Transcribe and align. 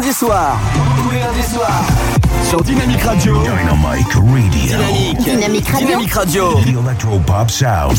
lundis 0.00 0.14
soirs. 0.14 0.56
Tous 0.96 1.10
les 1.10 1.20
lundis 1.20 1.42
soirs. 1.52 1.84
Sur 2.48 2.62
Dynamic 2.62 3.02
Radio. 3.02 3.34
Dynamic 3.42 4.06
Radio. 4.14 4.78
Dynamique. 4.78 5.18
Dynamic 5.18 5.68
Radio. 5.68 5.86
Dynamic 5.86 6.14
Radio. 6.14 6.54
The 6.54 6.68
Electropop 6.68 7.50
Sound. 7.50 7.98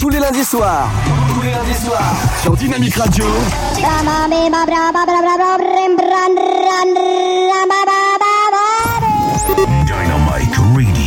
Tous 0.00 0.08
les 0.08 0.20
lundis 0.20 0.44
soirs. 0.44 0.88
Tous 1.34 1.42
les 1.42 1.50
lundis 1.50 1.84
soirs. 1.84 2.14
Sur 2.42 2.56
Dynamic 2.56 2.94
Radio. 2.94 3.26
Dynamic 3.76 4.54
Radio. 4.54 4.84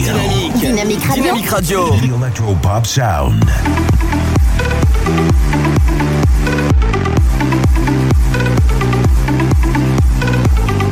Dynamique. 0.04 0.54
Dynamic 0.62 1.04
Radio. 1.04 1.24
Dynamic 1.24 1.50
Radio. 1.50 1.90
The 1.96 2.14
Electropop 2.14 2.86
Sound. 2.86 3.44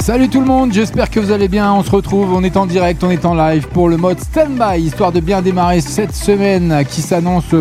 Salut 0.05 0.29
tout 0.29 0.39
le 0.39 0.45
monde, 0.45 0.71
j'espère 0.71 1.09
que 1.09 1.19
vous 1.19 1.31
allez 1.31 1.47
bien. 1.47 1.73
On 1.73 1.81
se 1.81 1.89
retrouve, 1.89 2.31
on 2.31 2.43
est 2.43 2.57
en 2.57 2.67
direct, 2.67 3.03
on 3.03 3.09
est 3.09 3.25
en 3.25 3.33
live 3.33 3.67
pour 3.69 3.89
le 3.89 3.97
mode 3.97 4.19
stand-by, 4.19 4.79
histoire 4.79 5.11
de 5.11 5.19
bien 5.19 5.41
démarrer 5.41 5.81
cette 5.81 6.13
semaine 6.13 6.85
qui 6.87 7.01
s'annonce 7.01 7.55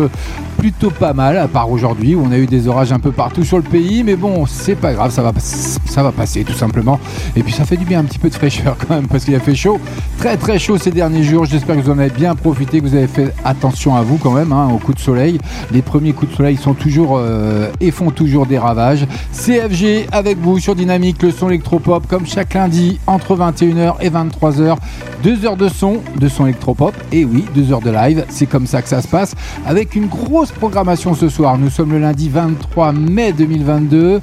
pas 0.71 1.13
mal, 1.13 1.37
à 1.37 1.47
part 1.47 1.69
aujourd'hui 1.69 2.15
où 2.15 2.23
on 2.25 2.31
a 2.31 2.37
eu 2.37 2.45
des 2.45 2.67
orages 2.67 2.91
un 2.91 2.99
peu 2.99 3.11
partout 3.11 3.43
sur 3.43 3.57
le 3.57 3.63
pays. 3.63 4.03
Mais 4.03 4.15
bon, 4.15 4.45
c'est 4.45 4.75
pas 4.75 4.93
grave, 4.93 5.11
ça 5.11 5.21
va, 5.21 5.31
ça 5.37 6.03
va 6.03 6.11
passer 6.11 6.43
tout 6.43 6.53
simplement. 6.53 6.99
Et 7.35 7.43
puis 7.43 7.53
ça 7.53 7.65
fait 7.65 7.77
du 7.77 7.85
bien 7.85 7.99
un 7.99 8.03
petit 8.03 8.19
peu 8.19 8.29
de 8.29 8.35
fraîcheur 8.35 8.75
quand 8.87 8.95
même 8.95 9.07
parce 9.07 9.25
qu'il 9.25 9.35
a 9.35 9.39
fait 9.39 9.55
chaud, 9.55 9.79
très 10.17 10.37
très 10.37 10.59
chaud 10.59 10.77
ces 10.77 10.91
derniers 10.91 11.23
jours. 11.23 11.45
J'espère 11.45 11.75
que 11.75 11.81
vous 11.81 11.91
en 11.91 11.99
avez 11.99 12.09
bien 12.09 12.35
profité, 12.35 12.79
que 12.79 12.87
vous 12.87 12.95
avez 12.95 13.07
fait 13.07 13.33
attention 13.43 13.95
à 13.95 14.01
vous 14.01 14.17
quand 14.17 14.31
même, 14.31 14.51
hein, 14.51 14.69
aux 14.73 14.77
coups 14.77 14.97
de 14.97 15.03
soleil. 15.03 15.39
Les 15.71 15.81
premiers 15.81 16.13
coups 16.13 16.31
de 16.31 16.37
soleil 16.37 16.57
sont 16.57 16.73
toujours 16.73 17.17
euh, 17.17 17.69
et 17.79 17.91
font 17.91 18.11
toujours 18.11 18.45
des 18.45 18.57
ravages. 18.57 19.05
CFG 19.33 20.07
avec 20.11 20.37
vous 20.37 20.59
sur 20.59 20.75
Dynamique, 20.75 21.21
le 21.21 21.31
son 21.31 21.49
électropop 21.49 22.07
comme 22.07 22.25
chaque 22.25 22.53
lundi 22.53 22.99
entre 23.07 23.35
21h 23.35 23.95
et 24.01 24.09
23h. 24.09 24.77
Deux 25.23 25.45
heures 25.45 25.57
de 25.57 25.69
son, 25.69 26.01
de 26.19 26.27
son 26.27 26.45
électropop. 26.45 26.93
Et 27.11 27.25
oui, 27.25 27.45
deux 27.55 27.71
heures 27.71 27.81
de 27.81 27.89
live. 27.89 28.25
C'est 28.29 28.45
comme 28.45 28.67
ça 28.67 28.81
que 28.81 28.89
ça 28.89 29.01
se 29.01 29.07
passe. 29.07 29.33
Avec 29.65 29.95
une 29.95 30.07
grosse 30.07 30.51
programmation 30.55 31.13
ce 31.13 31.29
soir. 31.29 31.57
Nous 31.57 31.69
sommes 31.69 31.91
le 31.91 31.99
lundi 31.99 32.29
23 32.29 32.93
mai 32.93 33.33
2022. 33.33 34.21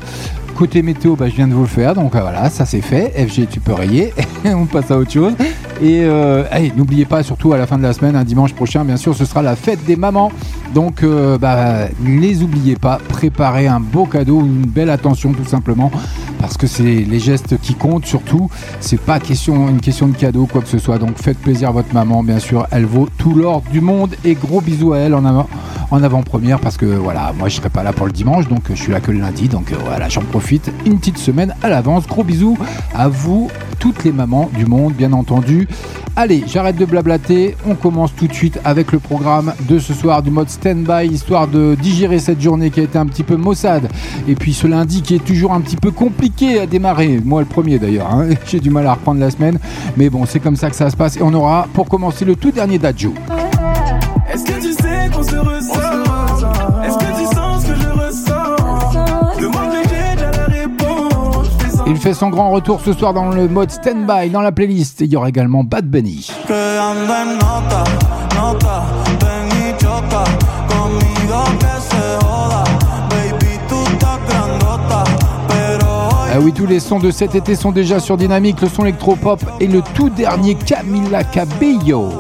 Côté 0.55 0.83
météo, 0.83 1.17
bah, 1.17 1.29
je 1.29 1.35
viens 1.35 1.49
de 1.49 1.55
vous 1.55 1.63
le 1.63 1.67
faire, 1.67 1.95
donc 1.95 2.15
euh, 2.15 2.21
voilà, 2.21 2.51
ça 2.51 2.67
c'est 2.67 2.83
fait. 2.83 3.11
FG, 3.27 3.49
tu 3.49 3.61
peux 3.61 3.73
rayer. 3.73 4.13
On 4.45 4.67
passe 4.67 4.91
à 4.91 4.99
autre 4.99 5.11
chose. 5.11 5.33
Et 5.81 6.03
euh, 6.05 6.45
n'oubliez 6.77 7.07
pas, 7.07 7.23
surtout 7.23 7.53
à 7.53 7.59
la 7.59 7.67
fin 7.67 7.79
de 7.79 7.83
la 7.83 7.93
semaine, 7.93 8.17
un 8.17 8.25
dimanche 8.25 8.53
prochain, 8.53 8.85
bien 8.85 8.97
sûr, 8.97 9.15
ce 9.15 9.25
sera 9.25 9.43
la 9.43 9.57
fête 9.57 9.85
des 9.87 9.97
mamans. 9.97 10.31
Donc, 10.75 11.03
euh, 11.03 11.39
bah, 11.39 11.89
les 12.05 12.43
oubliez 12.43 12.77
pas. 12.77 12.99
Préparez 13.09 13.67
un 13.67 13.81
beau 13.81 14.05
cadeau, 14.05 14.41
une 14.41 14.67
belle 14.67 14.91
attention, 14.91 15.33
tout 15.33 15.47
simplement, 15.47 15.91
parce 16.43 16.57
que 16.57 16.67
c'est 16.67 16.83
les 16.83 17.21
gestes 17.21 17.57
qui 17.63 17.75
comptent. 17.75 18.05
Surtout, 18.05 18.51
c'est 18.81 19.01
pas 19.01 19.19
une 19.49 19.81
question 19.81 20.09
de 20.09 20.17
cadeau, 20.17 20.47
quoi 20.47 20.61
que 20.61 20.69
ce 20.69 20.79
soit. 20.79 20.99
Donc, 20.99 21.17
faites 21.17 21.39
plaisir 21.39 21.69
à 21.69 21.73
votre 21.73 21.95
maman, 21.95 22.25
bien 22.25 22.41
sûr. 22.41 22.67
Elle 22.73 22.85
vaut 22.85 23.09
tout 23.17 23.35
l'or 23.35 23.63
du 23.73 23.81
monde. 23.81 24.15
Et 24.25 24.35
gros 24.35 24.61
bisous 24.61 24.93
à 24.93 24.99
elle 24.99 25.15
en 25.15 25.25
avant 25.25 25.49
en 25.93 26.03
avant-première 26.03 26.59
parce 26.59 26.79
que 26.79 26.87
voilà, 26.87 27.35
moi 27.39 27.51
je 27.51 27.57
serai 27.57 27.69
pas 27.69 27.83
là 27.83 27.93
pour 27.93 28.07
le 28.07 28.13
dimanche, 28.13 28.49
donc 28.49 28.63
je 28.71 28.83
suis 28.83 28.93
là 28.93 29.01
que 29.01 29.13
le 29.13 29.19
lundi, 29.19 29.49
donc 29.49 29.73
euh, 29.73 29.77
voilà, 29.85 30.09
j'en 30.09 30.23
profite 30.23 30.73
une 30.87 30.99
petite 30.99 31.19
semaine 31.19 31.55
à 31.63 31.69
l'avance. 31.69 32.07
Gros 32.07 32.25
bisous 32.25 32.57
à 32.95 33.09
vous, 33.09 33.51
toutes 33.79 34.03
les 34.03 34.13
mamans 34.13 34.49
du 34.57 34.65
monde, 34.65 34.95
bien 34.95 35.13
entendu. 35.13 35.69
Allez, 36.17 36.45
j'arrête 36.47 36.77
de 36.77 36.85
blablater, 36.85 37.57
on 37.67 37.75
commence 37.75 38.15
tout 38.15 38.27
de 38.27 38.33
suite 38.33 38.59
avec 38.65 38.93
le 38.93 38.99
programme 38.99 39.53
de 39.69 39.79
ce 39.79 39.95
soir 39.95 40.23
du 40.23 40.31
mode 40.31 40.49
stand-by, 40.49 41.07
histoire 41.07 41.47
de 41.47 41.75
digérer 41.75 42.19
cette 42.19 42.41
journée 42.41 42.71
qui 42.71 42.81
a 42.81 42.83
été 42.83 42.99
un 42.99 43.07
petit 43.07 43.23
peu 43.23 43.37
maussade, 43.37 43.89
et 44.29 44.35
puis 44.35 44.53
ce 44.55 44.67
lundi 44.67 45.03
qui 45.03 45.15
est 45.15 45.25
toujours 45.25 45.53
un 45.53 45.61
petit 45.61 45.77
peu 45.77 45.91
compliqué 45.91 46.32
à 46.41 46.67
démarrer, 46.67 47.21
moi 47.25 47.41
le 47.41 47.47
premier 47.47 47.79
d'ailleurs, 47.79 48.09
hein. 48.11 48.29
j'ai 48.47 48.59
du 48.59 48.71
mal 48.71 48.87
à 48.87 48.95
reprendre 48.95 49.21
la 49.21 49.31
semaine, 49.31 49.59
mais 49.97 50.11
bon, 50.11 50.27
c'est 50.27 50.41
comme 50.41 50.57
ça 50.57 50.71
que 50.71 50.77
ça 50.77 50.91
se 50.91 50.97
passe, 50.97 51.17
et 51.17 51.23
on 51.23 51.33
aura 51.33 51.69
pour 51.73 51.89
commencer 51.89 52.25
le 52.25 52.35
tout 52.35 52.51
dernier 52.51 52.79
d'Adjo. 52.79 53.15
Est-ce 54.33 54.45
que 54.45 54.61
tu 54.61 54.73
sais 54.73 55.11
qu'on 55.15 55.23
se 55.23 55.37
ressent 55.37 56.83
Est-ce 56.85 56.99
que 56.99 57.21
tu 57.21 57.35
sens 57.35 57.63
ce 57.63 57.69
que 57.69 57.75
je 57.75 57.89
ressens 57.89 59.41
Demande 59.41 59.71
mais 59.73 59.83
j'ai 59.85 60.17
déjà 60.17 60.31
la 60.31 60.47
réponse 60.47 61.47
Je 61.65 61.71
fais 61.71 61.91
Il 61.91 61.97
fait 61.97 62.15
son 62.15 62.31
grand 62.31 62.51
retour 62.51 62.81
ce 62.81 62.93
soir 62.93 63.13
dans 63.13 63.31
le 63.31 63.47
mode 63.47 63.71
stand-by 63.71 64.31
dans 64.31 64.41
la 64.41 64.53
playlist. 64.53 65.03
Et 65.03 65.05
il 65.05 65.13
y 65.13 65.17
aura 65.17 65.29
également 65.29 65.65
Bad 65.65 65.87
Bunny. 65.87 66.29
que 66.49 66.73
oui, 76.43 76.53
tous 76.53 76.67
les 76.67 76.81
sons 76.81 76.99
de 76.99 77.11
cet 77.11 77.35
été 77.35 77.55
sont 77.55 77.71
déjà 77.71 78.01
sur 78.01 78.17
Dynamique, 78.17 78.61
le 78.61 78.69
son 78.69 78.83
électropop 78.83 79.41
et 79.61 79.67
le 79.67 79.81
tout 79.95 80.11
dernier 80.11 80.55
Camila 80.57 81.23
Cabello. 81.25 82.11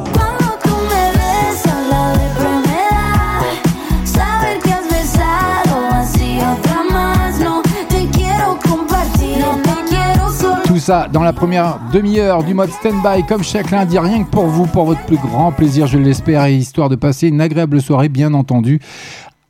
Tout 10.64 10.78
ça 10.78 11.08
dans 11.12 11.22
la 11.22 11.32
première 11.32 11.78
demi-heure 11.92 12.44
du 12.44 12.54
mode 12.54 12.70
stand-by, 12.70 13.24
comme 13.26 13.42
chaque 13.42 13.70
lundi, 13.70 13.98
rien 13.98 14.22
que 14.24 14.30
pour 14.30 14.46
vous, 14.46 14.66
pour 14.66 14.84
votre 14.84 15.04
plus 15.04 15.16
grand 15.16 15.52
plaisir, 15.52 15.86
je 15.86 15.98
l'espère, 15.98 16.44
et 16.46 16.54
histoire 16.54 16.88
de 16.88 16.96
passer 16.96 17.28
une 17.28 17.40
agréable 17.40 17.80
soirée, 17.80 18.08
bien 18.08 18.34
entendu. 18.34 18.80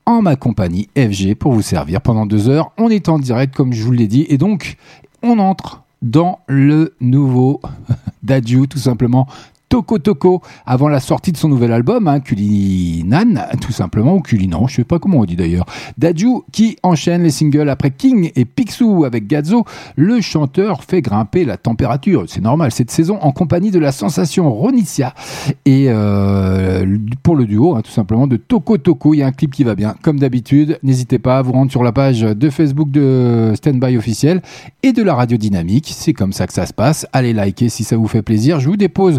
En 0.05 0.21
ma 0.21 0.37
compagnie, 0.37 0.89
FG, 0.97 1.35
pour 1.35 1.53
vous 1.53 1.63
servir 1.63 2.01
pendant 2.01 2.27
deux 2.27 2.49
heures. 2.49 2.73
On 2.77 2.89
est 2.89 3.09
en 3.09 3.19
direct, 3.19 3.55
comme 3.55 3.73
je 3.73 3.85
vous 3.85 3.93
l'ai 3.93 4.09
dit, 4.09 4.27
et 4.29 4.37
donc, 4.37 4.77
on 5.23 5.39
entre 5.39 5.83
dans 6.03 6.41
le 6.49 6.95
nouveau 7.01 7.61
d'Adieu, 8.23 8.67
tout 8.67 8.79
simplement. 8.79 9.29
Toko 9.72 9.99
Toko, 9.99 10.43
avant 10.66 10.88
la 10.88 11.00
sortie 11.00 11.33
de 11.33 11.38
son 11.38 11.49
nouvel 11.49 11.72
album, 11.72 12.06
hein, 12.06 12.21
tout 12.21 13.72
simplement, 13.72 14.16
ou 14.16 14.21
Kulinan, 14.21 14.66
je 14.66 14.77
sais 14.77 14.84
pas 14.84 14.99
comment 14.99 15.21
on 15.21 15.25
dit 15.25 15.34
d'ailleurs. 15.34 15.65
Dadju 15.97 16.43
qui 16.53 16.77
enchaîne 16.83 17.22
les 17.22 17.31
singles 17.31 17.71
après 17.71 17.91
King 17.91 18.31
et 18.37 18.44
Picsou 18.44 19.06
avec 19.06 19.27
Gazzo, 19.27 19.65
le 19.97 20.21
chanteur 20.21 20.84
fait 20.84 21.00
grimper 21.00 21.47
la 21.47 21.56
température, 21.56 22.25
c'est 22.27 22.43
normal 22.43 22.71
cette 22.71 22.91
saison, 22.91 23.16
en 23.22 23.32
compagnie 23.32 23.71
de 23.71 23.78
la 23.78 23.93
sensation 23.93 24.53
Ronicia. 24.53 25.15
Et 25.65 25.87
euh, 25.88 26.99
pour 27.22 27.34
le 27.34 27.47
duo, 27.47 27.75
hein, 27.75 27.81
tout 27.81 27.93
simplement, 27.93 28.27
de 28.27 28.37
Toko 28.37 28.77
Toko, 28.77 29.15
il 29.15 29.21
y 29.21 29.22
a 29.22 29.27
un 29.27 29.32
clip 29.32 29.53
qui 29.53 29.65
va 29.65 29.75
bien, 29.75 29.94
comme 30.03 30.21
d'habitude. 30.21 30.78
N'hésitez 30.82 31.19
pas 31.19 31.38
à 31.38 31.43
vous 31.43 31.53
rendre 31.53 31.71
sur 31.71 31.82
la 31.82 31.93
page 31.93 32.21
de 32.21 32.50
Facebook 32.50 32.91
de 32.91 33.55
Standby 33.55 33.97
officiel 33.97 34.43
et 34.82 34.93
de 34.93 35.03
la 35.03 35.15
radio 35.15 35.38
dynamique, 35.38 35.91
c'est 35.97 36.12
comme 36.12 36.34
ça 36.34 36.47
que 36.47 36.53
ça 36.53 36.66
se 36.66 36.75
passe. 36.75 37.06
Allez 37.15 37.32
liker 37.32 37.71
si 37.71 37.84
ça 37.84 37.97
vous 37.97 38.06
fait 38.06 38.21
plaisir. 38.21 38.61
Je 38.61 38.69
vous 38.69 38.77
dépose 38.77 39.19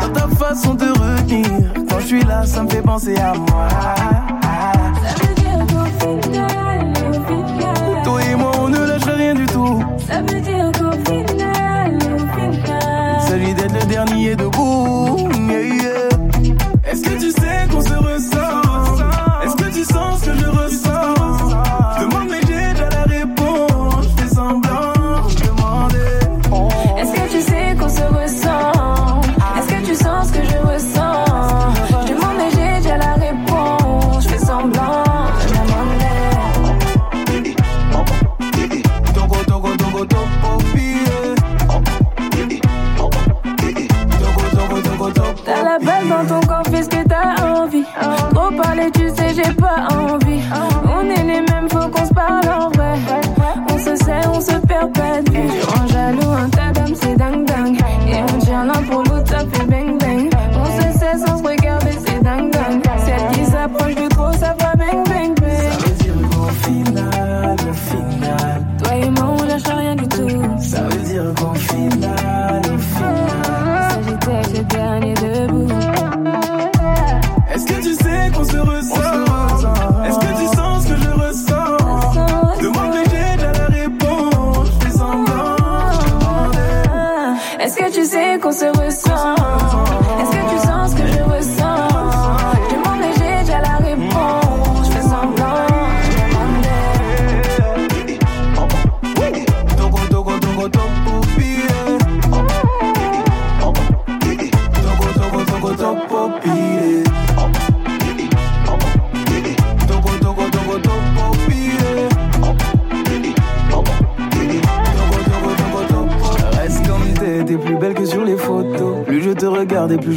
Dans 0.00 0.12
ta 0.12 0.28
façon 0.28 0.74
de 0.74 0.86
retenir 0.88 1.48
Quand 1.88 2.00
je 2.00 2.06
suis 2.06 2.24
là 2.24 2.44
ça 2.46 2.62
me 2.62 2.68
fait 2.68 2.82
penser 2.82 3.16
à 3.16 3.34
moi 3.34 3.68
Ça 3.68 5.26
veut 5.26 5.34
dire 5.34 5.58
qu'au 5.66 5.84
final, 6.00 6.92
au 7.08 7.12
final. 7.12 8.02
Toi 8.04 8.22
et 8.22 8.34
moi 8.34 8.52
on 8.60 8.68
ne 8.68 8.78
lâche 8.78 9.04
rien 9.04 9.34
du 9.34 9.46
tout 9.46 9.82
Ça 10.06 10.20
veut 10.20 10.40
dire 10.40 10.70
qu'au 10.72 10.92
final, 11.10 11.98
au 12.14 12.18
final. 12.40 13.20
Celui 13.28 13.54
d'être 13.54 13.74
le 13.74 13.86
dernier 13.86 14.36
debout 14.36 14.45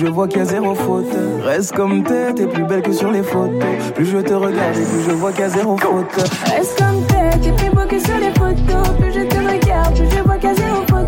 vois 0.09 0.27
qu'il 0.27 0.39
y 0.39 0.41
a 0.41 0.45
zéro 0.45 0.75
faute. 0.75 1.06
Reste 1.44 1.75
comme 1.75 2.03
t'es, 2.03 2.33
t'es 2.33 2.47
plus 2.47 2.63
belle 2.63 2.81
que 2.81 2.94
sur 2.94 3.11
les 3.11 3.23
photos. 3.23 3.53
Plus 3.95 4.06
je 4.06 4.17
te 4.17 4.33
regarde 4.33 4.77
et 4.77 4.85
plus 4.85 5.03
je 5.07 5.11
vois 5.11 5.31
qu'il 5.31 5.41
y 5.41 5.44
a 5.44 5.50
zéro 5.50 5.77
faute. 5.77 6.29
Reste 6.45 6.77
comme 6.77 7.06
t'es, 7.07 7.38
t'es 7.39 7.51
plus 7.51 7.69
beau 7.69 7.85
que 7.88 8.00
sur 8.00 8.17
les 8.17 8.31
photos. 8.31 8.89
Plus 9.00 9.13
je 9.13 9.25
te 9.27 9.35
regarde, 9.35 9.95
plus 9.95 10.09
je 10.09 10.23
vois 10.23 10.38
qu'à 10.38 10.53
zéro 10.56 10.81
faute. 10.89 11.07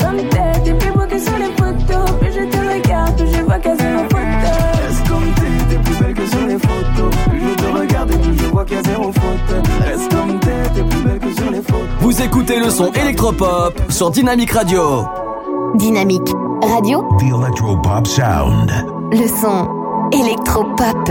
Comme 0.00 0.16
t'es, 0.28 0.60
t'es 0.64 0.74
plus 0.74 0.90
beau 0.92 1.06
que 1.08 1.18
sur 1.18 1.38
les 1.38 1.50
photos. 1.56 2.10
Plus 2.20 2.32
je 2.32 2.44
te 2.44 2.56
regarde, 2.56 3.16
plus 3.16 3.32
je 3.32 3.42
vois 3.42 3.58
qu'à 3.58 3.76
zéro 3.76 4.02
faute. 4.10 4.20
Reste 4.86 5.08
comme 5.08 5.32
t'es, 5.34 5.74
t'es 5.74 5.82
plus 5.82 6.04
belle 6.04 6.14
que 6.14 6.26
sur 6.26 6.46
les 6.46 6.58
photos. 6.58 7.10
Plus 7.28 7.40
je 7.40 7.54
te 7.54 7.78
regarde 7.78 8.10
et 8.10 8.18
plus 8.18 8.38
je 8.38 8.46
vois 8.46 8.64
qu'il 8.64 8.76
y 8.76 8.78
a 8.78 8.82
zéro 8.82 9.12
faute. 9.12 9.64
Reste 9.86 10.10
comme 10.10 10.40
t'es, 10.40 10.50
t'es 10.74 10.82
plus 10.82 11.02
belle 11.02 11.18
que 11.18 11.34
sur 11.34 11.50
les 11.50 11.62
photos. 11.62 11.86
Vous 12.00 12.22
écoutez 12.22 12.58
le 12.58 12.70
son 12.70 12.92
électropop 12.92 13.80
sur 13.88 14.10
Dynamic 14.10 14.50
Radio. 14.50 15.04
Dynamique 15.74 16.32
Radio, 16.68 17.06
The 17.18 17.26
Electropop 17.32 18.06
Sound. 18.06 18.70
le 19.12 19.26
son 19.28 19.68
électropop. 20.12 21.10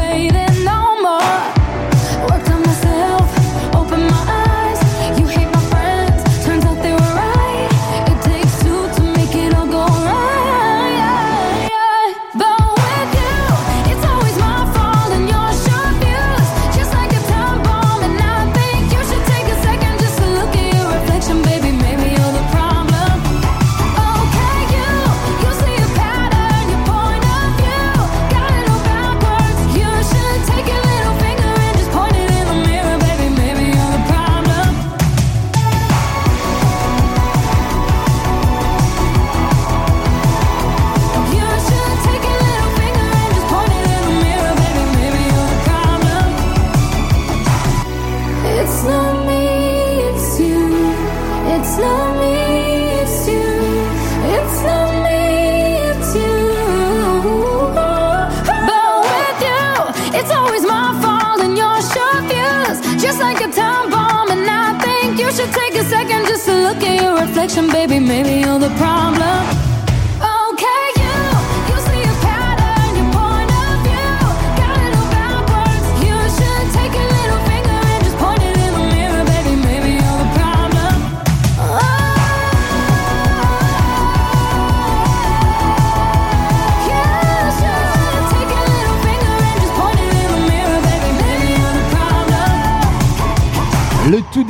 Maybe 68.11 68.41
you're 68.41 68.59
the 68.59 68.67
problem. 68.75 69.20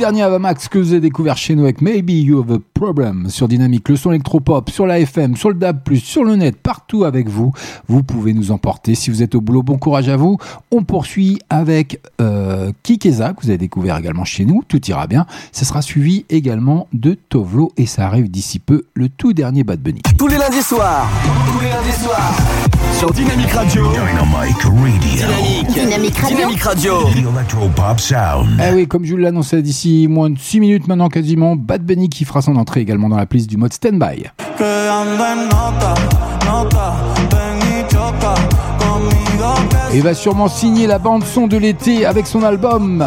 Dernier 0.02 0.22
Avamax 0.22 0.66
que 0.66 0.80
vous 0.80 0.90
avez 0.90 1.00
découvert 1.00 1.36
chez 1.36 1.54
nous 1.54 1.62
avec 1.62 1.80
Maybe 1.80 2.10
You 2.10 2.40
Have 2.40 2.54
a 2.54 2.58
Problem 2.74 3.30
sur 3.30 3.46
Dynamique, 3.46 3.88
le 3.88 3.94
son 3.94 4.10
électropop, 4.10 4.68
sur 4.68 4.84
la 4.84 4.98
FM, 4.98 5.36
sur 5.36 5.48
le 5.48 5.54
DAB+, 5.54 5.78
sur 5.94 6.24
le 6.24 6.34
net, 6.34 6.56
partout 6.56 7.04
avec 7.04 7.28
vous. 7.28 7.52
Vous 7.86 8.02
pouvez 8.02 8.32
nous 8.32 8.50
emporter 8.50 8.96
si 8.96 9.10
vous 9.10 9.22
êtes 9.22 9.36
au 9.36 9.40
boulot. 9.40 9.62
Bon 9.62 9.78
courage 9.78 10.08
à 10.08 10.16
vous. 10.16 10.38
On 10.72 10.82
poursuit 10.82 11.38
avec 11.50 12.00
euh, 12.20 12.72
Kikeza, 12.82 13.32
que 13.32 13.42
vous 13.42 13.50
avez 13.50 13.58
découvert 13.58 13.96
également 13.96 14.24
chez 14.24 14.44
nous. 14.44 14.64
Tout 14.66 14.84
ira 14.86 15.06
bien. 15.06 15.24
Ce 15.52 15.64
sera 15.64 15.82
suivi 15.82 16.24
également 16.30 16.88
de 16.92 17.16
Tovlo 17.28 17.70
et 17.76 17.86
ça 17.86 18.04
arrive 18.04 18.28
d'ici 18.28 18.58
peu, 18.58 18.82
le 18.94 19.08
tout 19.08 19.32
dernier 19.32 19.62
Bad 19.62 19.78
Bunny. 19.78 20.02
Tous 20.18 20.26
les 20.26 20.38
lundis 20.38 20.62
soirs. 20.62 21.08
Tous 21.46 21.60
les 21.60 21.68
lundis 21.70 22.02
soirs 22.02 22.81
sur 22.92 23.10
Dynamic 23.12 23.50
Radio. 23.52 23.88
Dynamique 23.90 24.62
Radio. 24.62 24.72
Dynamique 25.72 26.16
Radio. 26.16 26.36
Dynamique 26.36 26.62
Radio. 26.62 26.92
Electropop 27.08 27.98
Sound. 27.98 28.60
Ah 28.60 28.70
oui, 28.74 28.86
comme 28.86 29.04
je 29.04 29.12
vous 29.12 29.16
l'annonçais, 29.18 29.62
d'ici 29.62 30.06
moins 30.08 30.30
de 30.30 30.38
6 30.38 30.60
minutes 30.60 30.88
maintenant 30.88 31.08
quasiment, 31.08 31.56
Bad 31.56 31.84
Bunny 31.84 32.08
qui 32.08 32.24
fera 32.24 32.42
son 32.42 32.56
entrée 32.56 32.80
également 32.80 33.08
dans 33.08 33.16
la 33.16 33.26
playlist 33.26 33.50
du 33.50 33.56
mode 33.56 33.72
Standby. 33.72 34.30
Et 39.94 40.00
va 40.00 40.14
sûrement 40.14 40.48
signer 40.48 40.86
la 40.86 40.98
bande 40.98 41.24
son 41.24 41.46
de 41.46 41.56
l'été 41.56 42.06
avec 42.06 42.26
son 42.26 42.42
album. 42.42 43.06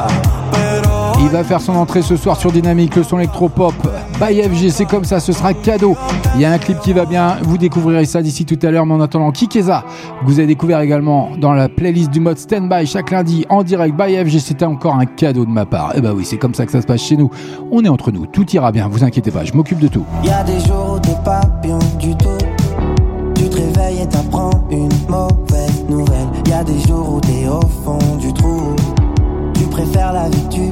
Il 1.26 1.32
va 1.32 1.44
faire 1.44 1.60
son 1.60 1.74
entrée 1.74 2.04
ce 2.04 2.16
soir 2.16 2.38
sur 2.38 2.52
Dynamique, 2.52 2.96
le 2.96 3.02
son 3.02 3.18
électropop. 3.18 3.74
By 4.20 4.44
FG, 4.44 4.70
c'est 4.70 4.86
comme 4.86 5.04
ça, 5.04 5.20
ce 5.20 5.32
sera 5.32 5.56
cadeau. 5.56 5.98
Il 6.36 6.42
y 6.42 6.46
a 6.46 6.52
un 6.52 6.60
clip 6.60 6.80
qui 6.82 6.94
va 6.94 7.06
bien, 7.06 7.38
vous 7.42 7.58
découvrirez 7.58 8.06
ça 8.06 8.22
d'ici 8.22 8.46
tout 8.46 8.60
à 8.62 8.70
l'heure, 8.70 8.86
mais 8.86 8.94
en 8.94 9.02
attendant 9.02 9.32
Kikeza, 9.32 9.84
vous 10.24 10.38
avez 10.38 10.46
découvert 10.46 10.82
également 10.82 11.32
dans 11.42 11.54
la 11.54 11.68
playlist 11.68 12.12
du 12.12 12.20
mode 12.20 12.38
Standby 12.38 12.86
chaque 12.86 13.10
lundi 13.10 13.44
en 13.50 13.64
direct 13.64 13.98
by 13.98 14.24
FG, 14.24 14.38
c'était 14.38 14.66
encore 14.66 14.94
un 14.94 15.08
cadeau 15.08 15.46
de 15.46 15.50
ma 15.50 15.66
part. 15.66 15.98
Et 15.98 16.02
bah 16.02 16.12
oui, 16.16 16.26
c'est 16.26 16.38
comme 16.38 16.54
ça 16.54 16.64
que 16.68 16.72
ça 16.72 16.80
se 16.80 16.86
passe 16.86 17.02
chez 17.02 17.18
nous. 17.18 17.32
On 17.72 17.84
est 17.84 17.90
entre 17.90 18.12
nous, 18.12 18.28
tout 18.28 18.48
ira 18.52 18.72
bien, 18.72 18.88
vous 18.88 19.04
inquiétez 19.04 19.32
pas, 19.32 19.44
je 19.44 19.54
m'occupe 19.54 19.80
de 19.80 19.88
tout. 19.88 20.06
Il 20.24 20.30
y 20.30 20.32
a 20.32 20.44
des 20.44 20.60
jours 20.60 20.94
où 20.94 21.00
t'es 21.00 21.18
pas 21.26 21.42
du 22.00 22.16
tout. 22.18 22.38
Tu 23.34 23.50
te 23.50 23.56
réveilles 23.56 24.04
et 24.04 24.08
t'apprends 24.08 24.52
une 24.70 24.90
mauvaise 25.10 25.86
nouvelle. 25.90 26.28
Il 26.46 26.52
y 26.52 26.54
a 26.54 26.64
des 26.64 26.80
jours 26.82 27.16
où 27.16 27.20
t'es 27.20 27.48
au 27.48 27.62
fond 27.84 27.98
du 28.20 28.32
trou. 28.32 28.76
Tu 29.56 29.64
préfères 29.64 30.14
la 30.14 30.30
vie 30.30 30.70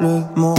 le 0.00 0.22
monde. 0.36 0.57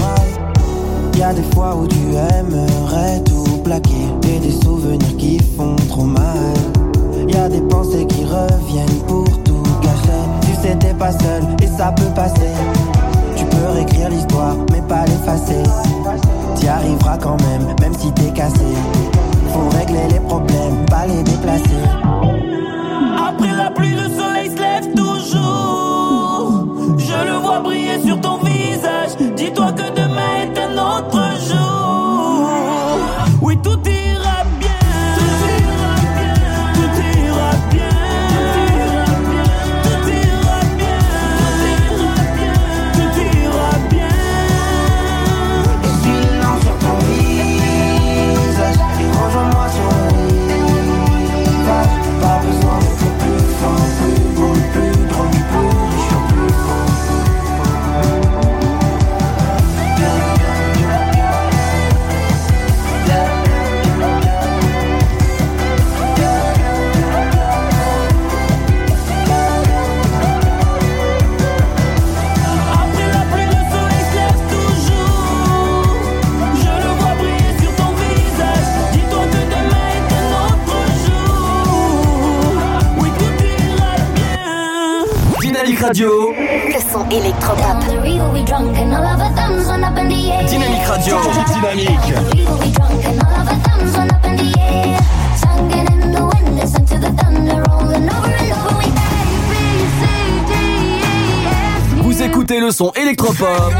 above. 103.42 103.79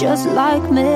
just 0.00 0.24
like 0.28 0.62
me. 0.70 0.89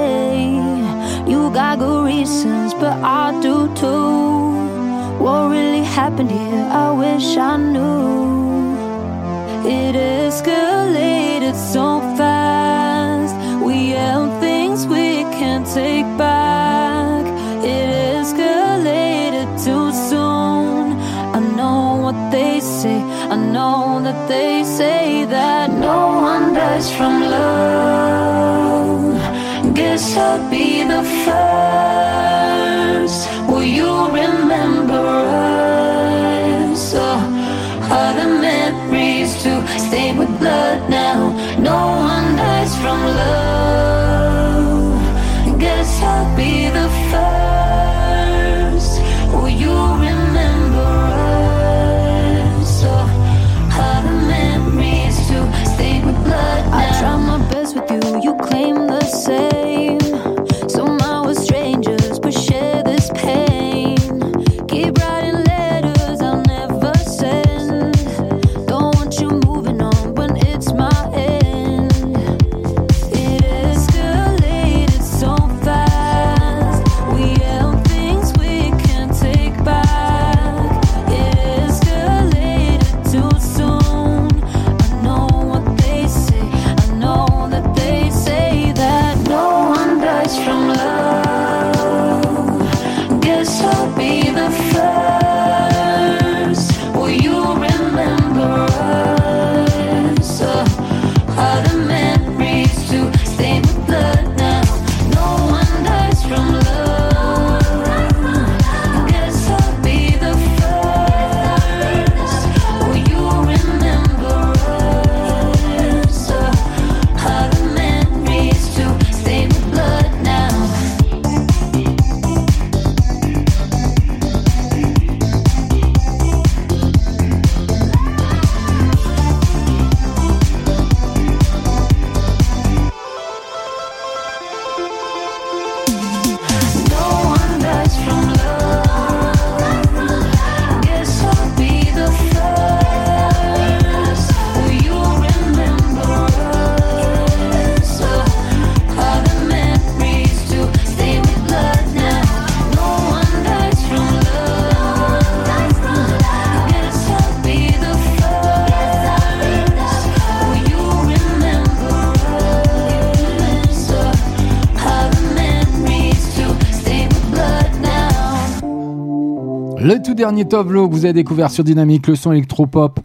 Le 169.94 170.02
tout 170.02 170.14
dernier 170.14 170.44
Tovlo 170.44 170.88
que 170.88 170.92
vous 170.92 171.04
avez 171.04 171.12
découvert 171.12 171.52
sur 171.52 171.62
Dynamique, 171.62 172.08
le 172.08 172.16
son 172.16 172.32
électropop. 172.32 172.98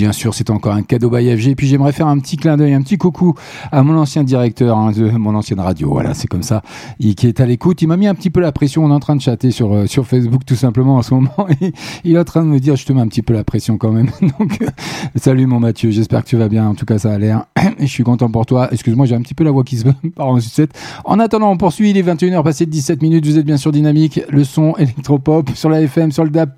Bien 0.00 0.12
sûr, 0.12 0.32
c'est 0.32 0.48
encore 0.48 0.72
un 0.72 0.80
cadeau 0.80 1.10
by 1.10 1.36
FG. 1.36 1.54
Puis 1.54 1.66
j'aimerais 1.66 1.92
faire 1.92 2.06
un 2.06 2.18
petit 2.20 2.38
clin 2.38 2.56
d'œil, 2.56 2.72
un 2.72 2.80
petit 2.80 2.96
coucou 2.96 3.34
à 3.70 3.82
mon 3.82 3.98
ancien 3.98 4.24
directeur 4.24 4.78
hein, 4.78 4.92
de 4.92 5.10
mon 5.10 5.34
ancienne 5.34 5.60
radio. 5.60 5.90
Voilà, 5.90 6.14
c'est 6.14 6.26
comme 6.26 6.42
ça. 6.42 6.62
Il, 7.00 7.14
qui 7.14 7.26
est 7.26 7.38
à 7.38 7.44
l'écoute. 7.44 7.82
Il 7.82 7.88
m'a 7.88 7.98
mis 7.98 8.06
un 8.06 8.14
petit 8.14 8.30
peu 8.30 8.40
la 8.40 8.50
pression. 8.50 8.82
On 8.82 8.90
est 8.90 8.94
en 8.94 8.98
train 8.98 9.14
de 9.14 9.20
chatter 9.20 9.50
sur, 9.50 9.74
euh, 9.74 9.86
sur 9.86 10.06
Facebook 10.06 10.46
tout 10.46 10.54
simplement 10.54 10.96
en 10.96 11.02
ce 11.02 11.12
moment. 11.12 11.34
Et 11.60 11.74
il 12.04 12.14
est 12.14 12.18
en 12.18 12.24
train 12.24 12.42
de 12.42 12.48
me 12.48 12.58
dire, 12.60 12.76
je 12.76 12.86
te 12.86 12.94
mets 12.94 13.02
un 13.02 13.08
petit 13.08 13.20
peu 13.20 13.34
la 13.34 13.44
pression 13.44 13.76
quand 13.76 13.92
même. 13.92 14.08
Donc, 14.38 14.62
euh, 14.62 14.68
salut 15.16 15.44
mon 15.44 15.60
Mathieu. 15.60 15.90
J'espère 15.90 16.24
que 16.24 16.30
tu 16.30 16.36
vas 16.38 16.48
bien. 16.48 16.66
En 16.66 16.74
tout 16.74 16.86
cas, 16.86 16.96
ça 16.96 17.12
a 17.12 17.18
l'air. 17.18 17.44
Et 17.78 17.86
je 17.86 17.92
suis 17.92 18.02
content 18.02 18.30
pour 18.30 18.46
toi. 18.46 18.72
Excuse-moi, 18.72 19.04
j'ai 19.04 19.16
un 19.16 19.20
petit 19.20 19.34
peu 19.34 19.44
la 19.44 19.50
voix 19.50 19.64
qui 19.64 19.76
se 19.76 19.84
part 20.16 20.28
en 20.28 20.40
sucette. 20.40 20.70
En 21.04 21.18
attendant, 21.18 21.50
on 21.50 21.58
poursuit. 21.58 21.90
Il 21.90 21.98
est 21.98 22.02
21h 22.02 22.42
passé 22.42 22.64
de 22.64 22.70
17 22.70 23.02
minutes. 23.02 23.26
Vous 23.26 23.36
êtes 23.36 23.44
bien 23.44 23.58
sûr 23.58 23.70
Dynamique. 23.70 24.22
Le 24.30 24.44
son 24.44 24.74
électropop 24.78 25.50
sur 25.54 25.68
la 25.68 25.82
FM, 25.82 26.10
sur 26.10 26.24
le 26.24 26.30
DAB+, 26.30 26.52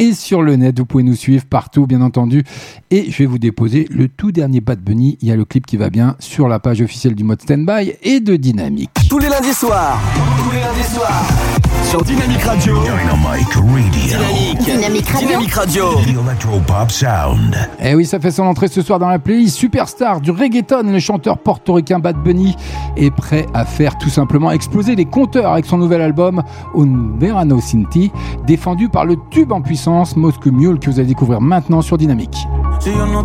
et 0.00 0.14
sur 0.14 0.42
le 0.42 0.56
net. 0.56 0.78
Vous 0.78 0.86
pouvez 0.86 1.04
nous 1.04 1.14
suivre 1.14 1.44
partout, 1.44 1.86
bien 1.86 2.00
entendu. 2.00 2.42
Et 2.90 3.10
je 3.10 3.18
vais 3.18 3.26
vous 3.26 3.38
déposer 3.38 3.86
le 3.90 4.08
tout 4.08 4.32
dernier 4.32 4.60
Bad 4.60 4.80
Bunny. 4.80 5.18
Il 5.20 5.28
y 5.28 5.30
a 5.30 5.36
le 5.36 5.44
clip 5.44 5.66
qui 5.66 5.76
va 5.76 5.90
bien 5.90 6.16
sur 6.18 6.48
la 6.48 6.58
page 6.58 6.80
officielle 6.80 7.14
du 7.14 7.22
mode 7.22 7.42
Standby 7.42 7.92
et 8.02 8.20
de 8.20 8.34
Dynamique. 8.34 8.90
Tous 9.08 9.18
les 9.18 9.28
lundis 9.28 9.54
soirs. 9.54 10.00
Tous 10.42 10.50
les 10.52 10.60
lundis 10.60 10.88
soirs. 10.94 11.69
Sur 11.84 12.02
Dynamique 12.02 12.42
Radio. 12.42 12.76
Dynamic 12.82 13.52
Radio. 13.52 13.90
Dynamique. 13.90 15.16
Dynamique 15.18 15.54
Radio. 15.54 15.98
Electropop 15.98 16.90
Sound. 16.90 17.56
Eh 17.80 17.94
oui, 17.94 18.06
ça 18.06 18.20
fait 18.20 18.30
son 18.30 18.44
entrée 18.44 18.68
ce 18.68 18.82
soir 18.82 18.98
dans 18.98 19.08
la 19.08 19.18
playlist 19.18 19.56
Superstar 19.56 20.20
du 20.20 20.30
reggaeton. 20.30 20.82
Le 20.84 20.98
chanteur 20.98 21.38
portoricain 21.38 21.98
Bad 21.98 22.16
Bunny 22.16 22.56
est 22.96 23.10
prêt 23.10 23.46
à 23.54 23.64
faire 23.64 23.98
tout 23.98 24.08
simplement 24.08 24.50
exploser 24.50 24.94
les 24.94 25.04
compteurs 25.04 25.52
avec 25.52 25.66
son 25.66 25.78
nouvel 25.78 26.02
album 26.02 26.42
Un 26.76 27.18
Verano 27.18 27.60
Sinti, 27.60 28.12
défendu 28.46 28.88
par 28.88 29.04
le 29.04 29.16
tube 29.30 29.52
en 29.52 29.60
puissance 29.60 30.16
Moscow 30.16 30.50
Mule 30.50 30.78
que 30.78 30.90
vous 30.90 30.98
allez 30.98 31.08
découvrir 31.08 31.40
maintenant 31.40 31.82
sur 31.82 31.98
Dynamique. 31.98 32.36
Si 32.80 32.90
yo 32.90 33.04
no 33.04 33.22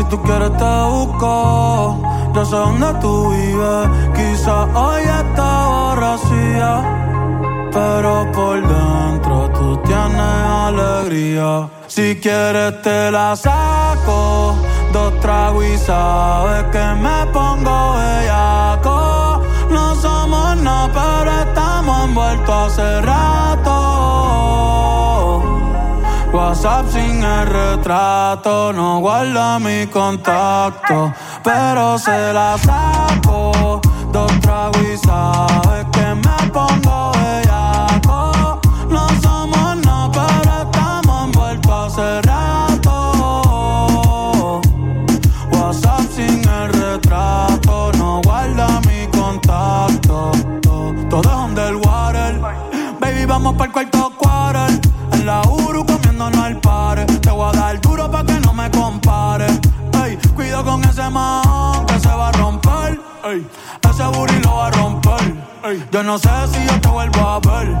Si 0.00 0.06
tú 0.06 0.22
quieres 0.22 0.56
te 0.56 0.64
busco, 0.64 1.98
yo 2.34 2.44
sé 2.46 2.56
dónde 2.56 2.86
tú 3.02 3.32
vives. 3.32 3.88
Quizás 4.16 4.66
hoy 4.74 5.02
está 5.02 5.66
borracía, 5.66 6.70
pero 7.70 8.32
por 8.32 8.56
dentro 8.66 9.50
tú 9.50 9.76
tienes 9.84 10.42
alegría. 10.68 11.68
Si 11.86 12.18
quieres 12.18 12.80
te 12.80 13.10
la 13.10 13.36
saco, 13.36 14.54
dos 14.90 15.20
tragos 15.20 15.66
y 15.66 15.76
sabes 15.76 16.64
que 16.72 16.84
me 17.04 17.26
pongo 17.34 17.92
bellaco. 17.98 19.42
No 19.70 19.94
somos 19.96 20.56
nada, 20.62 20.88
pero 20.94 21.30
estamos 21.40 22.04
envueltos 22.06 22.72
hace 22.72 23.02
rato. 23.02 23.99
WhatsApp 26.50 26.90
sin 26.90 27.22
el 27.22 27.46
retrato, 27.46 28.72
no 28.72 28.98
guarda 28.98 29.60
mi 29.60 29.86
contacto, 29.86 31.12
pero 31.44 31.96
se 31.96 32.32
la 32.32 32.58
saco. 32.58 33.80
Dos 34.10 34.32
tragos 34.40 34.82
y 34.82 34.96
sabes 34.98 35.86
que 35.92 36.12
me 36.12 36.50
pongo 36.50 37.12
bellaco. 37.12 38.60
No 38.88 39.06
somos 39.22 39.76
nada, 39.86 40.10
pero 40.10 40.62
estamos 40.64 41.26
envueltos 41.26 41.72
hace 41.72 42.22
rato. 42.22 43.00
WhatsApp 45.52 46.02
sin 46.16 46.48
el 46.48 46.72
retrato, 46.72 47.92
no 47.96 48.20
guarda 48.24 48.80
mi 48.88 49.06
contacto. 49.16 50.32
Todo 51.08 51.30
es 51.30 51.36
underwater. 51.36 52.40
Baby, 52.98 53.24
vamos 53.24 53.52
para 53.54 53.66
el 53.66 53.72
cuarto 53.72 53.99
yo 66.00 66.04
no 66.04 66.18
sé 66.18 66.30
si 66.50 66.66
yo 66.66 66.80
te 66.80 66.88
vuelvo 66.88 67.20
a 67.20 67.40
ver. 67.40 67.76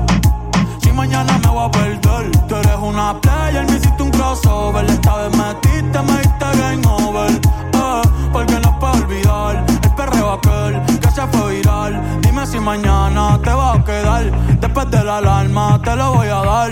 Si 0.82 0.92
mañana 0.92 1.38
me 1.38 1.48
voy 1.48 1.66
a 1.66 1.70
perder. 1.70 2.30
Tú 2.48 2.54
eres 2.54 2.76
una 2.76 3.18
player, 3.18 3.64
me 3.66 3.76
hiciste 3.76 4.02
un 4.02 4.10
crossover. 4.10 4.84
Esta 4.84 5.16
vez 5.16 5.36
metiste, 5.38 6.02
me 6.02 6.18
diste 6.18 6.46
game 6.58 6.86
over. 6.86 7.30
Eh, 7.30 8.02
porque 8.30 8.60
no 8.60 8.78
puedo 8.78 8.92
olvidar 9.04 9.64
el 9.82 9.94
perreo 9.94 10.32
aquel 10.32 10.82
que 11.00 11.10
se 11.10 11.26
fue 11.28 11.56
viral. 11.56 12.20
Dime 12.20 12.46
si 12.46 12.58
mañana 12.58 13.38
te 13.42 13.52
va 13.54 13.72
a 13.72 13.84
quedar. 13.84 14.30
Después 14.60 14.90
de 14.90 15.02
la 15.02 15.16
alarma 15.18 15.80
te 15.82 15.96
lo 15.96 16.12
voy 16.12 16.28
a 16.28 16.42
dar. 16.42 16.70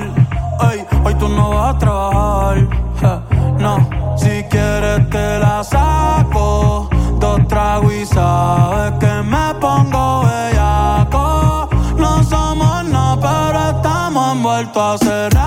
Ey, 0.70 0.84
hoy 1.02 1.14
tú 1.14 1.28
no 1.30 1.50
vas 1.50 1.76
a 1.76 1.78
trabajar. 1.78 2.56
no, 3.58 3.88
si 4.18 4.44
quieres 4.50 5.08
te 5.08 5.38
la 5.38 5.64
saco. 5.64 6.87
als 14.88 15.06
er 15.06 15.37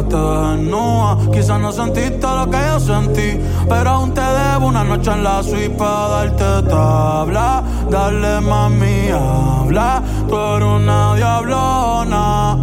te. 0.00 1.18
Quizás 1.32 1.60
no 1.60 1.72
sentiste 1.72 2.26
lo 2.26 2.48
que 2.50 2.58
yo 2.58 2.80
sentí, 2.80 3.40
pero 3.68 3.90
aún 3.90 4.14
te 4.14 4.20
debo 4.20 4.66
una 4.68 4.84
noche 4.84 5.10
en 5.10 5.24
la 5.24 5.42
suite 5.42 5.70
para 5.70 6.08
darte 6.08 6.68
tabla. 6.68 7.62
Dale 7.90 8.40
mami, 8.40 9.10
habla, 9.10 10.02
tú 10.28 10.36
eres 10.36 10.68
una 10.68 11.14
diablona. 11.14 12.56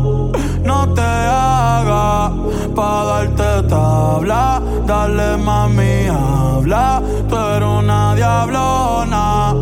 No 0.64 0.94
te 0.94 1.02
hagas 1.02 2.32
para 2.76 3.04
darte 3.04 3.68
tabla. 3.68 4.62
Dale 4.86 5.38
mami, 5.38 6.08
habla, 6.08 7.02
tú 7.28 7.36
eres 7.36 7.70
una 7.70 8.16
diablona. 8.16 9.54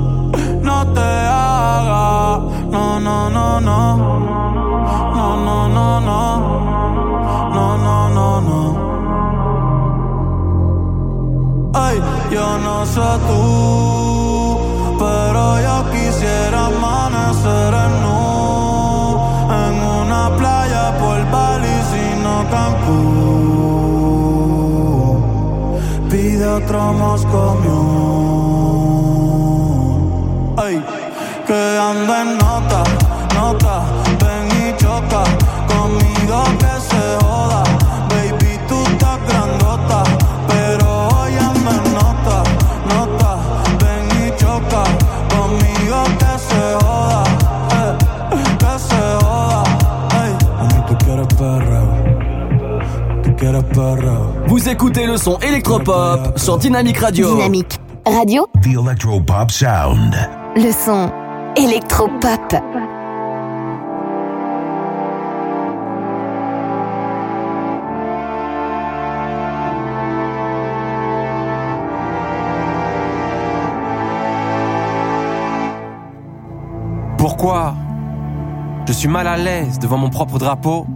No 0.62 0.88
te 0.94 1.02
hagas, 1.02 2.40
no, 2.72 3.00
no, 3.00 3.30
no. 3.30 3.60
No, 3.62 4.67
no 12.78 12.86
tú, 13.28 14.58
pero 15.00 15.44
yo 15.60 15.76
quisiera 15.92 16.68
amanecer 16.68 17.74
en 17.74 17.94
nu 18.04 18.22
en 19.64 19.76
una 20.02 20.24
playa 20.38 20.84
por 21.00 21.20
Bali, 21.32 21.76
sino 21.92 22.32
Cancún. 22.52 23.48
Pide 26.10 26.46
otro 26.48 26.80
Moscow 26.94 27.52
Mule. 27.64 27.78
Ay, 30.58 30.76
que 31.48 31.62
ando 31.90 32.12
en 32.16 32.30
écoutez 54.98 55.12
le 55.12 55.18
son 55.18 55.38
électropop 55.40 56.40
sur 56.40 56.58
Dynamique 56.58 56.98
Radio. 56.98 57.36
Dynamique 57.36 57.80
Radio. 58.06 58.48
The 58.64 58.68
Electropop 58.68 59.52
Sound. 59.52 60.16
Le 60.56 60.72
son 60.72 61.12
électropop. 61.56 62.56
Pourquoi 77.18 77.76
je 78.88 78.94
suis 78.94 79.08
mal 79.08 79.28
à 79.28 79.38
l'aise 79.38 79.78
devant 79.78 79.98
mon 79.98 80.10
propre 80.10 80.40
drapeau? 80.40 80.88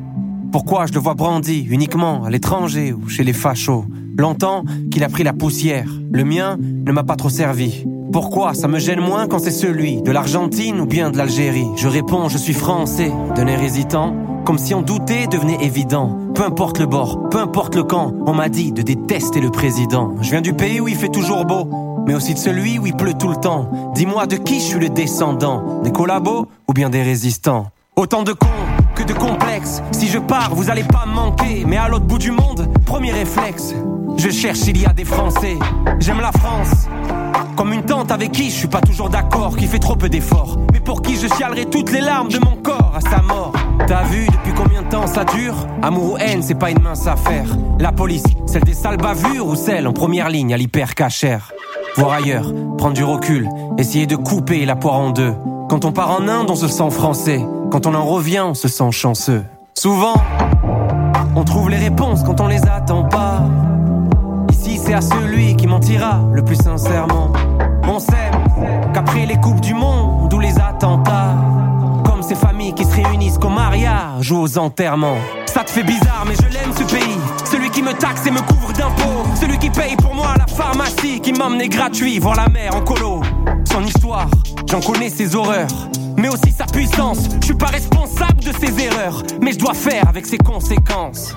Pourquoi 0.51 0.85
je 0.85 0.91
le 0.91 0.99
vois 0.99 1.13
brandi 1.13 1.65
uniquement 1.69 2.25
à 2.25 2.29
l'étranger 2.29 2.91
ou 2.91 3.07
chez 3.07 3.23
les 3.23 3.31
fachos? 3.31 3.85
Longtemps 4.17 4.65
qu'il 4.91 5.03
a 5.05 5.07
pris 5.07 5.23
la 5.23 5.31
poussière, 5.31 5.87
le 6.11 6.25
mien 6.25 6.57
ne 6.59 6.91
m'a 6.91 7.03
pas 7.03 7.15
trop 7.15 7.29
servi. 7.29 7.85
Pourquoi 8.11 8.53
ça 8.53 8.67
me 8.67 8.77
gêne 8.77 8.99
moins 8.99 9.27
quand 9.27 9.39
c'est 9.39 9.49
celui 9.49 10.01
de 10.01 10.11
l'Argentine 10.11 10.81
ou 10.81 10.85
bien 10.85 11.09
de 11.09 11.17
l'Algérie? 11.17 11.67
Je 11.77 11.87
réponds, 11.87 12.27
je 12.27 12.37
suis 12.37 12.53
français, 12.53 13.13
d'un 13.33 13.47
air 13.47 13.63
hésitant, 13.63 14.13
comme 14.45 14.57
si 14.57 14.73
en 14.73 14.81
douter 14.81 15.27
devenait 15.27 15.63
évident. 15.63 16.17
Peu 16.35 16.43
importe 16.43 16.79
le 16.79 16.85
bord, 16.85 17.29
peu 17.29 17.39
importe 17.39 17.75
le 17.75 17.83
camp, 17.83 18.13
on 18.25 18.33
m'a 18.33 18.49
dit 18.49 18.73
de 18.73 18.81
détester 18.81 19.39
le 19.39 19.51
président. 19.51 20.15
Je 20.21 20.31
viens 20.31 20.41
du 20.41 20.53
pays 20.53 20.81
où 20.81 20.89
il 20.89 20.97
fait 20.97 21.07
toujours 21.07 21.45
beau, 21.45 22.03
mais 22.05 22.13
aussi 22.13 22.33
de 22.33 22.39
celui 22.39 22.77
où 22.77 22.85
il 22.85 22.95
pleut 22.95 23.13
tout 23.13 23.29
le 23.29 23.37
temps. 23.37 23.71
Dis-moi 23.95 24.27
de 24.27 24.35
qui 24.35 24.55
je 24.55 24.65
suis 24.65 24.79
le 24.79 24.89
descendant, 24.89 25.81
des 25.81 25.93
collabos 25.93 26.47
ou 26.67 26.73
bien 26.73 26.89
des 26.89 27.03
résistants? 27.03 27.67
Autant 27.95 28.23
de 28.23 28.33
cons 28.33 28.47
de 29.05 29.13
complexes. 29.13 29.81
Si 29.91 30.07
je 30.07 30.19
pars, 30.19 30.53
vous 30.53 30.69
allez 30.69 30.83
pas 30.83 31.05
manquer, 31.05 31.63
mais 31.67 31.77
à 31.77 31.87
l'autre 31.87 32.05
bout 32.05 32.17
du 32.17 32.31
monde, 32.31 32.67
premier 32.85 33.11
réflexe. 33.11 33.73
Je 34.17 34.29
cherche 34.29 34.59
s'il 34.59 34.79
y 34.79 34.85
a 34.85 34.93
des 34.93 35.05
Français. 35.05 35.57
J'aime 35.99 36.19
la 36.21 36.31
France. 36.31 36.87
Comme 37.55 37.73
une 37.73 37.83
tante 37.83 38.11
avec 38.11 38.31
qui 38.31 38.49
je 38.49 38.55
suis 38.55 38.67
pas 38.67 38.81
toujours 38.81 39.09
d'accord, 39.09 39.55
qui 39.55 39.67
fait 39.67 39.79
trop 39.79 39.95
peu 39.95 40.09
d'efforts. 40.09 40.57
Mais 40.73 40.79
pour 40.79 41.01
qui 41.01 41.15
je 41.15 41.27
chialerai 41.27 41.65
toutes 41.65 41.91
les 41.91 42.01
larmes 42.01 42.29
de 42.29 42.39
mon 42.39 42.55
corps 42.55 42.93
à 42.95 43.01
sa 43.01 43.21
mort. 43.21 43.53
T'as 43.87 44.03
vu 44.03 44.25
depuis 44.27 44.53
combien 44.55 44.81
de 44.81 44.87
temps 44.87 45.07
ça 45.07 45.25
dure? 45.25 45.55
Amour 45.81 46.13
ou 46.13 46.17
haine, 46.17 46.41
c'est 46.41 46.55
pas 46.55 46.71
une 46.71 46.81
mince 46.81 47.07
affaire. 47.07 47.45
La 47.79 47.91
police, 47.91 48.23
celle 48.45 48.63
des 48.63 48.73
sales 48.73 48.97
bavures 48.97 49.47
ou 49.47 49.55
celle 49.55 49.87
en 49.87 49.93
première 49.93 50.29
ligne 50.29 50.53
à 50.53 50.57
l'hyper 50.57 50.95
cachère. 50.95 51.51
Voir 51.97 52.13
ailleurs, 52.13 52.53
prendre 52.77 52.93
du 52.93 53.03
recul, 53.03 53.49
essayer 53.77 54.07
de 54.07 54.15
couper 54.15 54.65
la 54.65 54.75
poire 54.75 54.99
en 54.99 55.09
deux. 55.09 55.33
Quand 55.69 55.85
on 55.85 55.91
part 55.91 56.11
en 56.11 56.27
Inde, 56.27 56.49
on 56.49 56.55
se 56.55 56.67
sent 56.67 56.89
français. 56.89 57.45
Quand 57.71 57.87
on 57.87 57.95
en 57.95 58.03
revient, 58.03 58.41
on 58.41 58.53
se 58.53 58.67
sent 58.67 58.91
chanceux. 58.91 59.45
Souvent, 59.79 60.15
on 61.37 61.43
trouve 61.45 61.69
les 61.69 61.77
réponses 61.77 62.21
quand 62.21 62.41
on 62.41 62.47
les 62.47 62.61
attend 62.67 63.05
pas. 63.05 63.43
Ici, 64.51 64.77
c'est 64.77 64.93
à 64.93 64.99
celui 64.99 65.55
qui 65.55 65.67
mentira 65.67 66.19
le 66.33 66.43
plus 66.43 66.57
sincèrement. 66.57 67.31
On 67.87 67.99
sait 67.99 68.29
qu'après 68.93 69.25
les 69.25 69.37
coupes 69.37 69.61
du 69.61 69.73
monde 69.73 70.33
ou 70.33 70.39
les 70.39 70.59
attentats, 70.59 71.33
ces 72.31 72.47
familles 72.47 72.73
qui 72.73 72.85
se 72.85 72.95
réunissent 72.95 73.37
qu'au 73.37 73.49
mariage 73.49 74.31
ou 74.31 74.37
aux 74.37 74.57
enterrements. 74.57 75.17
Ça 75.47 75.65
te 75.65 75.71
fait 75.71 75.83
bizarre, 75.83 76.23
mais 76.25 76.35
je 76.35 76.53
l'aime 76.53 76.71
ce 76.73 76.83
pays. 76.83 77.17
Celui 77.43 77.69
qui 77.69 77.81
me 77.81 77.91
taxe 77.91 78.25
et 78.25 78.31
me 78.31 78.39
couvre 78.39 78.71
d'impôts. 78.71 79.25
Celui 79.35 79.57
qui 79.57 79.69
paye 79.69 79.97
pour 79.97 80.15
moi 80.15 80.35
la 80.37 80.47
pharmacie, 80.47 81.19
qui 81.19 81.33
m'emmenait 81.33 81.67
gratuit 81.67 82.19
voir 82.19 82.37
la 82.37 82.47
mer 82.47 82.73
en 82.73 82.81
colo. 82.81 83.21
Son 83.69 83.83
histoire, 83.83 84.29
j'en 84.69 84.79
connais 84.79 85.09
ses 85.09 85.35
horreurs. 85.35 85.67
Mais 86.15 86.29
aussi 86.29 86.51
sa 86.57 86.65
puissance, 86.65 87.27
je 87.41 87.47
suis 87.47 87.53
pas 87.53 87.67
responsable 87.67 88.41
de 88.41 88.53
ses 88.53 88.81
erreurs, 88.81 89.23
mais 89.41 89.51
je 89.51 89.59
dois 89.59 89.73
faire 89.73 90.07
avec 90.07 90.25
ses 90.25 90.37
conséquences. 90.37 91.35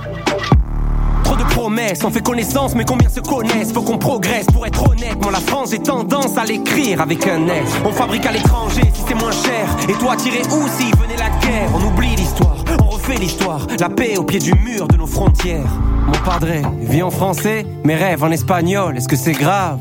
De 1.34 1.42
promesses, 1.42 2.04
on 2.04 2.10
fait 2.10 2.22
connaissance, 2.22 2.76
mais 2.76 2.84
combien 2.84 3.08
se 3.08 3.18
connaissent? 3.18 3.72
Faut 3.72 3.82
qu'on 3.82 3.98
progresse 3.98 4.46
pour 4.46 4.64
être 4.66 4.88
honnête. 4.88 5.20
Moi, 5.20 5.32
la 5.32 5.40
France, 5.40 5.70
j'ai 5.72 5.80
tendance 5.80 6.38
à 6.38 6.44
l'écrire 6.44 7.00
avec 7.00 7.26
un 7.26 7.48
S. 7.48 7.68
On 7.84 7.90
fabrique 7.90 8.24
à 8.24 8.30
l'étranger 8.30 8.82
si 8.94 9.02
c'est 9.08 9.14
moins 9.14 9.32
cher. 9.32 9.76
Et 9.88 9.94
toi, 9.94 10.16
tirer 10.16 10.42
où 10.42 10.68
si 10.68 10.92
venait 10.92 11.16
la 11.16 11.30
guerre? 11.44 11.70
On 11.74 11.84
oublie 11.84 12.14
l'histoire, 12.14 12.56
on 12.80 12.88
refait 12.88 13.16
l'histoire. 13.16 13.66
La 13.80 13.88
paix 13.88 14.16
au 14.16 14.22
pied 14.22 14.38
du 14.38 14.54
mur 14.54 14.86
de 14.86 14.96
nos 14.96 15.08
frontières. 15.08 15.72
Mon 16.06 16.18
padré 16.24 16.62
vit 16.80 17.02
en 17.02 17.10
français, 17.10 17.66
mes 17.82 17.96
rêves 17.96 18.22
en 18.22 18.30
espagnol. 18.30 18.96
Est-ce 18.96 19.08
que 19.08 19.16
c'est 19.16 19.32
grave? 19.32 19.80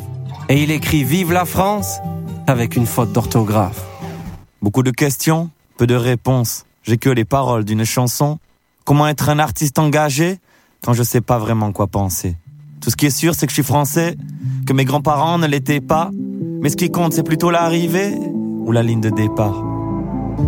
Et 0.50 0.63
il 0.63 0.72
écrit 0.72 1.04
Vive 1.04 1.32
la 1.32 1.46
France 1.46 2.00
avec 2.48 2.76
une 2.76 2.88
faute 2.88 3.12
d'orthographe. 3.12 3.84
Beaucoup 4.62 4.84
de 4.84 4.92
questions, 4.92 5.52
peu 5.78 5.86
de 5.86 5.96
réponses. 5.96 6.66
J'ai 6.82 6.98
que 6.98 7.10
les 7.10 7.26
paroles 7.26 7.63
d'une 7.63 7.86
chanson. 7.86 8.39
Comment 8.86 9.08
être 9.08 9.30
un 9.30 9.38
artiste 9.38 9.78
engagé? 9.78 10.39
Quand 10.84 10.93
je 10.93 11.04
sais 11.04 11.22
pas 11.22 11.39
vraiment 11.39 11.72
quoi 11.72 11.88
penser. 11.88 12.36
Tout 12.82 12.89
ce 12.89 12.96
qui 12.96 13.06
est 13.06 13.17
sûr, 13.17 13.34
c'est 13.34 13.46
que 13.46 13.52
je 13.52 13.56
suis 13.56 13.63
français, 13.63 14.17
que 14.67 14.74
mes 14.74 14.84
grands-parents 14.84 15.38
ne 15.38 15.48
l'étaient 15.48 15.82
pas, 15.82 16.12
mais 16.62 16.69
ce 16.69 16.76
qui 16.76 16.91
compte, 16.91 17.13
c'est 17.13 17.24
plutôt 17.24 17.50
l'arrivée 17.50 18.13
ou 18.65 18.72
la 18.72 18.84
ligne 18.84 19.00
de 19.00 19.10
départ. 19.10 19.63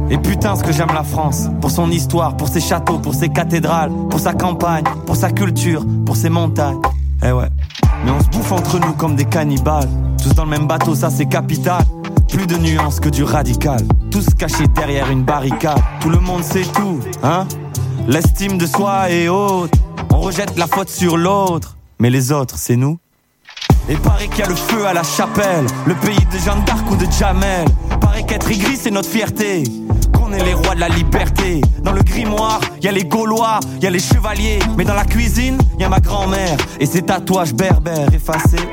Et 0.09 0.17
putain, 0.17 0.55
ce 0.55 0.63
que 0.63 0.73
j'aime 0.73 0.93
la 0.93 1.03
France, 1.03 1.49
pour 1.61 1.71
son 1.71 1.89
histoire, 1.89 2.35
pour 2.35 2.49
ses 2.49 2.59
châteaux, 2.59 2.99
pour 2.99 3.13
ses 3.13 3.29
cathédrales, 3.29 3.91
pour 4.09 4.19
sa 4.19 4.33
campagne, 4.33 4.83
pour 5.05 5.15
sa 5.15 5.31
culture, 5.31 5.85
pour 6.05 6.17
ses 6.17 6.29
montagnes. 6.29 6.79
Eh 7.23 7.31
ouais, 7.31 7.49
mais 8.03 8.11
on 8.11 8.19
se 8.19 8.27
bouffe 8.29 8.51
entre 8.51 8.79
nous 8.79 8.93
comme 8.93 9.15
des 9.15 9.25
cannibales, 9.25 9.89
tous 10.21 10.33
dans 10.33 10.43
le 10.43 10.49
même 10.49 10.67
bateau, 10.67 10.95
ça 10.95 11.09
c'est 11.09 11.27
capital. 11.27 11.83
Plus 12.27 12.47
de 12.47 12.57
nuances 12.57 12.99
que 12.99 13.07
du 13.07 13.23
radical, 13.23 13.79
tous 14.11 14.25
cachés 14.37 14.67
derrière 14.75 15.09
une 15.09 15.23
barricade. 15.23 15.79
Tout 16.01 16.09
le 16.09 16.19
monde 16.19 16.43
sait 16.43 16.63
tout, 16.63 16.99
hein 17.23 17.47
L'estime 18.07 18.57
de 18.57 18.65
soi 18.65 19.09
est 19.09 19.29
haute. 19.29 19.71
On 20.15 20.19
rejette 20.21 20.57
la 20.57 20.65
faute 20.65 20.89
sur 20.89 21.17
l'autre, 21.17 21.75
mais 21.99 22.09
les 22.09 22.31
autres, 22.31 22.55
c'est 22.57 22.77
nous. 22.77 22.97
Et 23.89 23.97
paraît 23.97 24.29
qu'il 24.29 24.39
y 24.39 24.43
a 24.43 24.47
le 24.47 24.55
feu 24.55 24.87
à 24.87 24.93
la 24.93 25.03
chapelle, 25.03 25.65
le 25.85 25.93
pays 25.93 26.25
de 26.31 26.37
Jeanne 26.37 26.63
d'Arc 26.63 26.89
ou 26.89 26.95
de 26.95 27.05
Jamel. 27.11 27.67
Paraît 27.99 28.23
qu'être 28.23 28.49
aigri, 28.49 28.77
c'est 28.77 28.91
notre 28.91 29.09
fierté. 29.09 29.63
Qu'on 30.13 30.31
est 30.31 30.41
les 30.41 30.53
rois 30.53 30.73
de 30.73 30.79
la 30.79 30.87
liberté. 30.87 31.59
Dans 31.83 31.91
le 31.91 32.01
grimoire, 32.01 32.61
y 32.81 32.87
a 32.87 32.93
les 32.93 33.03
Gaulois, 33.03 33.59
y 33.81 33.87
a 33.87 33.89
les 33.89 33.99
chevaliers. 33.99 34.59
Mais 34.77 34.85
dans 34.85 34.93
la 34.93 35.03
cuisine, 35.03 35.57
y 35.77 35.83
a 35.83 35.89
ma 35.89 35.99
grand-mère 35.99 36.55
et 36.79 36.85
ses 36.85 37.01
tatouages 37.01 37.53
berbères 37.53 38.13
effacés. 38.13 38.69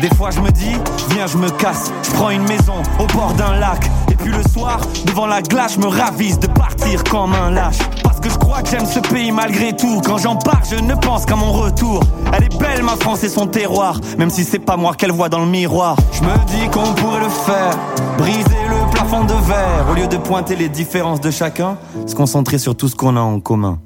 Des 0.00 0.08
fois 0.16 0.30
je 0.30 0.40
me 0.40 0.50
dis, 0.50 0.72
viens 1.10 1.26
je 1.26 1.36
me 1.36 1.50
casse, 1.50 1.92
je 2.02 2.10
prends 2.12 2.30
une 2.30 2.44
maison 2.44 2.74
au 2.98 3.06
bord 3.14 3.34
d'un 3.34 3.54
lac. 3.58 3.90
Et 4.10 4.14
puis 4.14 4.32
le 4.32 4.42
soir, 4.42 4.80
devant 5.04 5.26
la 5.26 5.42
glace, 5.42 5.74
je 5.74 5.80
me 5.80 5.88
ravise 5.88 6.38
de 6.38 6.46
partir 6.46 7.04
comme 7.04 7.34
un 7.34 7.50
lâche. 7.50 7.78
Parce 8.02 8.18
que 8.18 8.30
je 8.30 8.38
crois 8.38 8.62
que 8.62 8.70
j'aime 8.70 8.86
ce 8.86 8.98
pays 9.00 9.30
malgré 9.30 9.76
tout. 9.76 10.00
Quand 10.04 10.16
j'en 10.16 10.36
pars, 10.36 10.62
je 10.70 10.76
ne 10.76 10.94
pense 10.94 11.26
qu'à 11.26 11.36
mon 11.36 11.52
retour. 11.52 12.02
Elle 12.32 12.44
est 12.44 12.58
belle 12.58 12.82
ma 12.82 12.96
France 12.96 13.24
et 13.24 13.28
son 13.28 13.46
terroir, 13.46 14.00
même 14.18 14.30
si 14.30 14.44
c'est 14.44 14.58
pas 14.58 14.78
moi 14.78 14.94
qu'elle 14.94 15.12
voit 15.12 15.28
dans 15.28 15.40
le 15.40 15.50
miroir. 15.50 15.96
Je 16.12 16.22
me 16.22 16.34
dis 16.46 16.68
qu'on 16.70 16.94
pourrait 16.94 17.20
le 17.20 17.28
faire, 17.28 17.76
briser 18.16 18.64
le 18.68 18.90
plafond 18.92 19.24
de 19.24 19.34
verre. 19.34 19.86
Au 19.90 19.94
lieu 19.94 20.06
de 20.06 20.16
pointer 20.16 20.56
les 20.56 20.70
différences 20.70 21.20
de 21.20 21.30
chacun, 21.30 21.76
se 22.06 22.14
concentrer 22.14 22.56
sur 22.56 22.74
tout 22.74 22.88
ce 22.88 22.96
qu'on 22.96 23.16
a 23.16 23.20
en 23.20 23.38
commun. 23.40 23.78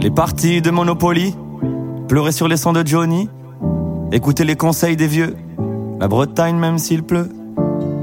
Les 0.00 0.10
parties 0.10 0.60
de 0.60 0.70
Monopoly, 0.70 1.34
pleurer 2.08 2.32
sur 2.32 2.46
les 2.46 2.58
sons 2.58 2.74
de 2.74 2.86
Johnny, 2.86 3.30
écouter 4.12 4.44
les 4.44 4.56
conseils 4.56 4.96
des 4.96 5.06
vieux. 5.06 5.34
La 6.02 6.08
Bretagne 6.08 6.56
même 6.56 6.78
s'il 6.78 7.04
pleut. 7.04 7.28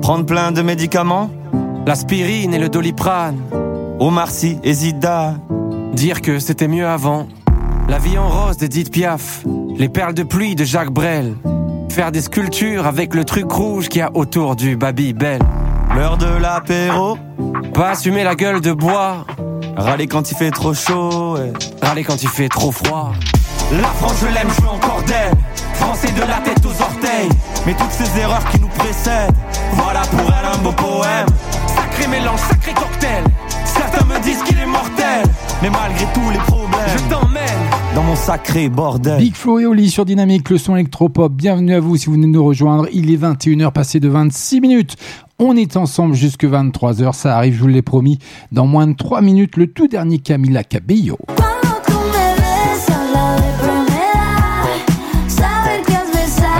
Prendre 0.02 0.26
plein 0.26 0.54
de 0.54 0.62
médicaments. 0.62 1.30
L'aspirine 1.86 2.54
et 2.54 2.58
le 2.58 2.70
doliprane. 2.70 3.42
Omar 4.00 4.30
Sy 4.30 4.58
et 4.64 4.72
Zida. 4.72 5.34
Dire 5.92 6.22
que 6.22 6.40
c'était 6.40 6.70
mieux 6.70 6.88
avant. 6.88 7.28
La 7.90 7.98
vie 7.98 8.18
en 8.18 8.30
rose 8.30 8.56
d'Edith 8.56 8.90
Piaf. 8.90 9.44
Les 9.76 9.90
perles 9.90 10.14
de 10.14 10.24
pluie 10.24 10.56
de 10.56 10.64
Jacques 10.64 10.92
Brel. 10.92 11.36
Faire 11.90 12.14
des 12.14 12.22
sculptures 12.22 12.88
avec 12.88 13.14
le 13.14 13.26
truc 13.26 13.52
rouge 13.52 13.90
qu'il 13.90 14.00
y 14.00 14.02
a 14.02 14.12
autour 14.16 14.56
du 14.56 14.78
Babybel. 14.78 15.42
L'heure 15.94 16.16
de 16.16 16.38
l'apéro. 16.42 17.18
Pas 17.74 17.90
assumer 17.90 18.24
la 18.24 18.36
gueule 18.36 18.62
de 18.62 18.72
bois. 18.72 19.26
Râler 19.76 20.08
quand 20.08 20.32
il 20.32 20.38
fait 20.38 20.52
trop 20.52 20.74
chaud. 20.74 21.36
Râler 21.82 22.06
quand 22.06 22.24
il 22.24 22.30
fait 22.30 22.48
trop 22.48 22.72
froid. 22.72 23.12
La 23.74 23.90
France, 23.90 24.22
je 24.22 24.34
l'aime, 24.34 24.48
je 24.56 24.62
veux 24.62 24.70
encore 24.70 25.04
d'elle. 25.06 25.38
Français 25.80 26.12
de 26.12 26.22
la 26.22 26.38
tête 26.44 26.64
aux 26.66 26.82
orteils. 26.82 27.30
Mais 27.66 27.74
toutes 27.74 27.92
ces 27.92 28.20
erreurs 28.20 28.44
qui 28.52 28.60
nous 28.60 28.68
précèdent. 28.68 29.34
Voilà 29.74 30.02
pour 30.02 30.22
elle 30.22 30.46
un 30.54 30.58
beau 30.64 30.72
poème. 30.72 31.28
Sacré 31.68 32.08
mélange, 32.08 32.40
sacré 32.40 32.74
cocktail. 32.74 33.24
Certains 33.66 34.06
me 34.06 34.20
disent 34.22 34.42
qu'il 34.44 34.58
est 34.60 34.66
mortel. 34.66 35.24
Mais 35.62 35.70
malgré 35.70 36.06
tous 36.14 36.30
les 36.32 36.38
problèmes, 36.40 36.70
Je 36.98 37.04
t'emmène. 37.14 37.44
dans 37.96 38.04
mon 38.04 38.16
sacré 38.16 38.70
bordel. 38.70 39.18
Big 39.20 39.36
Flo 39.36 39.60
et 39.60 39.66
Oli 39.66 39.90
sur 39.90 40.06
Dynamique, 40.06 40.50
le 40.50 40.58
son 40.58 40.76
électropop. 40.76 41.32
Bienvenue 41.34 41.74
à 41.74 41.80
vous 41.80 41.98
si 41.98 42.06
vous 42.08 42.14
venez 42.14 42.28
de 42.28 42.32
nous 42.32 42.44
rejoindre. 42.46 42.88
Il 42.94 43.12
est 43.12 43.18
21h 43.18 43.72
passé 43.72 44.00
de 44.00 44.08
26 44.10 44.62
minutes. 44.62 44.96
On 45.38 45.56
est 45.56 45.78
ensemble 45.78 46.16
jusque 46.16 46.44
23h. 46.46 47.14
Ça 47.14 47.36
arrive, 47.38 47.56
je 47.56 47.60
vous 47.62 47.68
l'ai 47.68 47.82
promis. 47.82 48.20
Dans 48.52 48.66
moins 48.68 48.88
de 48.88 48.94
3 48.94 49.22
minutes, 49.22 49.56
le 49.58 49.68
tout 49.68 49.88
dernier 49.88 50.20
Camila 50.20 50.64
Cabello. 50.64 51.18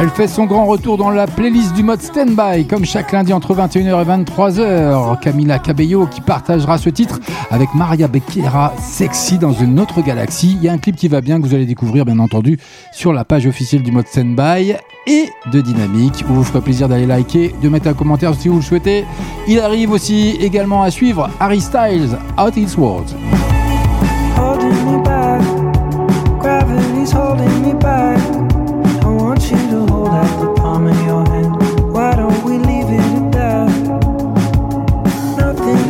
Elle 0.02 0.10
fait 0.10 0.30
son 0.30 0.46
grand 0.46 0.66
retour 0.66 0.98
dans 0.98 1.10
la 1.10 1.28
playlist 1.28 1.74
du 1.74 1.84
mode 1.84 2.02
Standby, 2.02 2.66
comme 2.68 2.86
chaque 2.86 3.12
lundi 3.12 3.34
entre 3.34 3.54
21h 3.54 4.02
et 4.02 4.24
23h. 4.24 5.20
Camila 5.20 5.60
Cabello 5.60 6.08
qui 6.08 6.22
partagera 6.22 6.78
ce 6.78 6.90
titre 6.90 7.20
avec 7.52 7.68
Maria 7.76 8.08
Becerra, 8.08 8.74
Sexy 8.80 9.38
dans 9.38 9.52
une 9.52 9.78
autre 9.78 10.02
galaxie. 10.02 10.56
Il 10.56 10.64
y 10.64 10.70
a 10.70 10.72
un 10.72 10.78
clip 10.78 10.96
qui 10.96 11.10
va 11.10 11.20
bien 11.20 11.42
que 11.42 11.46
vous 11.46 11.54
allez 11.54 11.66
découvrir 11.66 12.06
bien 12.06 12.18
entendu 12.20 12.58
sur 12.94 13.12
la 13.12 13.26
page 13.26 13.46
officielle 13.46 13.84
du 13.84 13.92
mode 13.92 14.08
Standby 14.08 14.76
et 15.06 15.30
de 15.52 15.60
Dynamique 15.60 16.24
où 16.30 16.34
vous 16.34 16.46
ferez 16.46 16.62
plaisir 16.62 16.88
d'aller 16.88 17.06
liker, 17.06 17.54
de 17.62 17.68
mettre 17.68 17.90
un 17.90 17.94
commentaire 17.94 18.34
si 18.36 18.48
vous 18.48 18.56
le 18.56 18.62
souhaitez. 18.62 19.04
Il 19.50 19.60
arrive 19.60 19.92
aussi 19.92 20.38
également 20.40 20.82
à 20.82 20.92
suivre 20.92 21.30
Harry 21.42 21.60
Styles, 21.60 22.18
Out 22.38 22.56
His 22.56 22.78
World. 22.78 23.10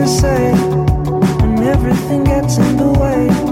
say 0.10 0.52
and 1.44 1.60
everything 1.60 2.24
gets 2.24 2.58
in 2.58 2.78
the 2.78 2.92
way. 3.00 3.49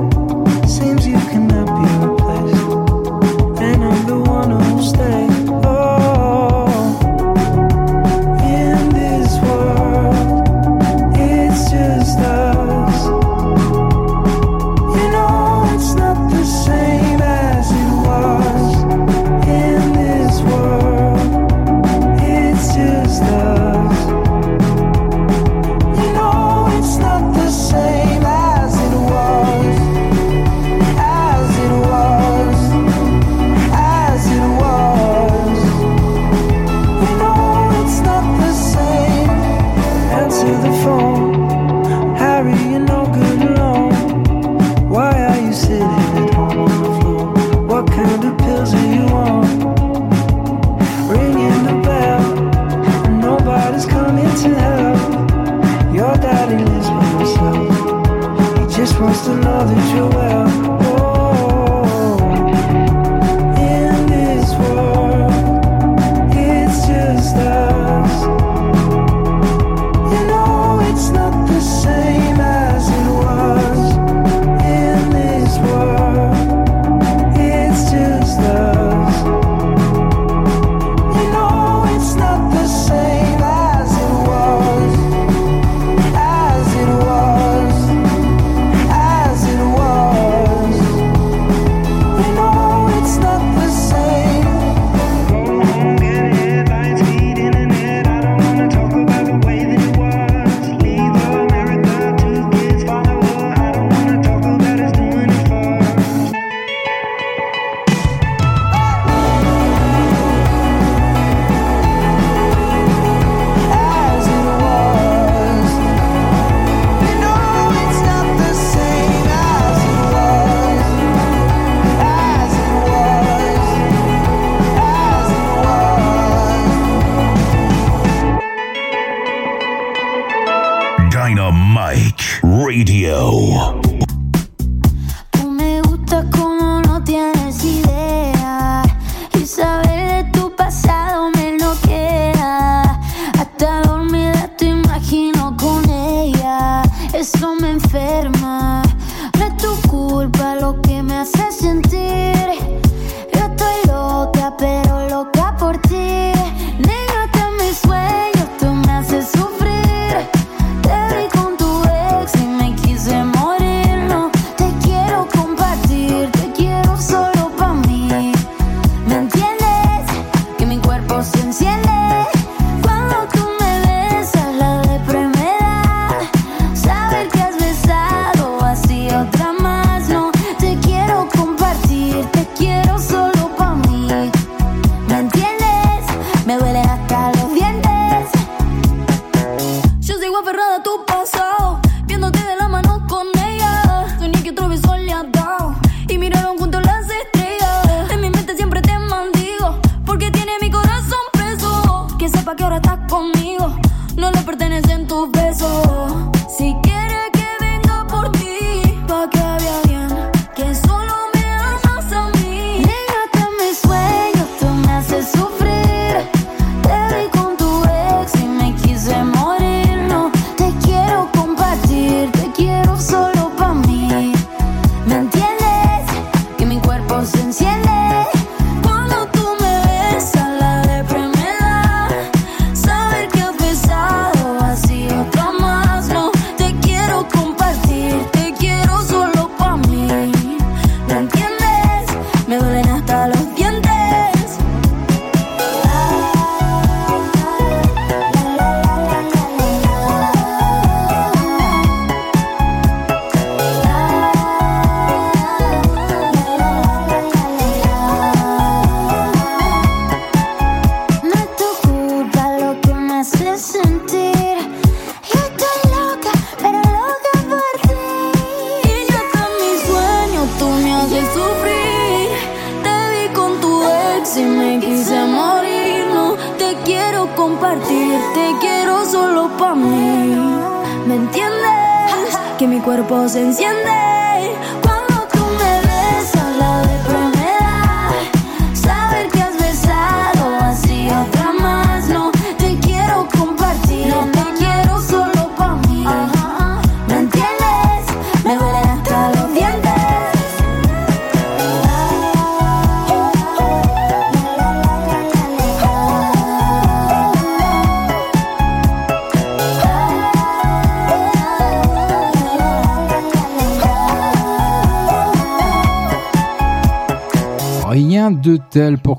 Tu 190.83 191.06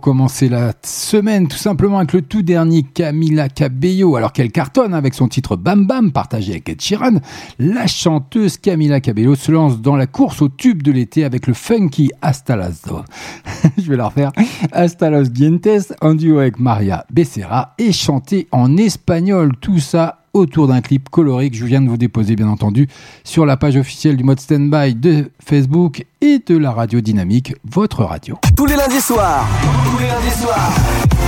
commencer 0.09 0.49
la 0.49 0.73
semaine, 0.87 1.49
tout 1.49 1.59
simplement 1.59 1.99
avec 1.99 2.14
le 2.14 2.23
tout 2.23 2.40
dernier 2.40 2.83
Camila 2.83 3.51
Cabello, 3.51 4.16
alors 4.16 4.33
qu'elle 4.33 4.51
cartonne 4.51 4.94
avec 4.94 5.12
son 5.12 5.29
titre 5.29 5.55
Bam 5.55 5.87
Bam, 5.87 6.12
partagé 6.12 6.53
avec 6.53 6.71
Ed 6.71 6.81
Sheeran. 6.81 7.16
La 7.59 7.87
chanteuse 7.87 8.57
Camila 8.57 9.03
Cabello 9.03 9.35
se 9.35 9.53
lance 9.53 9.83
dans 9.83 9.97
la 9.97 10.07
course 10.07 10.40
au 10.40 10.49
tube 10.49 10.83
de 10.83 10.92
l'été 10.92 11.25
avec 11.25 11.47
le 11.47 11.53
funky 11.53 12.11
Hasta 12.23 12.57
las. 12.57 12.85
Je 13.77 13.90
vais 13.90 13.99
la 13.99 14.07
refaire. 14.07 14.33
Hasta 14.73 15.11
los 15.11 15.25
dientes, 15.25 15.92
en 16.01 16.14
duo 16.14 16.38
avec 16.38 16.59
Maria 16.59 17.05
Becerra 17.12 17.75
et 17.77 17.92
chanté 17.92 18.49
en 18.51 18.79
espagnol. 18.79 19.53
Tout 19.61 19.79
ça 19.79 20.25
autour 20.35 20.69
d'un 20.69 20.81
clip 20.81 21.09
coloré 21.09 21.51
que 21.51 21.57
je 21.57 21.64
viens 21.64 21.81
de 21.81 21.88
vous 21.88 21.97
déposer 21.97 22.37
bien 22.37 22.49
entendu 22.49 22.88
sur 23.25 23.47
la 23.47 23.57
page 23.57 23.77
officielle 23.77 24.17
du 24.17 24.25
mode 24.25 24.41
standby 24.41 24.95
de 24.95 25.31
Facebook 25.45 26.07
et 26.21 26.41
de 26.45 26.57
la 26.57 26.73
radio 26.73 27.01
dynamique, 27.01 27.55
votre 27.64 28.05
radio. 28.05 28.38
Tous 28.57 28.67
les 28.67 28.77
lundis 28.77 29.01
soirs. 29.01 29.47
Tous 29.85 29.99
les 29.99 30.09
lundis 30.09 30.37
soirs. 30.37 30.73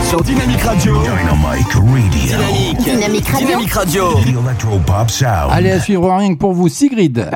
Sur 0.09 0.23
Dynamique 0.23 0.63
Radio. 0.63 0.95
Dynamic 1.03 1.73
Radio. 1.73 1.83
Dynamique. 2.11 2.79
Dynamique 2.79 3.29
Radio. 3.29 3.47
Dynamique 3.47 3.73
Radio. 3.73 4.15
The 4.15 4.45
Electro-Pop 4.45 5.11
Sound. 5.11 5.51
Allez 5.51 5.71
à 5.71 5.81
suivre 5.81 6.13
rien 6.13 6.35
que 6.35 6.39
pour 6.39 6.53
vous, 6.53 6.69
Sigrid. 6.69 7.31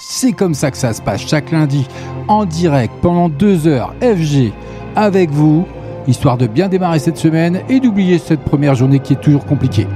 C'est 0.00 0.32
comme 0.32 0.54
ça 0.54 0.70
que 0.70 0.76
ça 0.76 0.92
se 0.92 1.02
passe 1.02 1.26
chaque 1.26 1.50
lundi 1.50 1.86
en 2.28 2.44
direct 2.44 2.92
pendant 3.02 3.28
deux 3.28 3.66
heures 3.66 3.94
FG 4.00 4.52
avec 4.94 5.30
vous, 5.30 5.66
histoire 6.06 6.36
de 6.36 6.46
bien 6.46 6.68
démarrer 6.68 6.98
cette 6.98 7.16
semaine 7.16 7.62
et 7.68 7.80
d'oublier 7.80 8.18
cette 8.18 8.40
première 8.40 8.74
journée 8.74 9.00
qui 9.00 9.14
est 9.14 9.20
toujours 9.20 9.44
compliquée. 9.44 9.86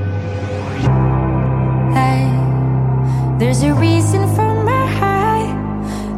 There's 3.43 3.65
a 3.65 3.75
reason 3.75 4.23
for 4.37 4.63
my 4.63 4.87
high. 4.87 5.49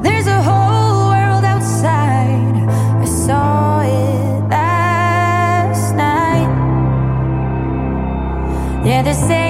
There's 0.02 0.26
a 0.26 0.42
whole 0.42 1.08
world 1.08 1.42
outside. 1.42 2.54
I 3.00 3.06
saw 3.06 3.80
it 3.80 4.48
last 4.50 5.94
night. 5.94 6.50
Yeah, 8.84 9.00
they're 9.00 9.14
saying 9.14 9.43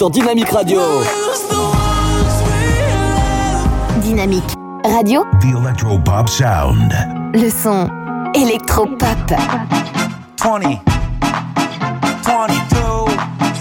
sur 0.00 0.10
Dynamique 0.10 0.50
Radio. 0.50 0.80
Dynamique 4.00 4.44
Radio. 4.84 5.24
The 5.40 5.56
Electropop 5.56 6.28
Sound. 6.28 6.92
Le 7.34 7.50
son 7.50 7.88
électropop. 8.34 9.32
20, 10.42 10.80
22, 12.22 13.06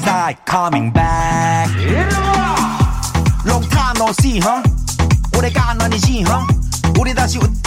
side 0.04 0.38
coming 0.46 0.92
back. 0.92 1.70
Long 3.46 3.62
time 3.70 3.98
no 3.98 4.12
see, 4.22 4.40
huh? 4.40 4.62
오래간 5.38 5.82
아니지, 5.82 6.24
huh? 6.24 6.46
우리 7.00 7.14
다시 7.14 7.38
웃 7.40 7.59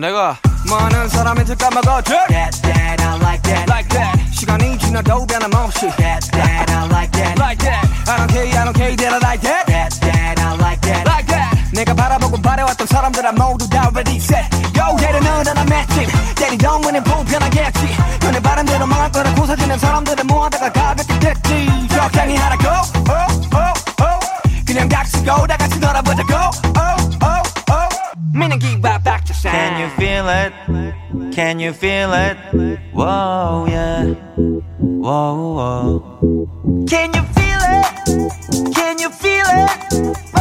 내가 0.00 0.36
많은 0.68 1.08
사람한테 1.08 1.54
까먹어줘. 1.54 2.14
That 2.28 2.62
that 2.62 3.04
I 3.04 3.16
like 3.20 3.42
that. 3.42 3.70
Like 3.70 3.88
that. 3.90 4.32
시간이 4.32 4.78
지나도 4.78 5.26
변함없이. 5.26 5.90
That 5.96 6.30
that 6.32 6.72
I 6.72 6.86
like 6.86 7.12
that. 7.12 7.38
Like 7.38 7.58
that. 7.68 7.88
I 8.08 8.16
don't 8.16 8.32
care, 8.32 8.48
I 8.48 8.64
don't 8.64 8.76
care, 8.76 8.96
that 8.96 9.12
I 9.12 9.20
like 9.20 9.42
that. 9.42 9.66
That 9.66 10.00
that 10.00 10.40
I 10.40 10.54
like 10.56 10.80
that. 10.88 11.04
Like 11.06 11.26
that. 11.28 11.72
내가 11.72 11.94
바라보고 11.94 12.40
바래왔던 12.40 12.86
사람들아 12.86 13.32
모두 13.32 13.68
다 13.68 13.90
ready 13.92 14.16
set. 14.16 14.48
얘를 15.02 15.20
너는 15.20 15.58
안 15.58 15.66
맺지. 15.66 16.06
때리던 16.34 16.80
문은 16.80 17.04
불편하겠지. 17.04 17.96
너네 18.20 18.40
바람대로 18.40 18.86
망할 18.86 19.12
거라 19.12 19.34
고사지는 19.34 19.78
사람들을 19.78 20.24
모아다가 20.24 20.72
가볍게 20.72 21.18
됐지. 21.18 21.88
적당히 21.88 22.36
하라고. 22.36 22.64
Oh, 23.06 23.54
oh, 23.54 23.84
oh. 24.00 24.64
그냥 24.66 24.88
닥치고 24.88 25.46
다 25.46 25.56
같이 25.56 25.78
놀아보자고. 25.78 26.32
Oh, 26.32 27.16
oh, 27.22 27.42
oh. 27.70 27.88
미는 28.32 28.58
기 28.58 28.79
Can 29.42 29.80
you 29.80 29.88
feel 29.96 30.28
it? 30.28 31.32
Can 31.32 31.58
you 31.58 31.72
feel 31.72 32.12
it? 32.12 32.36
Whoa, 32.92 33.66
yeah. 33.68 34.04
Whoa, 34.76 35.54
whoa. 35.56 36.84
Can 36.86 37.14
you 37.14 37.22
feel 37.32 37.60
it? 37.62 38.74
Can 38.74 38.98
you 38.98 39.08
feel 39.08 39.46
it? 39.46 40.39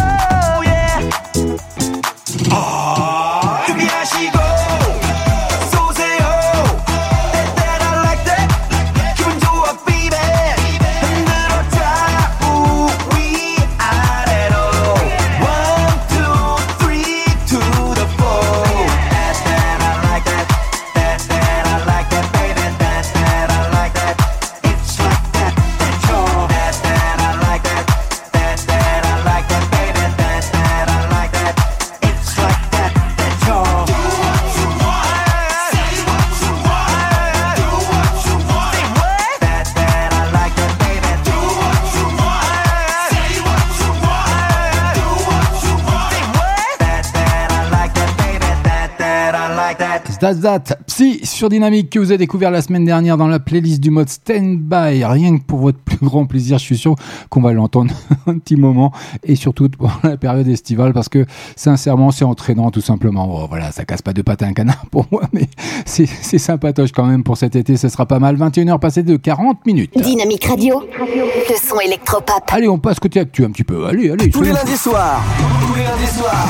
That's 50.20 50.42
that. 50.42 50.76
Psy 50.88 51.26
sur 51.26 51.48
Dynamique 51.48 51.92
que 51.92 51.98
vous 51.98 52.12
avez 52.12 52.18
découvert 52.18 52.52
la 52.52 52.62
semaine 52.62 52.84
dernière 52.84 53.16
dans 53.16 53.30
la 53.30 53.40
playlist 53.40 53.80
du 53.80 53.90
mode 53.90 54.10
Standby. 54.10 55.06
Rien 55.06 55.38
que 55.38 55.44
pour 55.44 55.60
votre 55.60 55.80
plus 55.80 55.98
grand 56.02 56.26
plaisir, 56.26 56.58
je 56.58 56.64
suis 56.66 56.78
sûr 56.78 56.96
qu'on 57.30 57.40
va 57.40 57.54
l'entendre 57.54 57.94
un 58.28 58.38
petit 58.38 58.58
moment 58.58 58.92
et 59.24 59.36
surtout 59.36 59.70
pour 59.70 59.90
la 60.04 60.18
période 60.18 60.48
estivale 60.50 60.92
parce 60.92 61.08
que 61.08 61.26
sincèrement, 61.56 62.12
c'est 62.12 62.26
entraînant 62.26 62.70
tout 62.70 62.82
simplement. 62.82 63.28
Bon, 63.28 63.48
voilà, 63.48 63.72
ça 63.72 63.86
casse 63.86 64.02
pas 64.02 64.12
de 64.12 64.22
patin 64.22 64.48
à 64.48 64.50
un 64.50 64.54
canard 64.54 64.86
pour 64.92 65.06
moi, 65.10 65.22
mais 65.32 65.48
c'est 65.86 66.06
c'est 66.06 66.38
sympatoche 66.38 66.92
quand 66.92 67.06
même 67.06 67.24
pour 67.24 67.38
cet 67.38 67.56
été. 67.56 67.78
Ce 67.78 67.88
sera 67.88 68.06
pas 68.06 68.20
mal. 68.20 68.36
21h 68.36 68.78
passées 68.80 69.04
de 69.04 69.16
40 69.16 69.66
minutes. 69.66 69.92
Dynamique 69.96 70.44
Radio. 70.44 70.84
Le 71.00 71.56
son 71.56 71.80
électropop. 71.80 72.44
Allez, 72.50 72.68
on 72.68 72.78
passe 72.78 73.00
côté 73.00 73.22
actu 73.22 73.46
un 73.46 73.52
petit 73.52 73.64
peu. 73.64 73.86
Allez, 73.86 74.10
allez. 74.12 74.30
Tous 74.30 74.42
les 74.42 74.52
lundis 74.52 74.76
soirs. 74.76 75.24
Tous 75.66 75.76
les 75.76 75.84
lundis 75.84 76.14
soirs. 76.14 76.48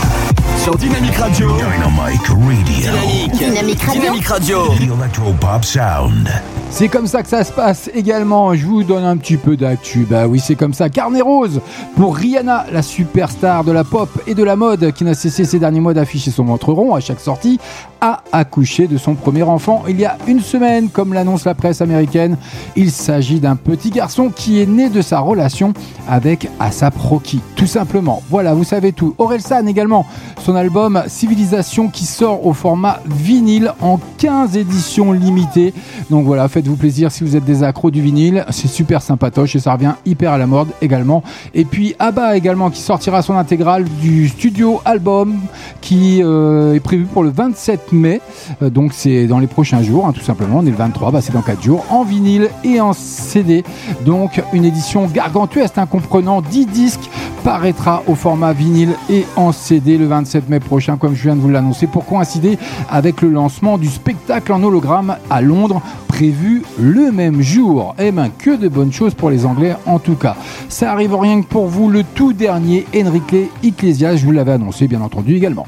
Sur 0.57 0.75
Dynamique 0.75 1.15
Radio. 1.15 1.51
Dynamite 1.55 2.27
Radio. 2.27 3.29
Dynamique. 3.29 3.58
Dynamique 3.59 3.83
Radio. 3.83 4.01
Dynamique 4.01 4.27
Radio. 4.29 4.73
The 4.77 4.85
Electropop 4.85 5.65
Sound. 5.65 6.58
C'est 6.71 6.87
comme 6.87 7.07
ça 7.07 7.23
que 7.23 7.27
ça 7.27 7.43
se 7.43 7.51
passe 7.51 7.89
également. 7.93 8.53
Je 8.53 8.65
vous 8.65 8.83
donne 8.83 9.03
un 9.03 9.17
petit 9.17 9.37
peu 9.37 9.57
d'actu. 9.57 10.05
Bah 10.09 10.27
oui, 10.27 10.39
c'est 10.39 10.55
comme 10.55 10.73
ça. 10.73 10.89
Carnet 10.89 11.19
rose 11.19 11.59
pour 11.97 12.15
Rihanna, 12.15 12.67
la 12.71 12.81
superstar 12.81 13.63
de 13.63 13.71
la 13.71 13.83
pop 13.83 14.09
et 14.27 14.35
de 14.35 14.43
la 14.43 14.55
mode 14.55 14.93
qui 14.93 15.03
n'a 15.03 15.13
cessé 15.13 15.43
ces 15.43 15.59
derniers 15.59 15.81
mois 15.81 15.93
d'afficher 15.93 16.31
son 16.31 16.45
ventre 16.45 16.71
rond 16.71 16.95
à 16.95 17.01
chaque 17.01 17.19
sortie, 17.19 17.59
a 17.99 18.21
accouché 18.31 18.87
de 18.87 18.97
son 18.97 19.15
premier 19.15 19.43
enfant 19.43 19.83
il 19.89 19.99
y 19.99 20.05
a 20.05 20.17
une 20.27 20.39
semaine, 20.39 20.89
comme 20.89 21.13
l'annonce 21.13 21.43
la 21.43 21.53
presse 21.53 21.81
américaine. 21.81 22.37
Il 22.75 22.91
s'agit 22.91 23.39
d'un 23.39 23.55
petit 23.57 23.89
garçon 23.89 24.29
qui 24.29 24.61
est 24.61 24.65
né 24.65 24.89
de 24.89 25.01
sa 25.01 25.19
relation 25.19 25.73
avec 26.07 26.47
Asap 26.59 26.97
Rocky. 26.97 27.41
Tout 27.55 27.67
simplement. 27.67 28.21
Voilà, 28.29 28.53
vous 28.53 28.63
savez 28.63 28.93
tout. 28.93 29.15
Orelsan 29.17 29.65
également, 29.67 30.05
son 30.39 30.55
album 30.55 31.03
Civilisation 31.07 31.89
qui 31.89 32.05
sort 32.05 32.45
au 32.45 32.53
format 32.53 33.01
vinyle 33.05 33.73
en 33.81 33.99
15 34.19 34.55
éditions 34.55 35.11
limitées. 35.11 35.73
Donc 36.09 36.25
voilà, 36.25 36.47
faites-vous 36.59 36.75
plaisir 36.75 37.09
si 37.09 37.23
vous 37.23 37.37
êtes 37.37 37.45
des 37.45 37.63
accros 37.63 37.89
du 37.89 38.01
vinyle. 38.01 38.43
C'est 38.49 38.67
super 38.67 39.01
sympatoche 39.01 39.55
et 39.55 39.59
ça 39.59 39.71
revient 39.71 39.93
hyper 40.05 40.33
à 40.33 40.37
la 40.37 40.45
mode 40.45 40.67
également. 40.81 41.23
Et 41.53 41.63
puis 41.63 41.95
Abba 41.99 42.35
également 42.35 42.69
qui 42.69 42.81
sortira 42.81 43.21
son 43.21 43.35
intégrale 43.35 43.85
du 44.01 44.27
studio 44.27 44.81
album 44.83 45.39
qui 45.79 46.21
euh, 46.21 46.73
est 46.73 46.81
prévu 46.81 47.05
pour 47.05 47.23
le 47.23 47.29
27 47.29 47.93
mai. 47.93 48.19
Euh, 48.61 48.69
donc 48.69 48.91
c'est 48.93 49.25
dans 49.25 49.39
les 49.39 49.47
prochains 49.47 49.81
jours, 49.81 50.05
hein, 50.05 50.11
tout 50.11 50.19
simplement. 50.19 50.57
On 50.57 50.65
est 50.65 50.71
le 50.71 50.75
23, 50.75 51.11
bah, 51.11 51.21
c'est 51.21 51.31
dans 51.31 51.41
4 51.41 51.63
jours, 51.63 51.85
en 51.89 52.03
vinyle 52.03 52.49
et 52.65 52.81
en 52.81 52.91
CD. 52.91 53.63
Donc 54.05 54.43
une 54.51 54.65
édition 54.65 55.05
gargantuesque 55.05 55.77
hein, 55.77 55.85
comprenant 55.85 56.41
10 56.41 56.65
disques 56.65 57.09
paraîtra 57.45 58.03
au 58.07 58.15
format 58.15 58.51
vinyle 58.51 58.95
et 59.09 59.25
en 59.37 59.53
CD 59.53 59.97
le 59.97 60.07
27 60.07 60.49
mai 60.49 60.59
prochain, 60.59 60.97
comme 60.97 61.15
je 61.15 61.23
viens 61.23 61.37
de 61.37 61.41
vous 61.41 61.49
l'annoncer, 61.49 61.87
pour 61.87 62.05
coïncider 62.05 62.57
avec 62.89 63.21
le 63.21 63.29
lancement 63.29 63.77
du 63.77 63.87
spectacle 63.87 64.51
en 64.51 64.61
hologramme 64.61 65.15
à 65.29 65.41
Londres, 65.41 65.81
prévu 66.09 66.48
le 66.79 67.11
même 67.11 67.41
jour. 67.41 67.95
Eh 67.99 68.11
ben, 68.11 68.29
que 68.29 68.55
de 68.55 68.67
bonnes 68.67 68.93
choses 68.93 69.13
pour 69.13 69.29
les 69.29 69.45
Anglais 69.45 69.75
en 69.85 69.99
tout 69.99 70.15
cas. 70.15 70.35
Ça 70.67 70.91
arrive 70.91 71.15
rien 71.15 71.41
que 71.41 71.47
pour 71.47 71.67
vous, 71.67 71.89
le 71.89 72.03
tout 72.03 72.33
dernier 72.33 72.85
Enrique 72.95 73.51
Iglesias, 73.63 74.17
je 74.17 74.25
vous 74.25 74.31
l'avais 74.31 74.53
annoncé 74.53 74.87
bien 74.87 75.01
entendu 75.01 75.35
également. 75.35 75.67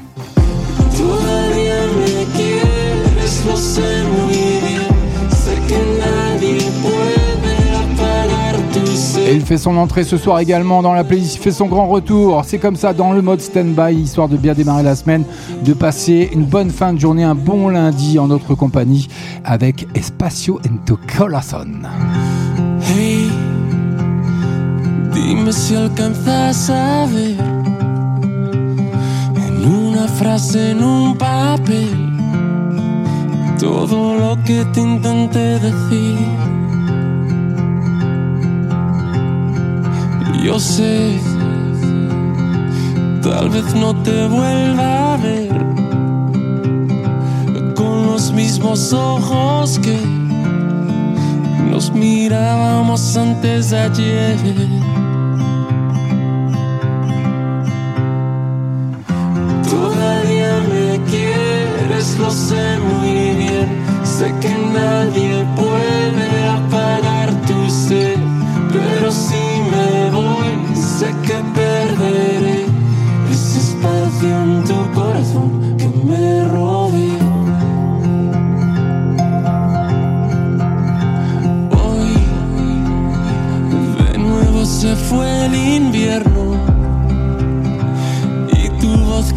Il 9.32 9.40
fait 9.40 9.56
son 9.56 9.78
entrée 9.78 10.04
ce 10.04 10.18
soir 10.18 10.40
également 10.40 10.82
dans 10.82 10.92
la 10.92 11.04
playlist, 11.04 11.36
il 11.36 11.40
fait 11.40 11.52
son 11.52 11.66
grand 11.66 11.86
retour. 11.86 12.42
C'est 12.44 12.58
comme 12.58 12.76
ça 12.76 12.92
dans 12.92 13.12
le 13.12 13.22
mode 13.22 13.40
stand-by, 13.40 13.94
histoire 13.94 14.28
de 14.28 14.36
bien 14.36 14.52
démarrer 14.52 14.82
la 14.82 14.94
semaine, 14.94 15.24
de 15.64 15.72
passer 15.72 16.28
une 16.34 16.44
bonne 16.44 16.68
fin 16.70 16.92
de 16.92 17.00
journée, 17.00 17.24
un 17.24 17.34
bon 17.34 17.68
lundi 17.68 18.18
en 18.18 18.28
notre 18.28 18.54
compagnie 18.54 19.08
avec 19.44 19.88
Espacio 19.94 20.60
en 20.66 20.76
tu 20.84 20.96
corazón. 21.16 21.88
Hey, 22.94 23.30
si 25.50 25.74
en 25.76 25.86
en 25.86 25.88
un 25.88 25.90
que. 35.28 36.61
Yo 40.42 40.58
sé, 40.58 41.20
tal 43.22 43.48
vez 43.48 43.74
no 43.76 43.94
te 44.02 44.26
vuelva 44.26 45.14
a 45.14 45.16
ver 45.18 45.48
con 47.76 48.06
los 48.06 48.32
mismos 48.32 48.92
ojos 48.92 49.78
que 49.78 49.96
nos 51.70 51.92
mirábamos 51.92 53.16
antes 53.16 53.70
de 53.70 53.78
ayer. 53.78 54.36
Todavía 59.70 60.54
me 60.72 61.00
quieres, 61.08 62.18
lo 62.18 62.30
sé 62.32 62.78
muy 62.80 63.36
bien. 63.36 63.68
Sé 64.02 64.34
que 64.40 64.50
nadie 64.74 65.46
puede 65.54 65.71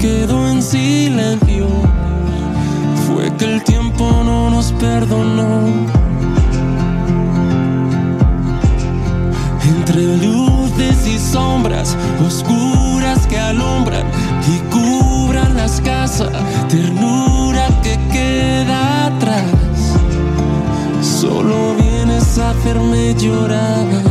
quedó 0.06 0.48
en 0.48 0.62
silencio. 0.62 1.68
Fue 3.08 3.26
que 3.38 3.46
el 3.46 3.64
tiempo 3.64 4.04
no 4.24 4.52
nos 4.52 4.72
perdonó. 4.74 5.62
Entre 9.74 10.04
luces 10.18 11.08
y 11.08 11.18
sombras 11.18 11.98
oscuras 12.24 13.26
que 13.26 13.40
alumbran 13.40 14.06
y 14.54 14.58
cubran 14.74 15.56
las 15.56 15.82
casas, 15.82 16.30
ternura 16.70 17.66
que 17.82 17.98
queda 18.16 19.08
atrás. 19.08 19.56
Solo 21.02 21.76
vienes 21.82 22.38
a 22.38 22.52
hacerme 22.52 23.16
llorar. 23.16 24.05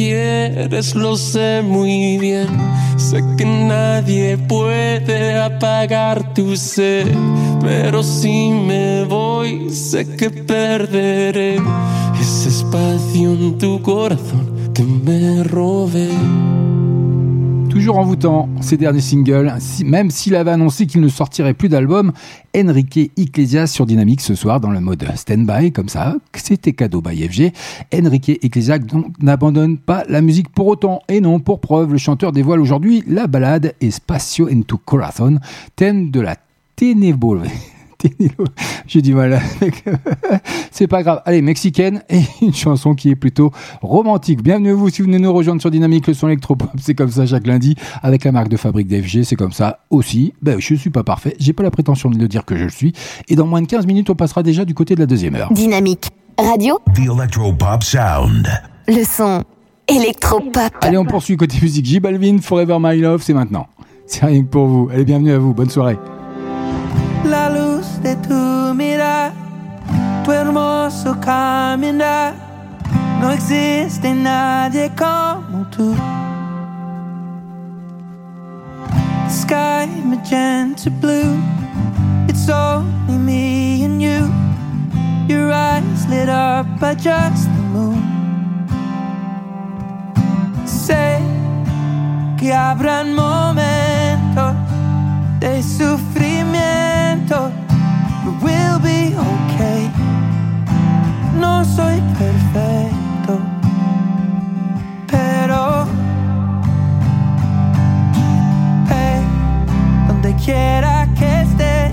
Quieres, 0.00 0.94
lo 0.94 1.14
sé 1.14 1.60
muy 1.62 2.16
bien. 2.16 2.48
Sé 2.96 3.22
que 3.36 3.44
nadie 3.44 4.38
puede 4.38 5.38
apagar 5.38 6.32
tu 6.32 6.56
sed, 6.56 7.06
pero 7.60 8.02
si 8.02 8.50
me 8.50 9.04
voy, 9.04 9.68
sé 9.68 10.06
que 10.16 10.30
perderé 10.30 11.56
ese 12.18 12.48
espacio 12.48 13.32
en 13.32 13.58
tu 13.58 13.82
corazón 13.82 14.72
que 14.72 14.84
me 14.84 15.44
robé. 15.44 16.08
Toujours 17.80 17.96
envoûtant, 17.98 18.46
ces 18.60 18.76
derniers 18.76 19.00
singles, 19.00 19.54
si- 19.58 19.84
même 19.86 20.10
s'il 20.10 20.34
avait 20.36 20.50
annoncé 20.50 20.86
qu'il 20.86 21.00
ne 21.00 21.08
sortirait 21.08 21.54
plus 21.54 21.70
d'album, 21.70 22.12
Enrique 22.54 23.10
Iglesias 23.16 23.68
sur 23.68 23.86
Dynamique 23.86 24.20
ce 24.20 24.34
soir 24.34 24.60
dans 24.60 24.70
le 24.70 24.80
mode 24.80 25.02
stand-by, 25.16 25.72
comme 25.72 25.88
ça, 25.88 26.16
c'était 26.34 26.74
cadeau 26.74 27.00
by 27.00 27.26
FG. 27.26 27.52
Enrique 27.94 28.38
Iglesias 28.42 28.80
n'abandonne 29.22 29.78
pas 29.78 30.04
la 30.10 30.20
musique 30.20 30.50
pour 30.50 30.66
autant. 30.66 31.00
Et 31.08 31.22
non, 31.22 31.40
pour 31.40 31.60
preuve, 31.60 31.92
le 31.92 31.98
chanteur 31.98 32.32
dévoile 32.32 32.60
aujourd'hui 32.60 33.02
la 33.06 33.26
balade 33.26 33.72
Espacio 33.80 34.46
en 34.52 34.60
tu 34.60 34.76
corazón, 34.84 35.38
thème 35.74 36.10
de 36.10 36.20
la 36.20 36.36
ténébrose. 36.76 37.48
Ténébrose. 38.00 38.48
J'ai 38.86 39.02
du 39.02 39.14
mal 39.14 39.32
avec. 39.34 39.84
C'est 40.70 40.86
pas 40.86 41.02
grave. 41.02 41.20
Allez, 41.26 41.42
mexicaine 41.42 42.02
et 42.08 42.20
une 42.42 42.54
chanson 42.54 42.94
qui 42.94 43.10
est 43.10 43.16
plutôt 43.16 43.52
romantique. 43.82 44.42
Bienvenue 44.42 44.70
à 44.70 44.74
vous 44.74 44.88
si 44.88 45.02
vous 45.02 45.08
venez 45.08 45.18
nous 45.18 45.32
rejoindre 45.32 45.60
sur 45.60 45.70
Dynamique, 45.70 46.06
le 46.06 46.14
son 46.14 46.28
électropop. 46.28 46.70
C'est 46.80 46.94
comme 46.94 47.10
ça 47.10 47.26
chaque 47.26 47.46
lundi 47.46 47.76
avec 48.02 48.24
la 48.24 48.32
marque 48.32 48.48
de 48.48 48.56
fabrique 48.56 48.88
d'FG. 48.88 49.22
C'est 49.24 49.36
comme 49.36 49.52
ça 49.52 49.80
aussi. 49.90 50.32
Ben, 50.40 50.58
je 50.58 50.74
suis 50.74 50.90
pas 50.90 51.04
parfait. 51.04 51.36
J'ai 51.38 51.52
pas 51.52 51.62
la 51.62 51.70
prétention 51.70 52.10
de 52.10 52.18
le 52.18 52.26
dire 52.26 52.44
que 52.44 52.56
je 52.56 52.64
le 52.64 52.70
suis. 52.70 52.92
Et 53.28 53.36
dans 53.36 53.46
moins 53.46 53.60
de 53.60 53.66
15 53.66 53.86
minutes, 53.86 54.08
on 54.10 54.14
passera 54.14 54.42
déjà 54.42 54.64
du 54.64 54.74
côté 54.74 54.94
de 54.94 55.00
la 55.00 55.06
deuxième 55.06 55.34
heure. 55.34 55.52
Dynamique 55.52 56.08
Radio, 56.38 56.78
The 56.94 57.00
Electropop 57.00 57.82
Sound. 57.82 58.48
le 58.88 59.04
son 59.04 59.44
électropop. 59.88 60.72
Allez, 60.80 60.96
on 60.96 61.04
poursuit 61.04 61.36
côté 61.36 61.58
musique. 61.60 61.84
J 61.84 62.00
Balvin, 62.00 62.38
Forever 62.40 62.78
My 62.80 62.98
Love, 62.98 63.22
c'est 63.22 63.34
maintenant. 63.34 63.66
C'est 64.06 64.24
rien 64.24 64.42
que 64.42 64.48
pour 64.48 64.66
vous. 64.66 64.88
Allez, 64.92 65.04
bienvenue 65.04 65.32
à 65.32 65.38
vous. 65.38 65.52
Bonne 65.52 65.70
soirée. 65.70 65.98
De 68.02 68.16
tu 68.16 68.74
mirar, 68.74 69.32
tu 70.24 70.32
hermoso 70.32 71.14
caminar. 71.20 72.34
No 73.20 73.30
existe 73.30 74.14
nadie 74.14 74.90
como 74.96 75.66
tú. 75.66 75.94
Sky 79.28 79.86
magenta 80.04 80.90
blue, 81.00 81.38
it's 82.28 82.48
only 82.48 83.18
me 83.18 83.84
and 83.84 84.00
you. 84.00 84.32
Your 85.28 85.52
eyes 85.52 86.08
lit 86.08 86.28
up 86.28 86.66
by 86.80 86.94
just 86.94 87.48
the 87.54 87.62
moon. 87.72 88.02
Sé 90.64 91.20
que 92.38 92.54
habrán 92.54 93.14
momentos 93.14 94.54
de 95.38 95.62
sufrimiento, 95.62 97.50
Be 98.22 99.14
okay. 99.16 99.90
No 101.38 101.64
soy 101.64 102.00
perfecto, 102.18 103.38
pero 105.06 105.86
hey, 108.88 109.22
donde 110.06 110.34
quiera 110.36 111.08
que 111.18 111.42
esté, 111.42 111.92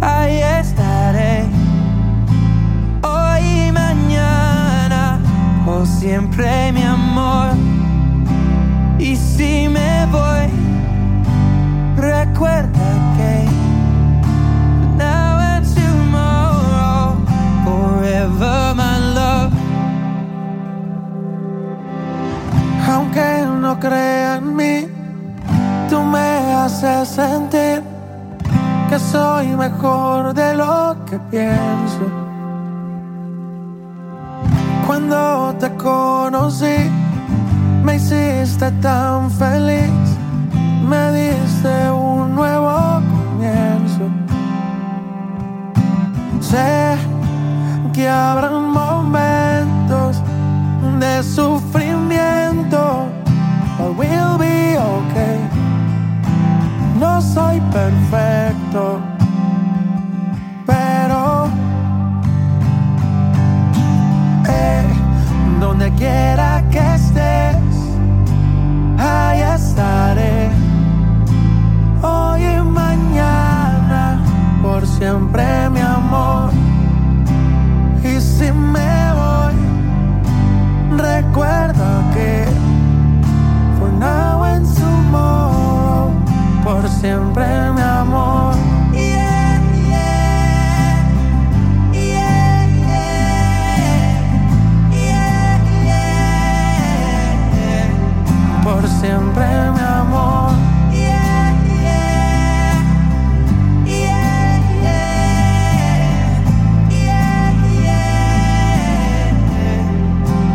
ahí 0.00 0.40
estaré. 0.60 1.44
Hoy 3.02 3.68
y 3.68 3.72
mañana, 3.72 5.20
o 5.66 5.84
siempre 5.84 6.72
mi 6.72 6.82
amor. 6.82 7.50
Y 8.98 9.16
si 9.16 9.68
me 9.68 10.06
voy, 10.06 10.48
recuerda. 11.96 12.79
No 23.70 23.78
crea 23.78 24.36
en 24.38 24.56
mí, 24.56 24.88
tú 25.88 26.02
me 26.02 26.28
haces 26.54 27.08
sentir 27.08 27.80
que 28.88 28.98
soy 28.98 29.46
mejor 29.66 30.34
de 30.34 30.54
lo 30.54 30.96
que 31.08 31.16
pienso. 31.30 32.04
Cuando 34.88 35.54
te 35.60 35.68
conocí, 35.76 36.78
me 37.84 37.94
hiciste 37.94 38.72
tan 38.82 39.30
feliz, 39.30 40.04
me 40.90 41.02
diste 41.12 41.74
un 41.92 42.34
nuevo 42.34 43.00
comienzo. 43.14 44.04
Sé 46.40 46.96
que 47.92 48.08
habrán 48.08 48.64
momentos 48.82 50.20
de 50.98 51.22
sufrimiento, 51.22 53.19
but 53.80 53.92
we'll 53.96 54.36
be 54.36 54.76
okay. 54.76 55.38
No 57.02 57.20
soy 57.20 57.60
perfecto, 57.78 59.00
pero 60.66 61.48
eh, 64.48 64.84
donde 65.60 65.90
quiera 65.92 66.62
que 66.70 66.82
estés, 66.98 67.74
ahí 68.98 69.40
estaré. 69.56 70.50
Hoy 72.02 72.44
y 72.44 72.60
mañana, 72.82 74.02
por 74.62 74.86
siempre 74.86 75.44
mi 75.70 75.80
amor. 75.80 76.50
Y 78.04 78.20
si 78.20 78.52
me 78.52 78.94
voy, 79.20 79.56
recuerda 80.98 81.99
siempre 87.00 87.46
mi 87.72 87.80
amor. 87.80 88.54
Yeah, 88.92 89.62
yeah, 89.88 91.00
yeah. 91.92 92.20
Por 98.62 98.86
siempre 99.00 99.46
mi 99.74 99.80
amor. 99.80 100.50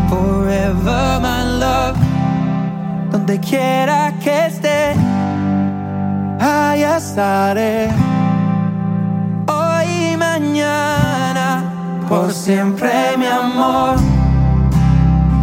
Forever 0.10 1.20
my 1.22 1.43
love, 1.60 1.98
donde 3.12 3.39
quiera 3.39 4.14
que 4.24 4.50
ahí 6.40 6.84
estaré. 6.84 7.90
hoy 9.48 9.86
y 10.14 10.18
mañana, 10.18 11.64
por 12.08 12.32
siempre 12.32 12.92
mi 13.18 13.26
amor. 13.26 13.96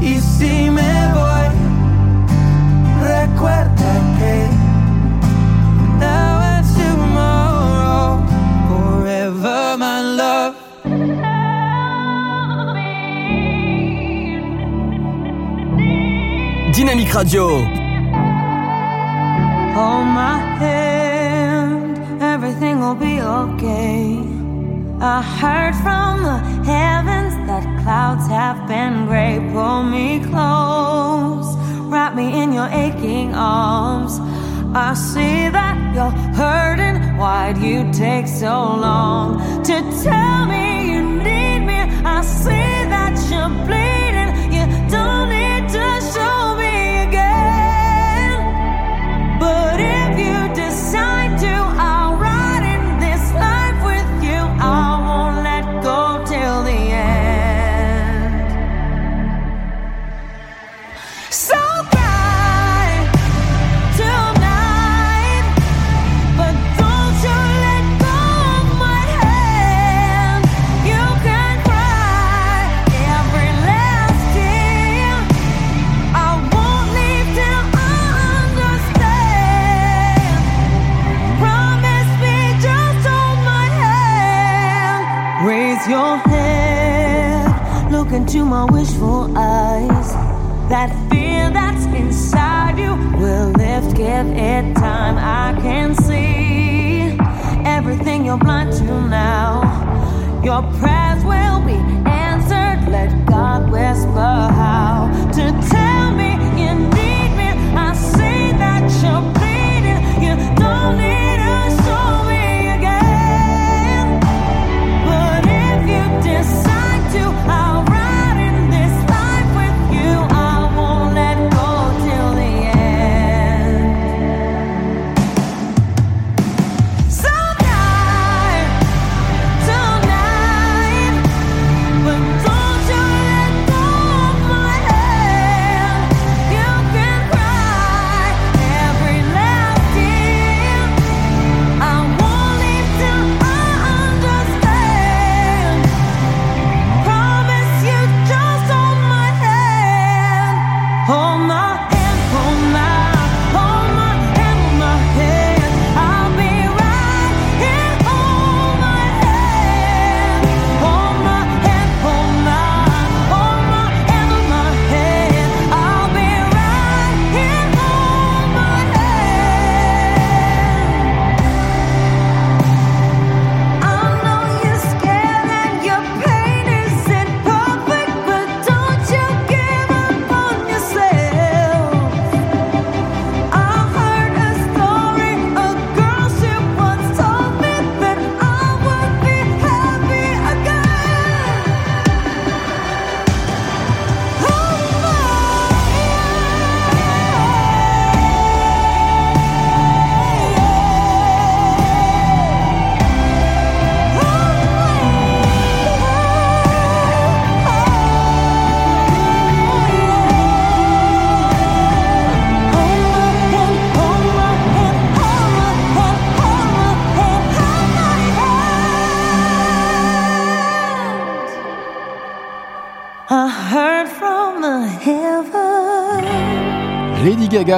Y 0.00 0.18
si 0.18 0.70
me 0.70 0.92
voy, 1.14 1.48
recuerda 3.02 3.92
que 4.18 4.48
now 6.00 6.40
and 6.40 6.66
tomorrow, 6.76 8.24
forever 8.68 9.76
my 9.78 10.00
love. 10.16 10.54
Dynamique 16.74 17.12
Radio. 17.12 17.81
Hold 19.74 20.04
my 20.04 20.38
hand, 20.60 22.22
everything 22.22 22.80
will 22.80 22.94
be 22.94 23.22
okay. 23.22 24.18
I 25.00 25.22
heard 25.40 25.74
from 25.76 26.22
the 26.22 26.38
heavens 26.70 27.34
that 27.48 27.64
clouds 27.82 28.26
have 28.28 28.68
been 28.68 29.06
gray. 29.06 29.40
Pull 29.50 29.84
me 29.84 30.20
close, 30.20 31.56
wrap 31.90 32.14
me 32.14 32.42
in 32.42 32.52
your 32.52 32.68
aching 32.68 33.34
arms. 33.34 34.20
I 34.74 34.92
see 34.92 35.48
that 35.48 35.94
you're 35.94 36.16
hurting. 36.36 37.16
Why'd 37.16 37.56
you 37.56 37.90
take 37.94 38.26
so 38.26 38.76
long 38.86 39.64
to 39.64 39.76
tell 40.04 40.44
me 40.44 40.92
you 40.92 41.02
need 41.02 41.60
me? 41.60 41.80
I 42.04 42.20
see 42.20 42.74
that 42.92 43.14
you're 43.30 43.48
bleeding. 43.66 44.01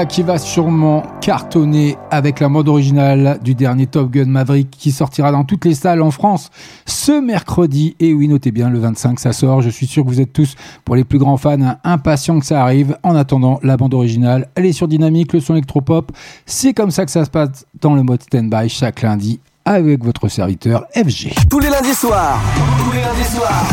Qui 0.02 0.24
va 0.24 0.38
sûrement 0.38 1.04
cartonner 1.20 1.96
avec 2.10 2.40
la 2.40 2.48
mode 2.48 2.68
originale 2.68 3.38
du 3.44 3.54
dernier 3.54 3.86
Top 3.86 4.10
Gun 4.10 4.24
Maverick 4.24 4.68
qui 4.68 4.90
sortira 4.90 5.30
dans 5.30 5.44
toutes 5.44 5.64
les 5.64 5.74
salles 5.74 6.02
en 6.02 6.10
France 6.10 6.50
ce 6.84 7.20
mercredi. 7.20 7.94
Et 8.00 8.12
oui, 8.12 8.26
notez 8.26 8.50
bien, 8.50 8.70
le 8.70 8.80
25 8.80 9.20
ça 9.20 9.32
sort. 9.32 9.62
Je 9.62 9.70
suis 9.70 9.86
sûr 9.86 10.02
que 10.02 10.08
vous 10.08 10.20
êtes 10.20 10.32
tous, 10.32 10.56
pour 10.84 10.96
les 10.96 11.04
plus 11.04 11.18
grands 11.18 11.36
fans, 11.36 11.78
impatients 11.84 12.40
que 12.40 12.44
ça 12.44 12.60
arrive. 12.60 12.98
En 13.04 13.14
attendant, 13.14 13.60
la 13.62 13.76
bande 13.76 13.94
originale, 13.94 14.48
elle 14.56 14.66
est 14.66 14.72
sur 14.72 14.88
Dynamique, 14.88 15.32
le 15.32 15.38
son 15.38 15.54
électropop. 15.54 16.10
C'est 16.44 16.74
comme 16.74 16.90
ça 16.90 17.04
que 17.04 17.12
ça 17.12 17.24
se 17.24 17.30
passe 17.30 17.64
dans 17.80 17.94
le 17.94 18.02
mode 18.02 18.20
stand-by 18.20 18.68
chaque 18.68 19.00
lundi 19.00 19.38
avec 19.64 20.04
votre 20.04 20.28
serviteur 20.28 20.86
FG. 20.94 21.34
Tous 21.48 21.58
les 21.58 21.70
lundis 21.70 21.94
soirs. 21.94 22.38
Tous 22.78 22.92
les 22.92 23.00
lundis 23.00 23.24
soirs. 23.34 23.64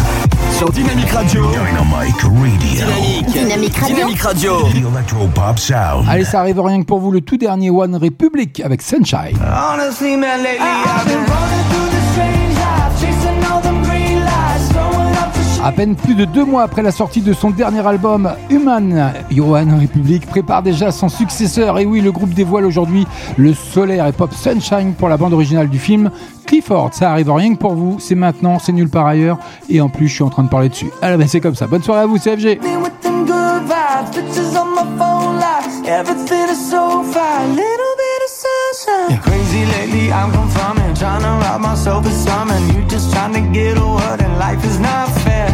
Sur 0.58 0.70
Dynamique 0.72 1.10
Radio. 1.12 1.46
Dynamic 1.52 2.22
Radio. 2.22 2.30
Dynamique. 2.60 3.30
Dynamique 3.32 3.78
Radio. 3.78 3.96
Dynamique 3.96 4.22
Radio. 4.22 4.62
The 4.70 4.96
Electropop 4.96 5.60
Sound. 5.60 6.06
Allez, 6.10 6.26
ça 6.26 6.40
arrive 6.40 6.60
rien 6.62 6.82
que 6.82 6.86
pour 6.86 7.00
vous, 7.00 7.12
le 7.12 7.22
tout 7.22 7.38
dernier 7.38 7.70
One 7.70 7.96
Republic 7.96 8.62
avec 8.64 8.82
Sunshine. 8.82 9.38
Honestly, 9.42 10.16
man, 10.16 10.42
lately 10.44 10.60
I've 10.60 11.06
been 11.06 11.18
running 11.18 11.66
through 11.70 11.90
the 11.90 12.02
strange 12.14 12.56
life, 12.56 13.00
chasing 13.00 13.44
all 13.52 13.62
them 13.62 13.71
À 15.64 15.72
peine 15.72 15.96
plus 15.96 16.16
de 16.16 16.26
deux 16.26 16.44
mois 16.44 16.64
après 16.64 16.82
la 16.82 16.92
sortie 16.92 17.22
de 17.22 17.34
son 17.34 17.52
dernier 17.52 17.86
album, 17.86 18.32
Human, 18.50 19.14
Johan 19.30 19.68
Republic 19.80 20.26
prépare 20.26 20.64
déjà 20.64 20.92
son 20.92 21.08
successeur. 21.08 21.78
Et 21.78 21.86
oui, 21.86 22.02
le 22.02 22.12
groupe 22.12 22.34
dévoile 22.34 22.66
aujourd'hui 22.66 23.06
le 23.38 23.54
solaire 23.54 24.08
et 24.08 24.12
pop 24.12 24.34
Sunshine 24.34 24.96
pour 24.96 25.08
la 25.08 25.18
bande 25.18 25.34
originale 25.34 25.70
du 25.70 25.78
film 25.78 26.10
Clifford. 26.48 26.90
Ça 26.94 27.12
arrive 27.12 27.32
rien 27.32 27.54
que 27.54 27.60
pour 27.60 27.76
vous, 27.76 27.98
c'est 28.00 28.16
maintenant, 28.16 28.58
c'est 28.58 28.72
nulle 28.72 28.90
part 28.90 29.06
ailleurs. 29.06 29.38
Et 29.70 29.82
en 29.82 29.90
plus, 29.90 30.08
je 30.08 30.16
suis 30.16 30.24
en 30.24 30.30
train 30.30 30.44
de 30.44 30.50
parler 30.50 30.70
dessus. 30.70 30.90
Alors, 31.00 31.20
ben, 31.20 31.28
c'est 31.28 31.42
comme 31.42 31.56
ça. 31.56 31.68
Bonne 31.68 31.84
soirée 31.84 32.02
à 32.02 32.06
vous, 32.08 32.18
CFG. 32.18 32.60
Me 32.64 32.78
with 32.82 33.00
them 33.02 33.26
good 33.26 33.62
vibes, 33.68 34.12
pictures 34.12 34.56
on 34.60 34.74
my 34.74 34.98
phone 34.98 35.36
like 35.36 35.88
everything 35.88 36.50
is 36.50 36.72
so 36.72 37.04
fine. 37.04 37.50
Little 37.50 37.96
bit 38.02 38.20
of 38.26 38.32
sunshine. 38.32 39.20
Crazy 39.22 39.66
lately, 39.66 40.12
I'm 40.12 40.32
confirming, 40.32 40.96
trying 40.96 41.22
to 41.22 41.46
rob 41.46 41.62
myself 41.62 42.04
of 42.04 42.14
something. 42.14 42.76
You 42.76 42.84
just 42.88 43.14
trying 43.14 43.34
to 43.34 43.42
get 43.54 43.78
a 43.78 43.86
word, 43.86 44.22
and 44.22 44.40
life 44.40 44.66
is 44.66 44.80
not 44.80 45.08
fair. 45.22 45.51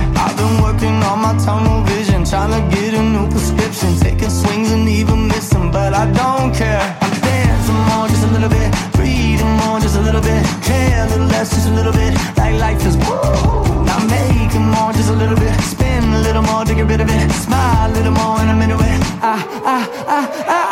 Tunnel 1.47 1.81
vision, 1.83 2.25
trying 2.25 2.51
to 2.51 2.61
get 2.75 2.93
a 2.93 3.01
new 3.01 3.25
prescription, 3.31 3.89
taking 3.99 4.29
swings 4.29 4.69
and 4.69 4.85
even 4.89 5.29
missing, 5.29 5.71
but 5.71 5.93
I 5.93 6.03
don't 6.11 6.51
care. 6.53 6.85
I'm 6.99 7.13
dancing 7.23 7.81
more, 7.87 8.05
just 8.11 8.23
a 8.27 8.31
little 8.35 8.49
bit, 8.49 8.69
breathing 8.97 9.53
more, 9.63 9.79
just 9.79 9.95
a 9.95 10.01
little 10.01 10.19
bit, 10.19 10.43
care 10.67 11.05
a 11.05 11.09
little 11.11 11.27
less, 11.27 11.49
just 11.55 11.69
a 11.69 11.73
little 11.79 11.93
bit, 11.93 12.11
like 12.35 12.53
life 12.59 12.85
is 12.85 12.97
woo. 12.97 13.85
Now 13.87 13.99
making 14.17 14.67
more, 14.75 14.91
just 14.91 15.09
a 15.09 15.17
little 15.21 15.39
bit, 15.39 15.55
spin 15.61 16.03
a 16.19 16.21
little 16.27 16.43
more 16.43 16.65
to 16.65 16.75
get 16.75 16.85
rid 16.85 16.99
of 16.99 17.09
it, 17.09 17.31
smile 17.31 17.91
a 17.91 17.93
little 17.97 18.11
more 18.11 18.41
in 18.43 18.49
a 18.49 18.55
minute. 18.61 18.77
With 18.83 19.03
I, 19.23 19.35
I, 19.73 19.77
I, 20.15 20.21
I, 20.55 20.66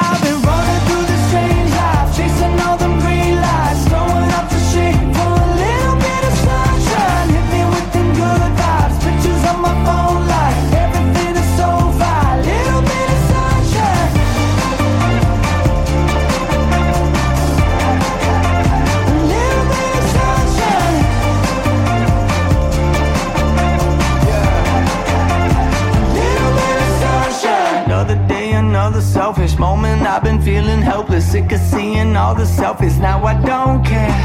feeling 30.55 30.81
helpless, 30.81 31.29
sick 31.31 31.51
of 31.51 31.59
seeing 31.59 32.15
all 32.15 32.33
the 32.33 32.47
selfies. 32.59 32.97
Now 32.97 33.17
I 33.25 33.33
don't 33.51 33.83
care. 33.83 34.15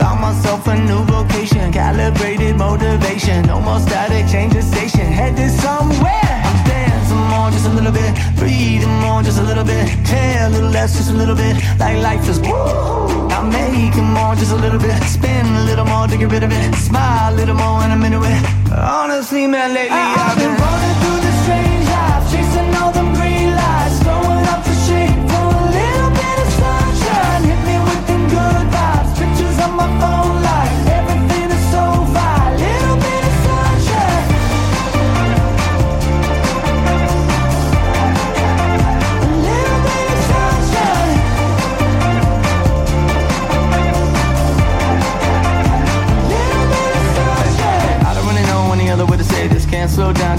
Found 0.00 0.18
myself 0.20 0.66
a 0.66 0.76
new 0.88 1.02
vocation, 1.04 1.70
calibrated 1.72 2.56
motivation. 2.56 3.44
No 3.52 3.60
more 3.60 3.80
static, 3.80 4.24
change 4.32 4.54
the 4.54 4.62
station, 4.62 5.06
headed 5.20 5.50
somewhere. 5.64 6.36
I'm 6.48 6.60
dancing 6.64 7.24
more, 7.32 7.50
just 7.50 7.66
a 7.66 7.74
little 7.78 7.92
bit. 7.92 8.10
Breathing 8.40 8.96
more, 9.04 9.22
just 9.22 9.38
a 9.38 9.42
little 9.42 9.66
bit. 9.72 9.84
Care 10.06 10.46
a 10.46 10.50
little 10.56 10.70
less, 10.70 10.96
just 10.96 11.10
a 11.10 11.16
little 11.22 11.36
bit. 11.36 11.54
Like 11.78 11.96
life 12.08 12.26
is 12.32 12.40
woo. 12.40 13.28
I'm 13.36 13.50
making 13.52 14.08
more, 14.16 14.34
just 14.40 14.52
a 14.52 14.60
little 14.64 14.80
bit. 14.80 14.96
Spin 15.16 15.46
a 15.62 15.64
little 15.70 15.84
more 15.84 16.06
to 16.06 16.16
get 16.16 16.30
rid 16.32 16.44
of 16.44 16.50
it. 16.50 16.74
Smile 16.76 17.34
a 17.34 17.36
little 17.36 17.56
more 17.56 17.84
in 17.84 17.90
a 17.90 17.98
minute. 18.04 18.20
With 18.20 18.40
honestly, 18.72 19.46
man, 19.46 19.74
lately 19.74 20.04
I've 20.24 20.38
been 20.38 20.54
running 20.64 20.96
through 21.00 21.20
the 21.26 21.32
strange 21.42 21.86
life, 21.96 22.24
chasing 22.32 22.74
all 22.80 22.92
them 22.96 23.13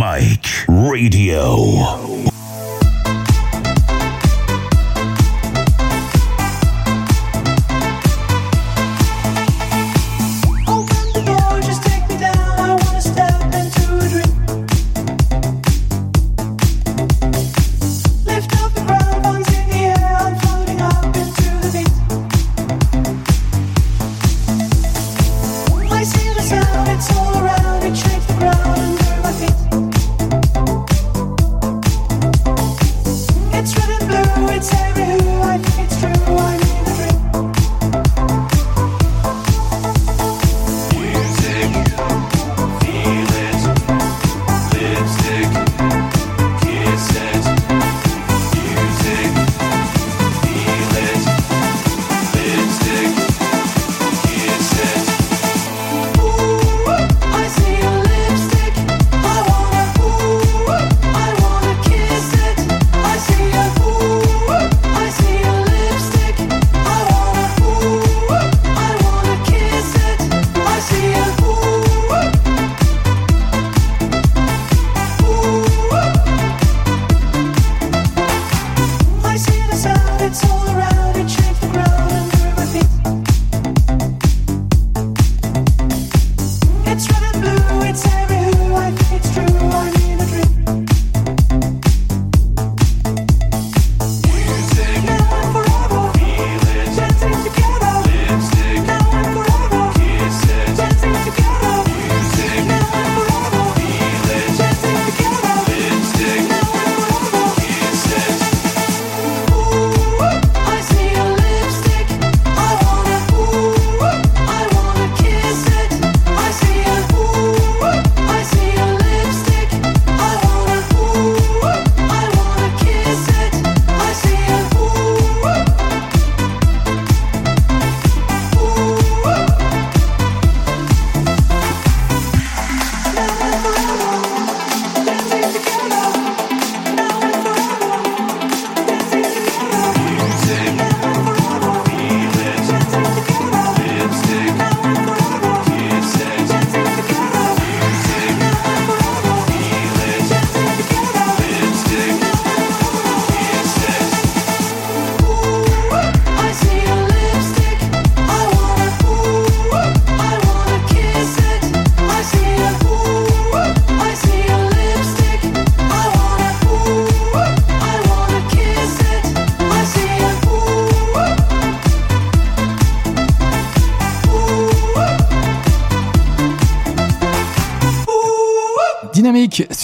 Dynamite 0.00 0.64
Radio. 0.66 1.99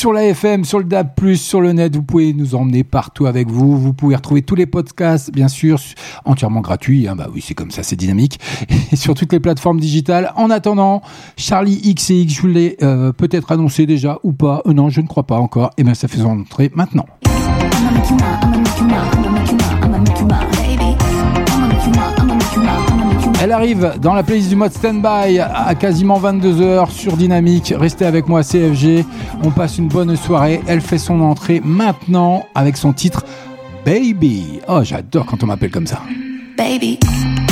Sur 0.07 0.13
la 0.13 0.27
FM, 0.27 0.65
sur 0.65 0.79
le 0.79 0.85
DAB+, 0.85 1.35
sur 1.35 1.61
le 1.61 1.73
net, 1.73 1.97
vous 1.97 2.03
pouvez 2.05 2.33
nous 2.33 2.55
emmener 2.55 2.85
partout 2.85 3.27
avec 3.27 3.51
vous. 3.51 3.77
Vous 3.77 3.93
pouvez 3.93 4.15
retrouver 4.15 4.41
tous 4.41 4.55
les 4.55 4.65
podcasts, 4.65 5.33
bien 5.33 5.49
sûr, 5.49 5.81
entièrement 6.25 6.61
gratuits. 6.61 7.09
hein. 7.09 7.17
Bah 7.17 7.27
oui, 7.35 7.43
c'est 7.45 7.55
comme 7.55 7.73
ça, 7.73 7.83
c'est 7.83 7.97
dynamique. 7.97 8.39
Et 8.93 8.95
sur 8.95 9.15
toutes 9.15 9.33
les 9.33 9.41
plateformes 9.41 9.81
digitales. 9.81 10.33
En 10.37 10.49
attendant, 10.51 11.03
Charlie 11.37 11.93
XCX, 11.93 12.29
je 12.29 12.41
vous 12.41 12.47
l'ai 12.47 12.77
euh, 12.85 13.11
peut-être 13.11 13.51
annoncé 13.51 13.85
déjà 13.85 14.21
ou 14.23 14.33
pas. 14.33 14.63
Euh, 14.67 14.73
non, 14.75 14.91
je 14.91 15.01
ne 15.01 15.09
crois 15.09 15.27
pas 15.27 15.41
encore. 15.41 15.73
Et 15.77 15.83
bien, 15.83 15.95
ça 15.95 16.07
fait 16.07 16.19
son 16.19 16.39
entrée 16.39 16.71
maintenant. 16.73 17.07
Elle 23.43 23.53
arrive 23.53 23.95
dans 24.01 24.14
la 24.14 24.22
playlist 24.22 24.49
du 24.49 24.57
mode 24.57 24.72
standby 24.72 25.39
à 25.41 25.74
quasiment 25.74 26.18
22h 26.18 26.91
sur 26.91 27.16
Dynamique. 27.16 27.74
Restez 27.76 28.07
avec 28.07 28.28
moi 28.28 28.43
CFG. 28.43 29.05
On 29.45 29.51
passe 29.51 29.78
une 29.78 29.89
bonne 29.89 30.16
soirée. 30.16 30.61
Elle 30.66 30.80
fait 30.80 30.99
son 30.99 31.20
entrée 31.20 31.61
maintenant 31.62 32.47
avec 32.55 32.76
son 32.76 32.93
titre 32.93 33.24
Baby. 33.84 34.61
Oh, 34.68 34.80
j'adore 34.82 35.26
quand 35.26 35.43
on 35.43 35.47
m'appelle 35.47 35.70
comme 35.70 35.87
ça. 35.87 36.01
Baby. 36.57 36.99
Baby. 36.99 37.46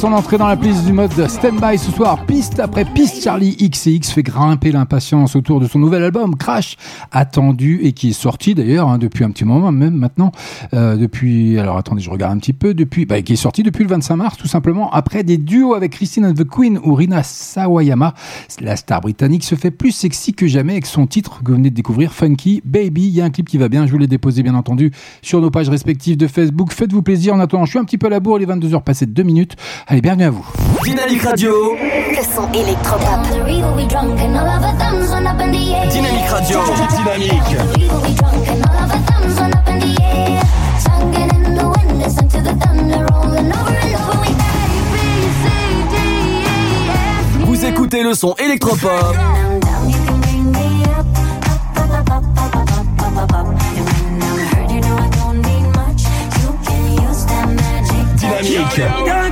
Son 0.00 0.14
entrée 0.14 0.38
dans 0.38 0.48
la 0.48 0.56
playlist 0.56 0.86
du 0.86 0.94
mode 0.94 1.12
Standby 1.28 1.76
ce 1.76 1.90
soir. 1.92 2.24
Piste 2.24 2.58
après 2.58 2.86
piste, 2.86 3.22
Charlie 3.22 3.54
XCX 3.54 4.10
fait 4.10 4.22
grimper 4.22 4.72
l'impatience 4.72 5.36
autour 5.36 5.60
de 5.60 5.66
son 5.66 5.78
nouvel 5.78 6.02
album 6.02 6.36
Crash, 6.38 6.78
attendu 7.12 7.80
et 7.82 7.92
qui 7.92 8.10
est 8.10 8.12
sorti 8.12 8.54
d'ailleurs 8.54 8.88
hein, 8.88 8.98
depuis 8.98 9.24
un 9.24 9.30
petit 9.30 9.44
moment, 9.44 9.72
même 9.72 9.94
maintenant. 9.94 10.32
Euh, 10.74 10.96
depuis, 10.96 11.58
alors 11.58 11.76
attendez, 11.76 12.00
je 12.02 12.10
regarde 12.10 12.32
un 12.32 12.38
petit 12.38 12.52
peu. 12.52 12.74
Depuis, 12.74 13.06
bah, 13.06 13.20
qui 13.22 13.32
est 13.32 13.36
sorti 13.36 13.62
depuis 13.62 13.84
le 13.84 13.90
25 13.90 14.16
mars, 14.16 14.36
tout 14.36 14.46
simplement. 14.46 14.90
Après 14.90 15.22
des 15.24 15.38
duos 15.38 15.74
avec 15.74 15.92
Christine 15.92 16.26
and 16.26 16.34
the 16.34 16.44
Queen 16.44 16.78
ou 16.82 16.94
Rina 16.94 17.22
Sawayama, 17.22 18.14
la 18.60 18.76
star 18.76 19.00
britannique 19.00 19.44
se 19.44 19.54
fait 19.54 19.70
plus 19.70 19.92
sexy 19.92 20.32
que 20.32 20.46
jamais 20.46 20.72
avec 20.72 20.86
son 20.86 21.06
titre 21.06 21.42
que 21.42 21.50
vous 21.50 21.56
venez 21.56 21.70
de 21.70 21.74
découvrir, 21.74 22.12
Funky 22.12 22.62
Baby. 22.64 23.08
Il 23.08 23.14
y 23.14 23.20
a 23.20 23.24
un 23.24 23.30
clip 23.30 23.48
qui 23.48 23.58
va 23.58 23.68
bien, 23.68 23.86
je 23.86 23.92
vous 23.92 23.98
l'ai 23.98 24.06
déposé 24.06 24.42
bien 24.42 24.54
entendu 24.54 24.92
sur 25.22 25.40
nos 25.40 25.50
pages 25.50 25.68
respectives 25.68 26.16
de 26.16 26.26
Facebook. 26.26 26.72
Faites-vous 26.72 27.02
plaisir. 27.02 27.34
En 27.34 27.40
attendant, 27.40 27.64
je 27.64 27.70
suis 27.70 27.78
un 27.78 27.84
petit 27.84 27.98
peu 27.98 28.06
à 28.06 28.10
la 28.10 28.20
bourre, 28.20 28.38
il 28.40 28.48
est 28.48 28.52
22h 28.52 28.82
passées 28.82 29.06
de 29.06 29.12
2 29.12 29.22
minutes. 29.22 29.56
Allez, 29.86 30.00
bienvenue 30.00 30.24
à 30.24 30.30
vous. 30.30 30.46
Dynamique 30.84 31.22
Radio. 31.22 31.52
Le 31.80 32.22
son 32.22 32.50
électropop? 32.52 33.20
Dynamique 35.90 36.28
Radio. 36.28 36.58
Dynamique. 37.00 37.56
Vous 47.46 47.64
écoutez 47.64 48.02
le 48.02 48.12
son 48.12 48.34
électropop. 48.34 49.16
Dynamique. 58.16 59.29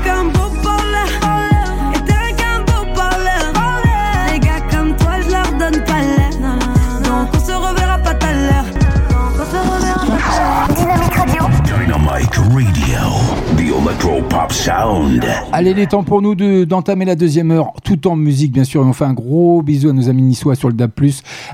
Radio. 12.51 12.99
The 13.57 14.28
Pop 14.28 14.53
Sound. 14.53 15.24
Allez, 15.53 15.70
il 15.72 15.78
est 15.78 15.86
temps 15.88 16.03
pour 16.03 16.22
nous 16.22 16.34
de- 16.34 16.64
d'entamer 16.64 17.05
la 17.05 17.14
deuxième 17.14 17.51
heure, 17.51 17.72
tout 17.84 18.07
en 18.09 18.16
musique, 18.16 18.53
bien 18.53 18.64
sûr. 18.64 18.82
Et 18.82 18.84
on 18.86 18.92
fait 18.92 19.05
un 19.05 19.12
gros 19.12 19.62
bisou 19.62 19.90
à 19.90 19.92
nos 19.92 20.09
amis 20.09 20.22
niçois 20.22 20.55
sur 20.55 20.68
le 20.68 20.74
DAB+, 20.74 20.92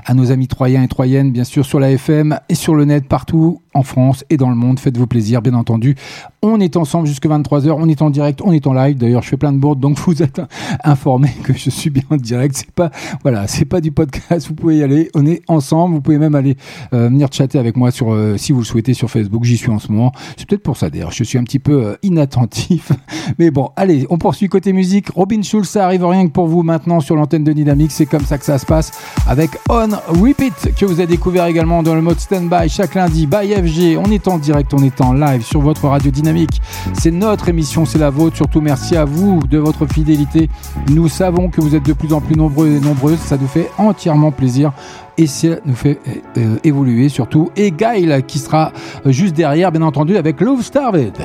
à 0.05 0.13
nos 0.13 0.31
amis 0.31 0.47
troyens 0.47 0.83
et 0.83 0.87
troyennes, 0.87 1.31
bien 1.31 1.43
sûr, 1.43 1.65
sur 1.65 1.79
la 1.79 1.91
FM 1.91 2.39
et 2.49 2.55
sur 2.55 2.75
le 2.75 2.85
net, 2.85 3.07
partout 3.07 3.61
en 3.75 3.83
France 3.83 4.25
et 4.29 4.37
dans 4.37 4.49
le 4.49 4.55
monde. 4.55 4.79
Faites-vous 4.79 5.05
plaisir, 5.05 5.41
bien 5.41 5.53
entendu. 5.53 5.95
On 6.41 6.59
est 6.59 6.77
ensemble 6.77 7.07
jusqu'à 7.07 7.29
23h, 7.29 7.75
on 7.77 7.87
est 7.87 8.01
en 8.01 8.09
direct, 8.09 8.41
on 8.43 8.51
est 8.51 8.65
en 8.65 8.73
live. 8.73 8.97
D'ailleurs, 8.97 9.21
je 9.21 9.29
fais 9.29 9.37
plein 9.37 9.51
de 9.51 9.57
bourdes, 9.57 9.79
donc 9.79 9.99
vous 10.05 10.23
êtes 10.23 10.41
informés 10.83 11.33
que 11.43 11.53
je 11.53 11.69
suis 11.69 11.89
bien 11.89 12.03
en 12.09 12.17
direct. 12.17 12.55
C'est 12.55 12.71
pas, 12.71 12.89
voilà, 13.21 13.47
c'est 13.47 13.65
pas 13.65 13.81
du 13.81 13.91
podcast. 13.91 14.47
Vous 14.47 14.55
pouvez 14.55 14.77
y 14.77 14.83
aller. 14.83 15.11
On 15.13 15.25
est 15.25 15.41
ensemble. 15.47 15.95
Vous 15.95 16.01
pouvez 16.01 16.17
même 16.17 16.35
aller 16.35 16.55
euh, 16.93 17.09
venir 17.09 17.27
chatter 17.31 17.59
avec 17.59 17.75
moi 17.75 17.91
sur, 17.91 18.13
euh, 18.13 18.37
si 18.37 18.53
vous 18.53 18.59
le 18.59 18.65
souhaitez, 18.65 18.93
sur 18.93 19.11
Facebook. 19.11 19.43
J'y 19.43 19.57
suis 19.57 19.69
en 19.69 19.79
ce 19.79 19.91
moment. 19.91 20.11
C'est 20.37 20.47
peut-être 20.47 20.63
pour 20.63 20.77
ça 20.77 20.89
d'ailleurs. 20.89 21.11
Je 21.11 21.23
suis 21.23 21.37
un 21.37 21.43
petit 21.43 21.59
peu 21.59 21.85
euh, 21.85 21.95
inattentif. 22.01 22.91
Mais 23.39 23.51
bon, 23.51 23.71
allez, 23.75 24.07
on 24.09 24.17
poursuit 24.17 24.47
côté 24.47 24.71
musique. 24.71 25.09
Robin 25.09 25.41
Schulz, 25.41 25.67
ça 25.67 25.85
arrive 25.85 26.05
rien 26.05 26.27
que 26.27 26.31
pour 26.31 26.47
vous 26.47 26.63
maintenant 26.63 27.01
sur 27.01 27.15
l'antenne 27.15 27.43
de 27.43 27.51
Dynamique. 27.51 27.91
C'est 27.91 28.05
comme 28.05 28.25
ça 28.25 28.37
que 28.37 28.45
ça 28.45 28.57
se 28.57 28.65
passe 28.65 28.91
avec 29.27 29.51
On 29.69 29.89
Repeat 30.07 30.75
que 30.79 30.85
vous 30.85 30.99
avez 30.99 31.07
découvert 31.07 31.45
également 31.45 31.83
dans 31.83 31.95
le 31.95 32.01
mode 32.01 32.19
standby 32.19 32.69
chaque 32.69 32.95
lundi 32.95 33.27
by 33.27 33.64
on 33.97 34.11
est 34.11 34.27
en 34.27 34.37
direct, 34.37 34.73
on 34.75 34.83
est 34.83 35.01
en 35.01 35.13
live 35.13 35.41
sur 35.41 35.59
votre 35.59 35.87
radio 35.87 36.11
dynamique. 36.11 36.61
C'est 36.93 37.09
notre 37.09 37.49
émission, 37.49 37.85
c'est 37.85 37.97
la 37.97 38.11
vôtre. 38.11 38.35
Surtout 38.35 38.61
merci 38.61 38.95
à 38.95 39.05
vous 39.05 39.39
de 39.49 39.57
votre 39.57 39.87
fidélité. 39.87 40.49
Nous 40.89 41.09
savons 41.09 41.49
que 41.49 41.61
vous 41.61 41.73
êtes 41.73 41.85
de 41.85 41.93
plus 41.93 42.13
en 42.13 42.21
plus 42.21 42.35
nombreux 42.35 42.67
et 42.67 42.79
nombreuses. 42.79 43.17
Ça 43.17 43.37
nous 43.37 43.47
fait 43.47 43.71
entièrement 43.79 44.31
plaisir 44.31 44.71
et 45.17 45.25
ça 45.25 45.47
nous 45.65 45.73
fait 45.73 45.99
euh, 46.07 46.11
euh, 46.37 46.57
évoluer 46.63 47.09
surtout. 47.09 47.49
Et 47.55 47.71
Gail 47.71 48.23
qui 48.27 48.37
sera 48.37 48.71
juste 49.05 49.35
derrière, 49.35 49.71
bien 49.71 49.81
entendu, 49.81 50.15
avec 50.15 50.41
Love 50.41 50.61
Starved. 50.61 51.17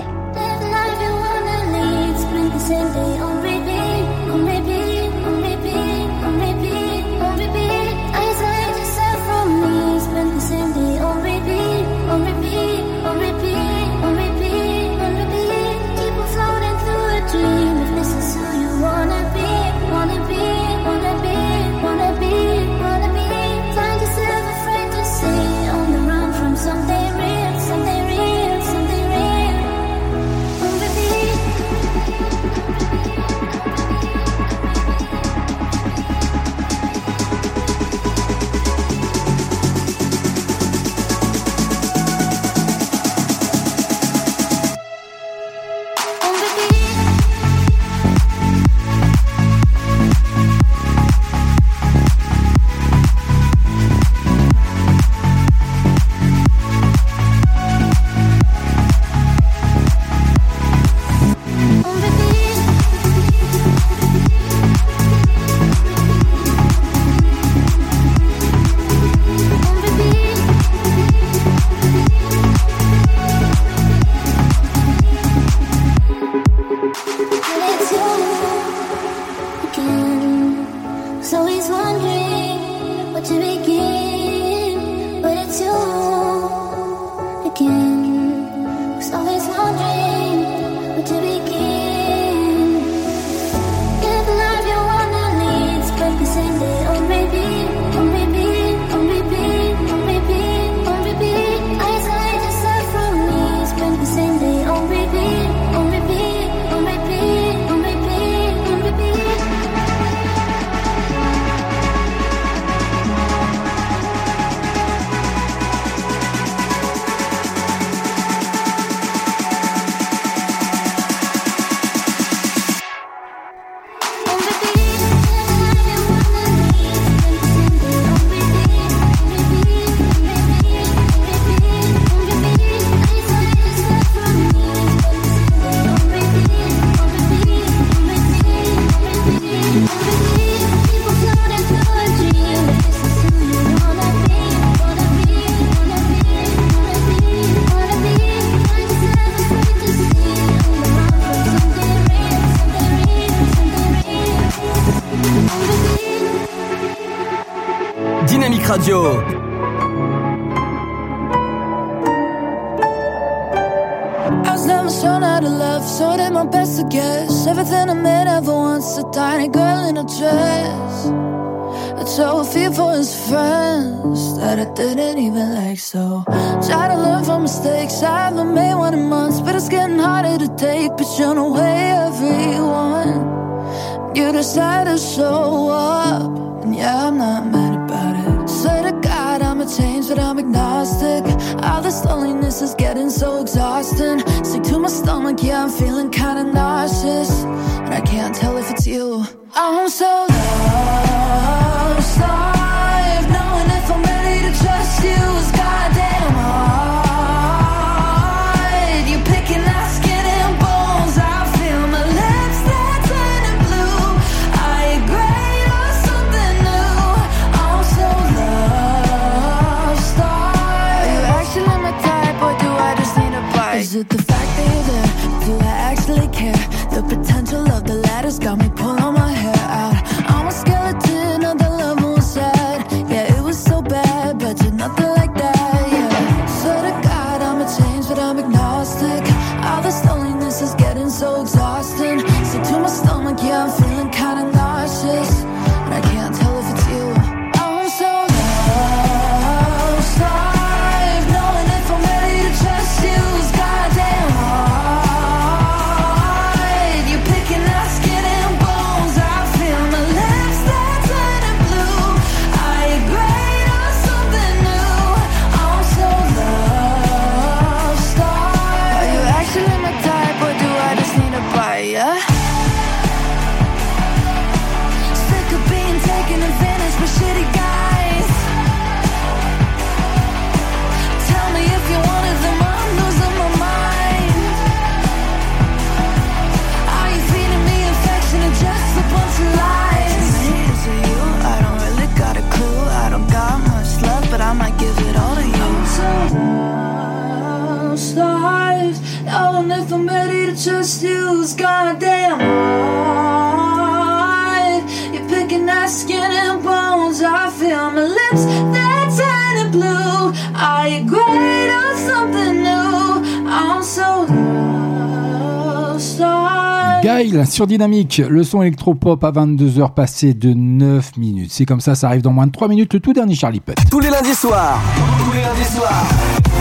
Sur 317.50 317.66
Dynamique, 317.66 318.22
le 318.28 318.44
son 318.44 318.62
électropop 318.62 319.22
à 319.24 319.32
22h 319.32 319.92
passé 319.94 320.34
de 320.34 320.54
9 320.54 321.16
minutes. 321.16 321.50
C'est 321.50 321.66
comme 321.66 321.80
ça, 321.80 321.94
ça 321.94 322.08
arrive 322.08 322.22
dans 322.22 322.32
moins 322.32 322.46
de 322.46 322.52
3 322.52 322.68
minutes, 322.68 322.94
le 322.94 323.00
tout 323.00 323.12
dernier 323.12 323.34
Charlie 323.34 323.60
Puth. 323.60 323.76
Tous 323.90 324.00
les 324.00 324.10
lundis 324.10 324.34
soirs. 324.34 324.80
Tous 325.18 325.32
les 325.32 325.42
lundis 325.42 325.64
soirs. 325.64 326.04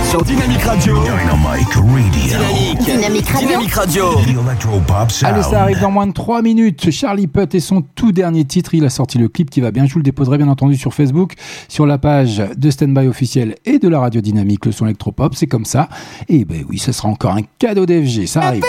Sur 0.10 0.24
Dynamic 0.24 0.62
Radio. 0.62 0.98
Dynamic 1.04 1.74
Radio. 1.74 2.02
Dynamique. 2.12 2.82
Dynamique 2.86 3.74
Radio. 3.74 4.16
Dynamic 4.26 4.64
Radio. 4.64 4.82
Allez, 5.24 5.44
ça 5.44 5.62
arrive 5.62 5.80
dans 5.80 5.92
moins 5.92 6.08
de 6.08 6.14
3 6.14 6.42
minutes. 6.42 6.90
Charlie 6.92 7.28
Puth 7.28 7.54
et 7.54 7.60
son 7.60 7.82
tout 7.82 8.12
dernier 8.12 8.46
titre. 8.46 8.74
Il 8.74 8.86
a 8.86 8.90
sorti 8.90 9.18
le 9.18 9.28
clip 9.28 9.50
qui 9.50 9.62
va 9.62 9.72
bien. 9.72 9.86
Je 9.86 9.94
vous 9.94 10.00
le 10.00 10.04
déposerai 10.04 10.38
bien 10.38 10.48
entendu 10.48 10.76
sur 10.76 10.94
Facebook, 10.94 11.34
sur 11.68 11.86
la 11.86 11.98
page 11.98 12.42
de 12.58 12.72
Standby 12.72 13.08
officiel 13.08 13.56
et 13.66 13.80
de 13.80 13.88
la 13.88 14.00
radio 14.00 14.22
dynamique, 14.22 14.66
le 14.66 14.72
son 14.72 14.86
électropop. 14.86 15.36
C'est 15.36 15.48
comme 15.48 15.66
ça. 15.66 15.90
Et 16.28 16.46
ben 16.46 16.66
oui, 16.70 16.80
ce 16.80 16.92
sera 16.92 17.10
encore 17.10 17.34
un 17.34 17.44
cadeau 17.60 17.86
d'FG. 17.86 18.26
Ça 18.26 18.42
arrive. 18.42 18.64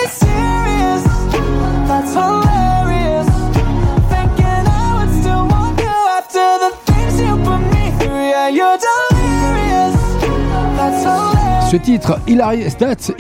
Ce 11.70 11.76
titre, 11.76 12.18
Hilarious, 12.26 12.70
That's 12.80 13.12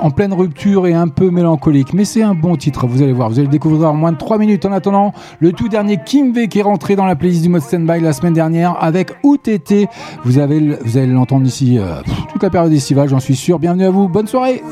en 0.00 0.10
pleine 0.10 0.32
rupture 0.32 0.86
et 0.86 0.94
un 0.94 1.08
peu 1.08 1.28
mélancolique. 1.30 1.92
Mais 1.92 2.06
c'est 2.06 2.22
un 2.22 2.34
bon 2.34 2.56
titre, 2.56 2.86
vous 2.86 3.02
allez 3.02 3.12
voir. 3.12 3.28
Vous 3.28 3.34
allez 3.34 3.48
le 3.48 3.52
découvrir 3.52 3.90
en 3.90 3.94
moins 3.94 4.12
de 4.12 4.16
3 4.16 4.38
minutes. 4.38 4.64
En 4.64 4.72
attendant, 4.72 5.12
le 5.40 5.52
tout 5.52 5.68
dernier 5.68 5.98
Kim 6.02 6.32
V 6.32 6.48
qui 6.48 6.60
est 6.60 6.62
rentré 6.62 6.96
dans 6.96 7.04
la 7.04 7.16
playlist 7.16 7.42
du 7.42 7.50
mode 7.50 7.60
standby 7.60 8.00
la 8.00 8.14
semaine 8.14 8.32
dernière 8.32 8.82
avec 8.82 9.10
OTT. 9.22 9.88
Vous, 10.24 10.38
avez, 10.38 10.78
vous 10.82 10.96
allez 10.96 11.08
l'entendre 11.08 11.46
ici 11.46 11.78
euh, 11.78 12.00
toute 12.32 12.42
la 12.42 12.48
période 12.48 12.72
estivale, 12.72 13.10
j'en 13.10 13.20
suis 13.20 13.36
sûr. 13.36 13.58
Bienvenue 13.58 13.84
à 13.84 13.90
vous. 13.90 14.08
Bonne 14.08 14.26
soirée. 14.26 14.62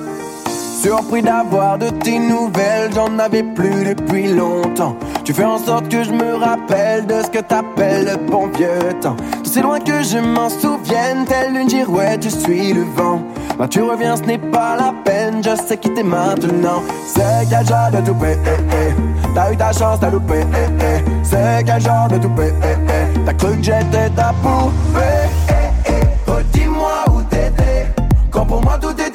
Surpris 0.83 1.21
d'avoir 1.21 1.77
de 1.77 1.91
tes 1.91 2.19
nouvelles, 2.19 2.91
j'en 2.95 3.19
avais 3.19 3.43
plus 3.43 3.85
depuis 3.85 4.29
longtemps. 4.29 4.97
Tu 5.25 5.35
fais 5.35 5.45
en 5.45 5.59
sorte 5.59 5.91
que 5.91 6.03
je 6.03 6.11
me 6.11 6.37
rappelle 6.37 7.05
de 7.05 7.21
ce 7.23 7.29
que 7.29 7.41
t'appelles 7.41 8.07
le 8.07 8.17
bon 8.17 8.47
vieux 8.47 8.99
temps. 9.03 9.17
C'est 9.45 9.61
loin 9.61 9.79
que 9.79 10.03
je 10.03 10.17
m'en 10.17 10.49
souvienne, 10.49 11.27
telle 11.27 11.55
une 11.55 11.69
girouette, 11.69 12.23
je 12.25 12.31
suis 12.31 12.73
le 12.73 12.85
vent. 12.97 13.21
Bah 13.59 13.69
tu 13.69 13.83
reviens, 13.83 14.17
ce 14.17 14.23
n'est 14.23 14.39
pas 14.39 14.75
la 14.75 14.95
peine, 15.05 15.43
je 15.45 15.55
sais 15.55 15.77
qui 15.77 15.93
t'es 15.93 16.03
maintenant. 16.03 16.83
C'est 17.07 17.47
quel 17.51 17.67
genre 17.67 17.91
de 17.93 18.01
toupet, 18.07 18.39
eh, 18.47 18.49
eh. 18.73 19.29
T'as 19.35 19.53
eu 19.53 19.57
ta 19.59 19.73
chance, 19.73 19.99
t'as 20.01 20.09
loupé, 20.09 20.41
eh, 20.41 20.83
eh. 20.83 21.05
C'est 21.23 21.63
quel 21.67 21.83
genre 21.83 22.09
de 22.09 22.17
toupet, 22.17 22.55
eh, 22.63 22.77
eh. 22.89 23.21
T'as 23.27 23.35
cru 23.35 23.55
que 23.59 23.63
j'étais 23.63 24.09
ta 24.17 24.33
poupée, 24.43 25.29
eh. 25.51 26.31
Redis-moi 26.31 27.05
où 27.15 27.21
t'étais, 27.29 27.87
quand 28.31 28.47
pour 28.47 28.63
moi 28.63 28.79
tout 28.81 28.93
était 28.93 29.10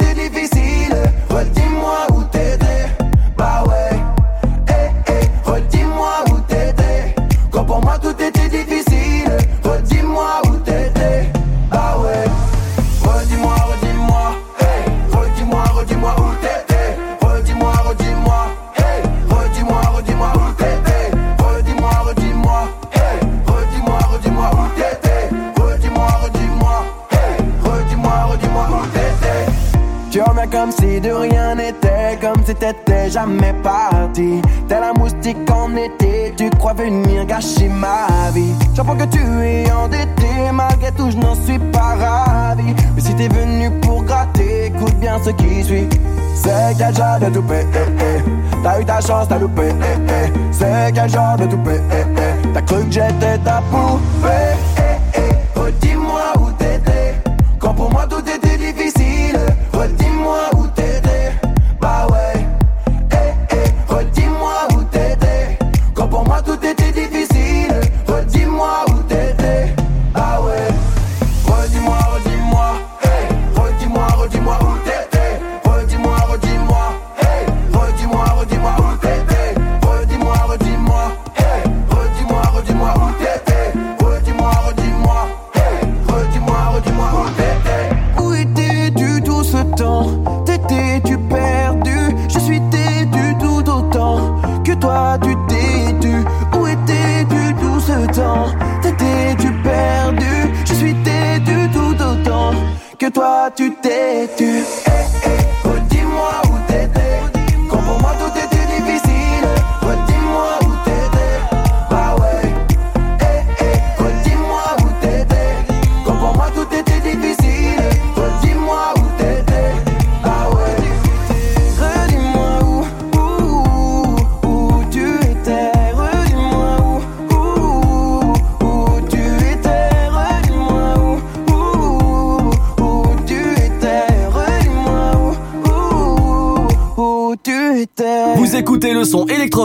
Comme 30.52 30.72
si 30.72 31.02
de 31.02 31.12
rien 31.12 31.56
n'était, 31.56 32.18
comme 32.22 32.46
si 32.46 32.56
t'étais 32.56 33.10
jamais 33.10 33.54
parti. 33.62 34.42
T'es 34.70 34.80
la 34.80 34.94
moustique 34.94 35.38
en 35.52 35.76
été, 35.76 36.34
tu 36.38 36.50
crois 36.52 36.74
venir 36.74 37.26
gâcher 37.26 37.68
ma 37.68 38.32
vie. 38.34 38.54
J'apprends 38.74 38.96
que 38.96 39.04
tu 39.06 39.20
es 39.44 39.70
endetté, 39.72 40.52
malgré 40.54 40.92
tout 40.94 41.12
je 41.12 41.18
n'en 41.18 41.36
suis 41.36 41.60
pas 41.60 41.96
ravi. 42.00 42.74
Mais 42.96 43.02
si 43.02 43.14
t'es 43.16 43.28
venu 43.28 43.70
pour 43.82 44.04
gratter, 44.04 44.68
écoute 44.68 44.96
bien 44.96 45.20
ce 45.24 45.32
qui 45.32 45.64
suit. 45.64 45.90
C'est 46.36 46.78
quel 46.78 46.96
genre 46.96 47.20
de 47.20 47.30
toupet, 47.34 47.66
eh, 47.74 48.04
eh? 48.04 48.24
T'as 48.64 48.80
eu 48.80 48.86
ta 48.86 49.02
chance, 49.02 49.28
t'as 49.28 49.40
loupé, 49.40 49.64
eh, 49.68 49.98
eh? 50.10 50.32
C'est 50.52 50.94
quel 50.94 51.10
genre 51.10 51.36
de 51.38 51.48
toupet, 51.48 51.82
eh, 51.92 52.06
eh? 52.18 52.48
T'as 52.54 52.62
cru 52.62 52.86
que 52.86 52.92
j'étais 52.92 53.38
ta 53.44 53.62
poupée, 53.72 54.56
eh. 54.78 55.60
Redis-moi 55.60 56.22
où 56.40 56.52
t'étais, 56.52 57.16
quand 57.60 57.74
pour 57.74 57.92
moi 57.92 58.06
tout 58.10 58.20
était 58.20 58.35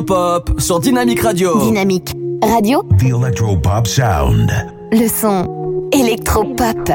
son 0.00 0.06
électropop 0.06 0.60
sur 0.60 0.80
Dynamic 0.80 1.20
Radio. 1.20 1.58
Dynamique 1.60 2.14
Radio, 2.42 2.82
The 2.98 3.04
Electropop 3.04 3.86
Sound. 3.86 4.50
le 4.92 5.08
son 5.08 5.88
électropop. 5.92 6.90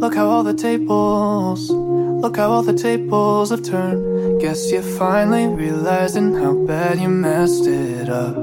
Look 0.00 0.14
how 0.14 0.28
all 0.28 0.44
the 0.44 0.54
tables, 0.54 1.70
look 1.70 2.36
how 2.36 2.50
all 2.52 2.62
the 2.62 2.72
tables 2.72 3.50
have 3.50 3.62
turned. 3.62 4.40
Guess 4.40 4.70
you're 4.70 4.82
finally 4.82 5.48
realizing 5.48 6.34
how 6.34 6.54
bad 6.66 7.00
you 7.00 7.08
messed 7.08 7.66
it 7.66 8.08
up. 8.08 8.36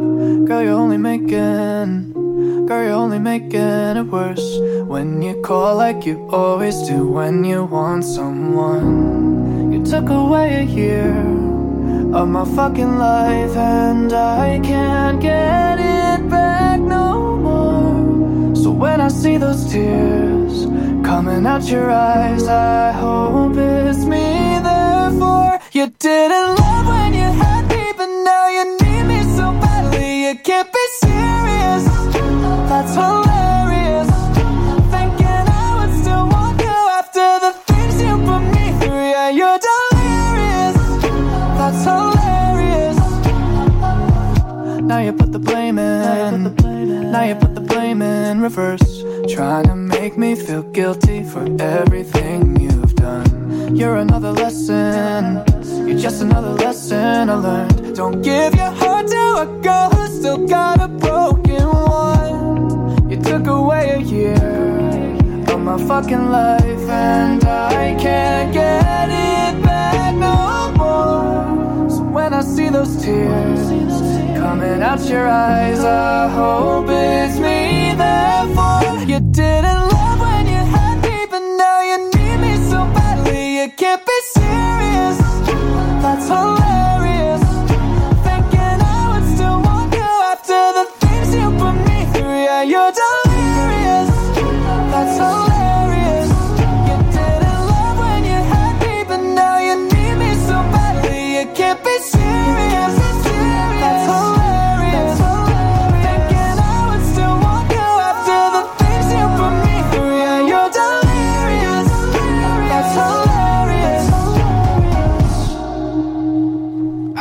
Girl, 0.45 0.61
you're 0.61 0.73
only 0.73 0.97
making, 0.97 2.11
girl, 2.67 2.83
you're 2.83 2.91
only 2.91 3.19
making 3.19 3.97
it 3.97 4.11
worse. 4.11 4.59
When 4.87 5.21
you 5.21 5.41
call 5.41 5.77
like 5.77 6.05
you 6.05 6.27
always 6.29 6.75
do 6.89 7.07
when 7.07 7.45
you 7.45 7.63
want 7.63 8.03
someone. 8.03 9.71
You 9.71 9.83
took 9.85 10.09
away 10.09 10.55
a 10.55 10.63
year 10.63 11.13
of 12.15 12.29
my 12.29 12.45
fucking 12.45 12.97
life, 12.97 13.57
and 13.57 14.13
I 14.13 14.59
can't 14.63 15.19
get 15.19 15.79
it 15.79 16.29
back 16.29 16.79
no 16.79 17.35
more. 17.35 18.55
So 18.55 18.71
when 18.71 19.01
I 19.01 19.09
see 19.09 19.35
those 19.35 19.69
tears 19.69 20.65
coming 21.05 21.45
out 21.45 21.69
your 21.69 21.91
eyes, 21.91 22.47
I 22.47 22.93
hope 22.93 23.57
it's 23.57 24.05
me. 24.05 24.44
Now 47.15 47.23
you 47.23 47.35
put 47.35 47.55
the 47.55 47.61
blame 47.61 48.01
in 48.01 48.41
reverse. 48.41 49.03
Trying 49.33 49.65
to 49.65 49.75
make 49.75 50.17
me 50.17 50.35
feel 50.35 50.63
guilty 50.63 51.23
for 51.23 51.45
everything 51.61 52.59
you've 52.59 52.95
done. 52.95 53.75
You're 53.75 53.97
another 53.97 54.31
lesson. 54.31 55.43
You're 55.87 55.97
just 55.97 56.21
another 56.21 56.53
lesson 56.53 57.29
I 57.29 57.35
learned. 57.35 57.95
Don't 57.95 58.21
give 58.21 58.55
your 58.55 58.71
heart 58.71 59.07
to 59.07 59.23
a 59.45 59.59
girl 59.61 59.89
who's 59.89 60.19
still 60.19 60.47
got 60.47 60.79
a 60.81 60.87
broken 60.87 61.67
one. 61.67 63.09
You 63.09 63.17
took 63.21 63.47
away 63.47 63.91
a 63.91 63.99
year 63.99 65.15
of 65.51 65.59
my 65.59 65.77
fucking 65.87 66.29
life, 66.29 66.89
and 66.89 67.43
I 67.43 67.95
can't 67.99 68.53
get 68.53 69.09
it 69.09 69.64
I 72.35 72.41
see 72.41 72.67
those 72.67 72.93
tears 72.97 73.69
coming 74.37 74.83
out 74.83 74.99
your 75.07 75.25
eyes, 75.25 75.79
I 75.79 76.27
hope 76.27 76.87
it's 76.89 77.39
me. 77.39 77.93
Therefore, 77.95 79.05
you 79.05 79.21
didn't 79.21 79.94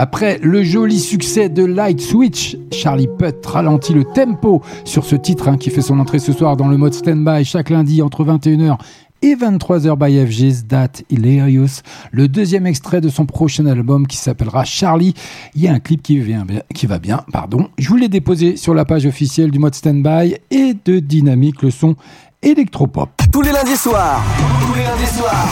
Après 0.06 0.38
le 0.42 0.62
joli 0.62 1.00
succès 1.00 1.48
de 1.48 1.64
Light 1.64 1.98
Switch, 1.98 2.58
Charlie 2.70 3.08
Putt 3.18 3.46
ralentit 3.46 3.94
le 3.94 4.04
tempo 4.04 4.60
sur 4.84 5.02
ce 5.06 5.16
titre 5.16 5.48
hein, 5.48 5.56
qui 5.56 5.70
fait 5.70 5.80
son 5.80 5.98
entrée 5.98 6.18
ce 6.18 6.34
soir 6.34 6.58
dans 6.58 6.68
le 6.68 6.76
mode 6.76 6.92
stand-by 6.92 7.42
chaque 7.46 7.70
lundi 7.70 8.02
entre 8.02 8.22
21h 8.22 8.76
et 9.22 9.34
23h 9.34 9.96
by 9.96 10.26
FG's 10.26 10.66
That 10.68 10.90
Hilarious, 11.08 11.80
le 12.12 12.28
deuxième 12.28 12.66
extrait 12.66 13.00
de 13.00 13.08
son 13.08 13.24
prochain 13.24 13.64
album 13.64 14.06
qui 14.06 14.18
s'appellera 14.18 14.64
Charlie. 14.64 15.14
Il 15.54 15.62
y 15.62 15.68
a 15.68 15.72
un 15.72 15.80
clip 15.80 16.02
qui, 16.02 16.18
va 16.18 16.98
bien, 16.98 17.22
pardon. 17.32 17.70
Je 17.78 17.88
vous 17.88 17.96
l'ai 17.96 18.08
déposé 18.08 18.58
sur 18.58 18.74
la 18.74 18.84
page 18.84 19.06
officielle 19.06 19.50
du 19.50 19.58
mode 19.58 19.74
stand-by 19.74 20.36
et 20.50 20.74
de 20.84 20.98
Dynamique, 20.98 21.62
le 21.62 21.70
son 21.70 21.96
électropop. 22.44 23.10
Tous 23.32 23.42
les 23.42 23.52
lundis 23.52 23.76
soirs. 23.76 24.22
Tous 24.60 24.74
les 24.74 24.84
lundis 24.84 25.06
soirs. 25.06 25.48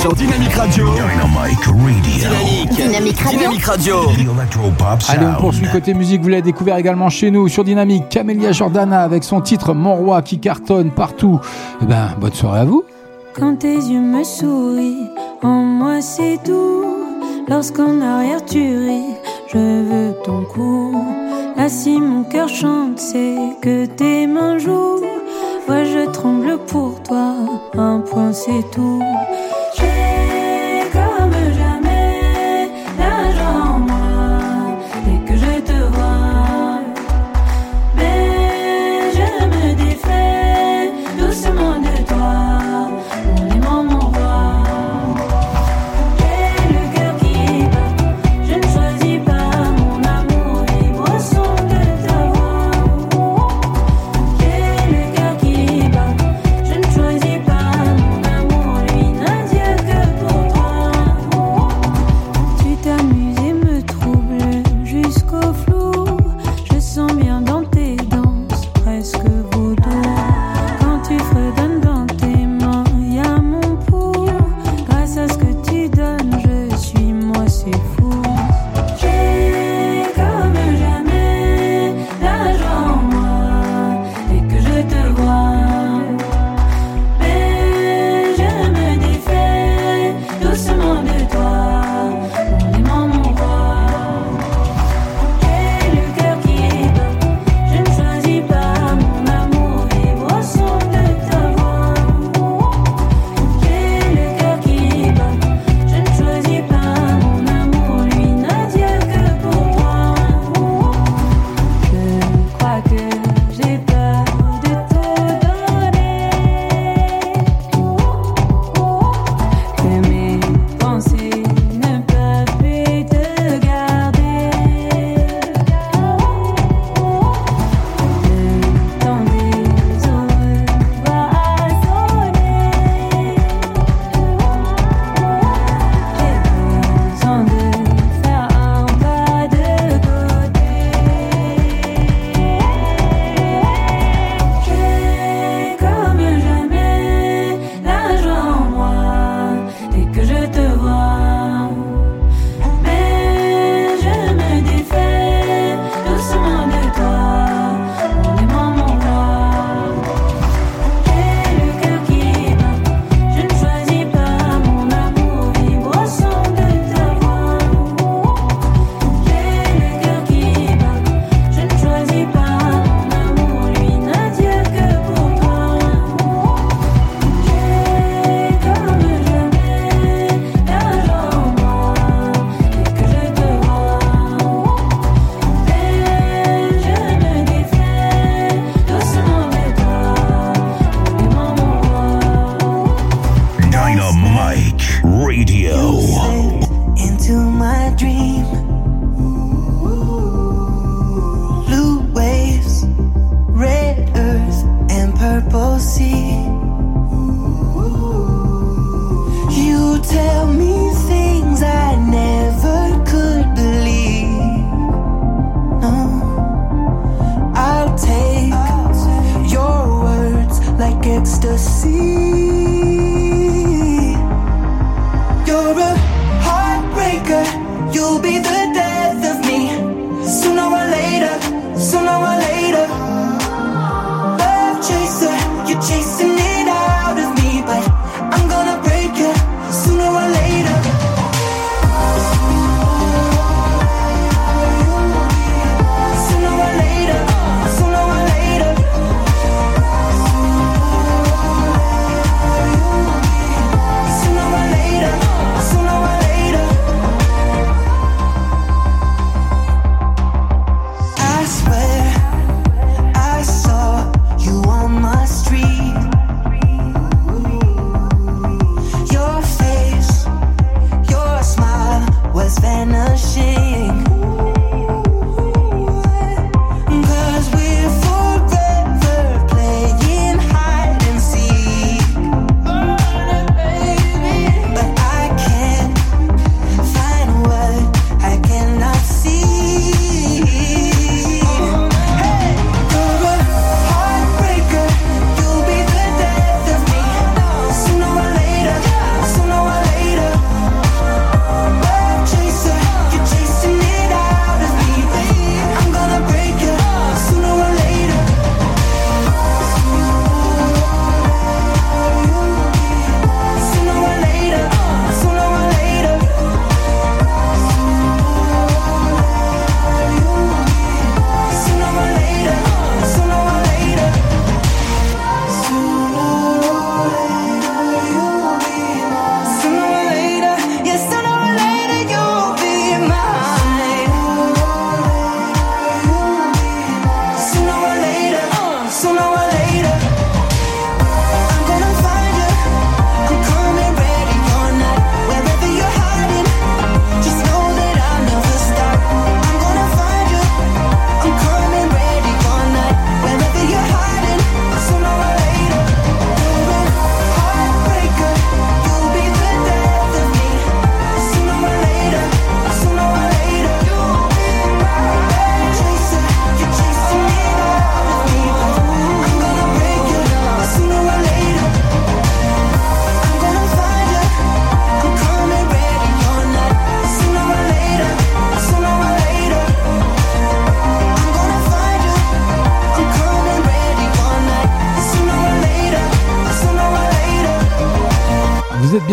Sur 0.00 0.14
Dynamique 0.14 0.54
Radio. 0.54 0.86
Dynamic 0.90 1.64
Radio. 1.64 1.74
Dynamique. 2.02 2.72
Dynamique 2.72 3.20
Radio. 3.20 3.30
Dynamique 3.30 3.64
Radio. 3.64 4.72
Allez, 5.08 5.26
on 5.26 5.40
poursuit 5.40 5.68
côté 5.70 5.94
musique. 5.94 6.22
Vous 6.22 6.28
l'avez 6.28 6.42
découvert 6.42 6.76
également 6.76 7.08
chez 7.08 7.30
nous 7.30 7.48
sur 7.48 7.64
Dynamique. 7.64 8.08
Camélia 8.08 8.52
Jordana 8.52 9.02
avec 9.02 9.24
son 9.24 9.40
titre 9.40 9.74
Mon 9.74 9.94
Roi 9.94 10.22
qui 10.22 10.40
cartonne 10.40 10.90
partout. 10.90 11.40
Eh 11.82 11.86
ben, 11.86 12.08
bonne 12.18 12.32
soirée 12.32 12.60
à 12.60 12.64
vous. 12.64 12.84
Quand 13.34 13.56
tes 13.56 13.76
yeux 13.76 14.00
me 14.00 14.24
sourient, 14.24 15.08
en 15.42 15.62
moi 15.62 16.00
c'est 16.02 16.38
tout. 16.44 16.84
Lorsqu'en 17.48 18.00
arrière 18.00 18.44
tu 18.44 18.58
ris, 18.58 19.14
je 19.52 19.58
veux 19.58 20.14
ton 20.24 20.42
cou. 20.44 20.94
Là 21.56 21.68
si 21.68 21.98
mon 22.00 22.24
cœur 22.24 22.48
chante, 22.48 22.98
c'est 22.98 23.36
que 23.62 23.86
tes 23.86 24.26
mains 24.26 24.58
jouent. 24.58 25.00
Ouais, 25.68 25.84
je 25.84 26.10
tremble 26.10 26.58
pour 26.66 27.00
toi, 27.02 27.36
un 27.78 28.00
point 28.00 28.32
c'est 28.32 28.70
tout. 28.72 29.00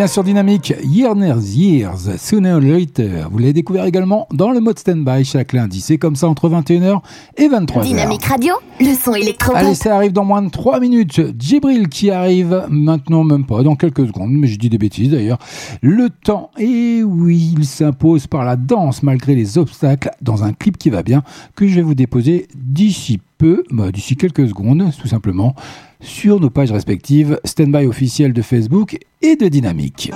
Sur 0.10 0.24
Dynamique, 0.24 0.74
Year 0.84 1.16
Nears 1.16 1.56
Years, 1.56 2.18
Sooner 2.18 2.54
or 2.54 2.62
Later. 2.62 3.28
Vous 3.30 3.38
l'avez 3.38 3.54
découvert 3.54 3.86
également 3.86 4.28
dans 4.34 4.50
le 4.50 4.60
mode 4.60 4.80
stand-by 4.80 5.24
chaque 5.24 5.54
lundi. 5.54 5.82
C'est 5.82 6.00
comme 6.00 6.16
ça 6.16 6.28
entre 6.28 6.50
21h 6.50 7.02
et 7.38 7.48
23h. 7.48 7.84
Dynamique 7.84 8.26
Radio, 8.26 8.56
le 8.80 8.96
son 8.96 9.14
électropop. 9.14 9.58
Allez, 9.58 9.76
ça 9.76 9.96
arrive 9.96 10.12
dans 10.12 10.26
moins 10.26 10.42
de 10.42 10.50
3 10.50 10.80
minutes. 10.80 11.22
Djibril 11.38 11.90
qui 11.90 12.10
arrive 12.10 12.66
maintenant, 12.70 13.24
même 13.24 13.46
pas, 13.46 13.62
dans 13.62 13.76
quelques 13.76 14.08
secondes, 14.08 14.32
mais 14.32 14.48
je 14.48 14.58
dis 14.58 14.70
des 14.70 14.80
bêtises 14.80 15.12
d'ailleurs. 15.12 15.38
Le 15.82 16.10
temps, 16.10 16.50
et 16.58 17.04
oui, 17.04 17.54
il 17.56 17.66
s'impose 17.66 18.26
par 18.26 18.44
la 18.44 18.56
danse 18.56 19.04
malgré 19.04 19.36
les 19.36 19.60
obstacles 19.60 20.10
dans 20.22 20.44
un 20.44 20.54
clip 20.54 20.78
qui 20.78 20.90
va 20.90 21.04
bien 21.04 21.22
que 21.56 21.68
je 21.68 21.76
vais 21.76 21.84
vous 21.84 21.96
déposer 21.96 22.48
d'ici 22.56 23.20
peu, 23.38 23.64
bah, 23.70 23.92
d'ici 23.92 24.16
quelques 24.16 24.48
secondes, 24.48 24.90
tout 25.00 25.08
simplement, 25.08 25.56
sur 26.02 26.40
nos 26.40 26.50
pages 26.50 26.72
respectives, 26.72 27.40
stand-by 27.46 27.86
officiel 27.86 28.34
de 28.34 28.42
Facebook 28.42 28.98
et 29.22 29.36
de 29.36 29.48
Dynamique. 29.48 30.12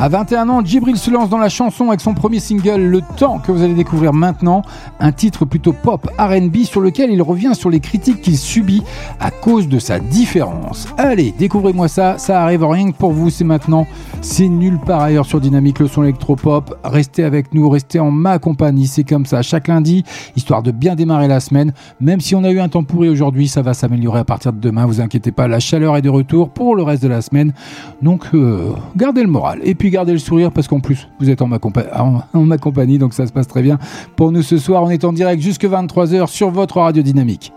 À 0.00 0.08
21 0.08 0.48
ans, 0.48 0.64
Djibril 0.64 0.96
se 0.96 1.10
lance 1.10 1.28
dans 1.28 1.38
la 1.38 1.48
chanson 1.48 1.88
avec 1.88 2.00
son 2.00 2.14
premier 2.14 2.38
single 2.38 2.82
Le 2.82 3.00
Temps 3.16 3.40
que 3.40 3.50
vous 3.50 3.64
allez 3.64 3.74
découvrir 3.74 4.12
maintenant, 4.12 4.62
un 5.00 5.10
titre 5.10 5.44
plutôt 5.44 5.72
pop 5.72 6.08
R&B 6.16 6.58
sur 6.58 6.80
lequel 6.80 7.10
il 7.10 7.20
revient 7.20 7.52
sur 7.52 7.68
les 7.68 7.80
critiques 7.80 8.20
qu'il 8.20 8.38
subit 8.38 8.84
à 9.18 9.32
cause 9.32 9.66
de 9.66 9.80
sa 9.80 9.98
différence. 9.98 10.86
Allez, 10.98 11.34
découvrez-moi 11.36 11.88
ça, 11.88 12.16
ça 12.16 12.44
arrive 12.44 12.64
rien 12.64 12.92
que 12.92 12.96
pour 12.96 13.10
vous, 13.10 13.28
c'est 13.28 13.42
maintenant, 13.42 13.88
c'est 14.20 14.46
nulle 14.46 14.78
part 14.78 15.00
ailleurs 15.00 15.26
sur 15.26 15.40
Dynamique 15.40 15.80
le 15.80 15.88
son 15.88 16.04
électropop. 16.04 16.78
Restez 16.84 17.24
avec 17.24 17.52
nous, 17.52 17.68
restez 17.68 17.98
en 17.98 18.12
ma 18.12 18.38
compagnie, 18.38 18.86
c'est 18.86 19.02
comme 19.02 19.26
ça 19.26 19.42
chaque 19.42 19.66
lundi, 19.66 20.04
histoire 20.36 20.62
de 20.62 20.70
bien 20.70 20.94
démarrer 20.94 21.26
la 21.26 21.40
semaine. 21.40 21.72
Même 22.00 22.20
si 22.20 22.36
on 22.36 22.44
a 22.44 22.52
eu 22.52 22.60
un 22.60 22.68
temps 22.68 22.84
pourri 22.84 23.08
aujourd'hui, 23.08 23.48
ça 23.48 23.62
va 23.62 23.74
s'améliorer 23.74 24.20
à 24.20 24.24
partir 24.24 24.52
de 24.52 24.60
demain, 24.60 24.86
vous 24.86 25.00
inquiétez 25.00 25.32
pas, 25.32 25.48
la 25.48 25.58
chaleur 25.58 25.96
est 25.96 26.02
de 26.02 26.08
retour 26.08 26.50
pour 26.50 26.76
le 26.76 26.84
reste 26.84 27.02
de 27.02 27.08
la 27.08 27.20
semaine. 27.20 27.52
Donc 28.00 28.26
euh, 28.32 28.74
gardez 28.96 29.22
le 29.22 29.28
moral 29.28 29.58
et 29.64 29.74
puis 29.74 29.87
gardez 29.90 30.12
le 30.12 30.18
sourire 30.18 30.50
parce 30.52 30.68
qu'en 30.68 30.80
plus 30.80 31.08
vous 31.20 31.30
êtes 31.30 31.42
en 31.42 31.46
ma, 31.46 31.58
en- 31.96 32.20
en 32.34 32.42
ma 32.44 32.58
compagnie 32.58 32.98
donc 32.98 33.14
ça 33.14 33.26
se 33.26 33.32
passe 33.32 33.46
très 33.48 33.62
bien 33.62 33.78
pour 34.16 34.32
nous 34.32 34.42
ce 34.42 34.58
soir 34.58 34.82
on 34.82 34.90
est 34.90 35.04
en 35.04 35.12
direct 35.12 35.42
jusque 35.42 35.64
23h 35.64 36.26
sur 36.28 36.50
votre 36.50 36.80
radio 36.80 37.02
dynamique 37.02 37.52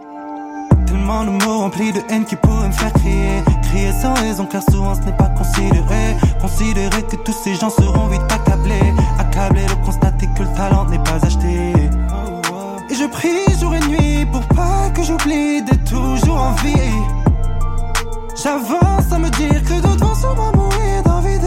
Tellement 0.85 1.23
de 1.25 1.29
mots 1.45 1.59
remplis 1.59 1.91
de 1.93 1.99
haine 2.09 2.25
qui 2.25 2.35
pourraient 2.35 2.67
me 2.67 2.73
faire 2.73 2.91
crier. 2.93 3.41
Crier 3.63 3.91
sans 3.93 4.13
raison 4.13 4.45
car 4.45 4.61
souvent 4.69 4.93
ce 4.95 5.01
n'est 5.01 5.15
pas 5.15 5.29
considéré. 5.37 6.15
Considérer 6.41 7.01
que 7.03 7.15
tous 7.17 7.31
ces 7.43 7.55
gens 7.55 7.69
seront 7.69 8.07
vite 8.07 8.21
accablés. 8.29 8.93
Accablés 9.17 9.65
de 9.65 9.85
constater 9.85 10.27
que 10.35 10.43
le 10.43 10.49
talent 10.55 10.85
n'est 10.89 10.99
pas 10.99 11.17
acheté. 11.25 11.73
Et 12.89 12.95
je 12.95 13.05
prie 13.09 13.57
jour 13.59 13.73
et 13.73 13.79
nuit 13.87 14.25
pour 14.31 14.41
pas 14.47 14.89
que 14.93 15.01
j'oublie 15.03 15.61
d'être 15.63 15.85
toujours 15.89 16.37
en 16.41 16.51
vie. 16.63 16.91
J'avance 18.43 19.11
à 19.11 19.19
me 19.19 19.29
dire 19.29 19.63
que 19.63 19.81
d'autres 19.81 20.05
vont 20.05 20.15
sûrement 20.15 20.51
mourir 20.55 21.03
d'envie 21.05 21.39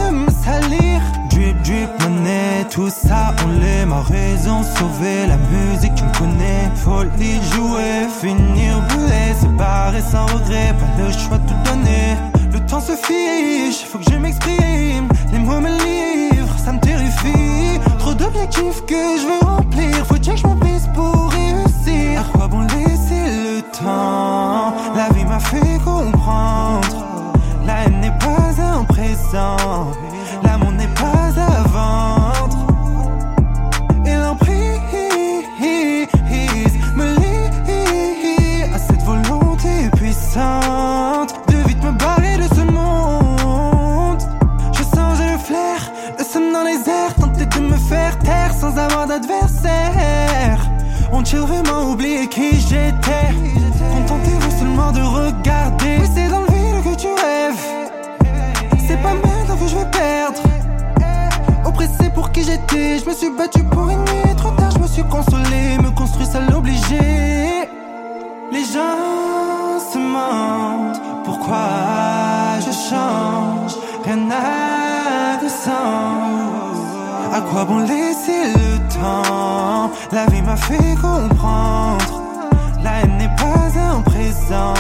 salir. 0.45 1.01
Drip, 1.31 1.57
drip, 1.63 1.91
monnaie, 2.03 2.65
tout 2.71 2.91
ça 2.91 3.35
on 3.45 3.61
l'aime. 3.61 3.93
A 3.93 4.03
raison, 4.03 4.63
sauver 4.63 5.27
la 5.27 5.37
musique, 5.37 5.95
tu 5.95 6.05
me 6.05 6.13
connais. 6.19 6.71
Folie, 6.77 7.41
jouer, 7.53 8.07
finir 8.21 8.81
brûlé, 8.89 9.35
se 9.41 10.11
sans 10.11 10.27
regret. 10.27 10.75
Pas 10.79 11.03
le 11.03 11.11
choix 11.11 11.39
de 11.39 11.49
tout 11.49 11.63
donner. 11.65 12.17
Le 12.53 12.61
temps 12.61 12.81
se 12.81 12.93
fiche, 12.93 13.85
faut 13.91 13.99
que 13.99 14.11
je 14.11 14.17
m'exprime. 14.17 15.09
Les 15.33 15.39
mots 15.39 15.61
me 15.61 15.71
livrent, 15.85 16.59
ça 16.65 16.73
me 16.73 16.79
terrifie. 16.79 17.81
Trop 17.99 18.15
d'objectifs 18.15 18.85
que 18.87 19.03
je 19.21 19.27
veux 19.27 19.47
remplir. 19.47 20.07
Faut 20.07 20.19
dire 20.19 20.35
que 20.35 20.41
je 20.41 20.47
m'oblige 20.47 20.87
pour 20.95 21.31
réussir. 21.33 22.21
À 22.21 22.39
quoi 22.39 22.47
bon 22.47 22.61
laisser 22.61 23.25
le 23.47 23.63
temps? 23.79 24.73
La 24.95 25.09
vie 25.15 25.25
m'a 25.25 25.41
fait 25.41 25.79
comprendre. 25.85 26.97
La 27.67 27.85
haine 27.85 28.01
n'est 28.01 28.19
pas 28.19 28.63
un 28.63 28.85
présent. 28.85 29.91
L'amour 30.45 30.73
n'est 30.73 30.89
pas 30.89 31.33
à 31.41 31.63
vendre. 31.69 32.67
Et 34.07 34.15
l'emprise 34.15 34.81
me 36.97 37.07
lie 37.21 38.63
à 38.73 38.79
cette 38.79 39.03
volonté 39.03 39.91
puissante 39.97 41.35
de 41.49 41.57
vite 41.69 41.83
me 41.83 41.93
barrer 41.93 42.37
de 42.37 42.55
ce 42.55 42.61
monde. 42.61 44.23
Je 44.73 44.83
sens 44.83 45.19
j'ai 45.19 45.33
le 45.33 45.39
flair, 45.39 45.91
le 46.19 46.25
somme 46.25 46.53
dans 46.53 46.65
les 46.65 46.89
airs, 46.89 47.15
tenter 47.21 47.47
de 47.47 47.61
me 47.61 47.77
faire 47.77 48.19
taire 48.19 48.53
sans 48.55 48.77
avoir 48.79 49.07
d'adversaire. 49.07 50.59
Ont-ils 51.13 51.39
vraiment 51.39 51.91
oublié 51.91 52.27
qui 52.29 52.61
j'étais 52.61 53.31
Contentez-vous 53.93 54.59
seulement 54.59 54.93
de 54.93 55.01
regarder. 55.01 55.99
C'est 56.15 56.29
dans 56.29 56.41
le 56.41 56.47
vide 56.47 56.83
que 56.85 57.01
tu 57.01 57.09
rêves. 57.09 57.84
Oppressé 61.85 62.11
pour 62.11 62.31
qui 62.33 62.43
j'étais, 62.45 62.99
je 62.99 63.09
me 63.09 63.15
suis 63.15 63.31
battu 63.31 63.63
pour 63.65 63.91
une 63.91 63.99
nuit. 63.99 64.35
Trop 64.37 64.51
tard, 64.53 64.71
je 64.71 64.79
me 64.79 64.87
suis 64.87 65.05
consolé, 65.05 65.79
me 65.83 65.91
construit 65.91 66.27
ça 66.27 66.41
l'obligé. 66.41 67.69
Les 68.53 68.65
gens 68.65 69.79
se 69.93 69.99
mentent, 69.99 71.01
pourquoi 71.25 72.59
je 72.61 72.73
change? 72.73 73.77
Rien 74.05 74.17
n'a 74.17 75.37
de 75.43 75.49
sens. 75.49 76.79
À 77.33 77.41
quoi 77.41 77.65
bon 77.65 77.81
laisser 77.81 78.53
le 78.55 78.79
temps? 78.95 79.91
La 80.13 80.27
vie 80.27 80.43
m'a 80.43 80.57
fait 80.57 80.95
comprendre. 80.95 82.23
La 82.83 83.01
haine 83.01 83.17
n'est 83.19 83.37
pas 83.37 83.79
un 83.79 84.01
présent, 84.01 84.75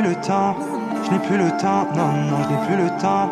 plus 0.00 0.08
le 0.08 0.14
temps. 0.16 0.54
Je 1.04 1.10
n'ai 1.10 1.18
plus 1.18 1.38
le 1.38 1.50
temps, 1.60 1.86
non, 1.96 2.12
non, 2.30 2.36
je 2.44 2.48
n'ai 2.52 2.66
plus 2.66 2.76
le 2.76 2.88
temps. 3.00 3.30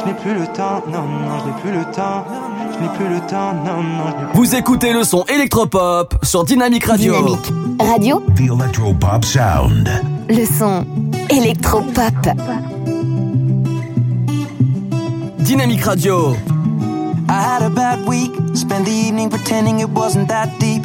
Je 0.00 0.06
n'ai 0.06 0.14
plus 0.14 0.34
le 0.34 0.46
temps, 0.46 0.82
non, 0.90 1.02
non, 1.02 1.38
je 1.40 1.46
n'ai 1.46 1.60
plus 1.60 1.72
le 1.78 1.84
temps. 1.92 2.24
Je 2.72 2.82
n'ai 2.82 2.88
plus 2.96 3.08
le 3.08 3.20
temps, 3.26 3.52
non, 3.64 3.82
non, 3.82 4.04
je 4.06 4.24
n'ai 4.24 4.30
plus 4.30 4.38
Vous 4.38 4.54
écoutez 4.54 4.92
le 4.92 5.04
son 5.04 5.24
électropop 5.24 6.14
sur 6.22 6.44
Dynamique 6.44 6.84
Radio. 6.84 7.14
Dynamique 7.16 7.52
Radio, 7.80 8.22
The 8.36 8.40
Electropop 8.40 9.24
Sound. 9.24 9.90
le 10.28 10.44
son 10.46 10.86
électropop. 11.28 12.14
Dynamique 15.38 15.84
Radio. 15.84 16.34
I 17.28 17.42
had 17.42 17.62
a 17.62 17.70
bad 17.70 18.06
week, 18.06 18.30
spent 18.54 18.86
the 18.86 18.92
evening 18.92 19.28
pretending 19.28 19.80
it 19.80 19.88
wasn't 19.90 20.28
that 20.28 20.48
deep. 20.60 20.84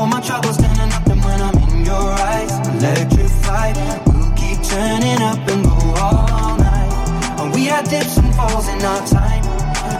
All 0.00 0.06
my 0.06 0.20
troubles 0.22 0.54
standing 0.54 0.90
up 0.94 1.06
and 1.08 1.22
when 1.22 1.42
I'm 1.42 1.58
in 1.58 1.84
your 1.84 2.08
eyes, 2.32 2.52
electrified. 2.68 3.76
We'll 4.06 4.32
keep 4.32 4.56
turning 4.62 5.20
up 5.20 5.46
and 5.46 5.62
go 5.62 5.76
all 6.00 6.56
night. 6.56 7.38
And 7.38 7.52
we 7.52 7.66
had 7.66 7.84
dips 7.84 8.16
and 8.16 8.34
falls 8.34 8.66
in 8.68 8.80
our 8.80 9.06
time, 9.06 9.44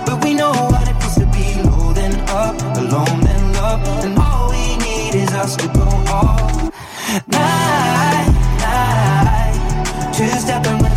but 0.06 0.24
we 0.24 0.32
know 0.32 0.52
what 0.52 0.88
it 0.88 0.96
feels 1.02 1.16
to 1.16 1.26
be 1.26 1.60
low 1.68 1.92
then 1.92 2.18
up, 2.30 2.56
alone 2.78 3.20
then 3.20 3.52
love, 3.52 3.86
and 4.02 4.18
all 4.18 4.48
we 4.48 4.78
need 4.78 5.16
is 5.16 5.32
us 5.34 5.54
to 5.56 5.68
go 5.68 5.84
all 6.08 6.72
night, 7.28 8.32
night. 8.64 10.14
Two 10.16 10.28
stepping 10.40 10.78
with 10.78 10.89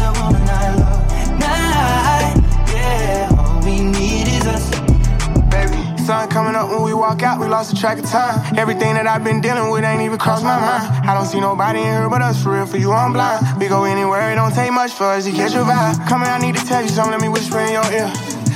coming 6.33 6.55
up 6.55 6.67
when 6.67 6.81
we 6.81 6.93
walk 6.93 7.21
out, 7.21 7.39
we 7.39 7.45
lost 7.45 7.69
the 7.69 7.77
track 7.77 7.99
of 8.01 8.09
time. 8.09 8.41
Everything 8.57 8.97
that 8.97 9.05
I've 9.05 9.23
been 9.23 9.39
dealing 9.39 9.69
with 9.69 9.85
ain't 9.85 10.01
even 10.01 10.17
crossed 10.17 10.43
my 10.43 10.57
mind. 10.57 10.89
I 11.05 11.13
don't 11.13 11.29
see 11.29 11.39
nobody 11.39 11.79
in 11.79 11.85
here 11.85 12.09
but 12.09 12.25
us, 12.25 12.41
for 12.41 12.57
real, 12.57 12.65
for 12.65 12.77
you, 12.77 12.91
I'm 12.91 13.13
blind. 13.13 13.45
We 13.61 13.69
go 13.69 13.85
anywhere, 13.85 14.33
it 14.33 14.35
don't 14.35 14.51
take 14.51 14.73
much 14.73 14.91
for 14.91 15.05
us 15.13 15.29
to 15.29 15.31
catch 15.31 15.53
your 15.53 15.63
vibe. 15.63 16.01
Coming, 16.09 16.27
I 16.27 16.41
need 16.41 16.57
to 16.57 16.65
tell 16.65 16.81
you 16.81 16.89
something, 16.89 17.13
let 17.13 17.21
me 17.21 17.29
whisper 17.29 17.61
in 17.61 17.77
your 17.77 17.85
ear. 17.93 18.09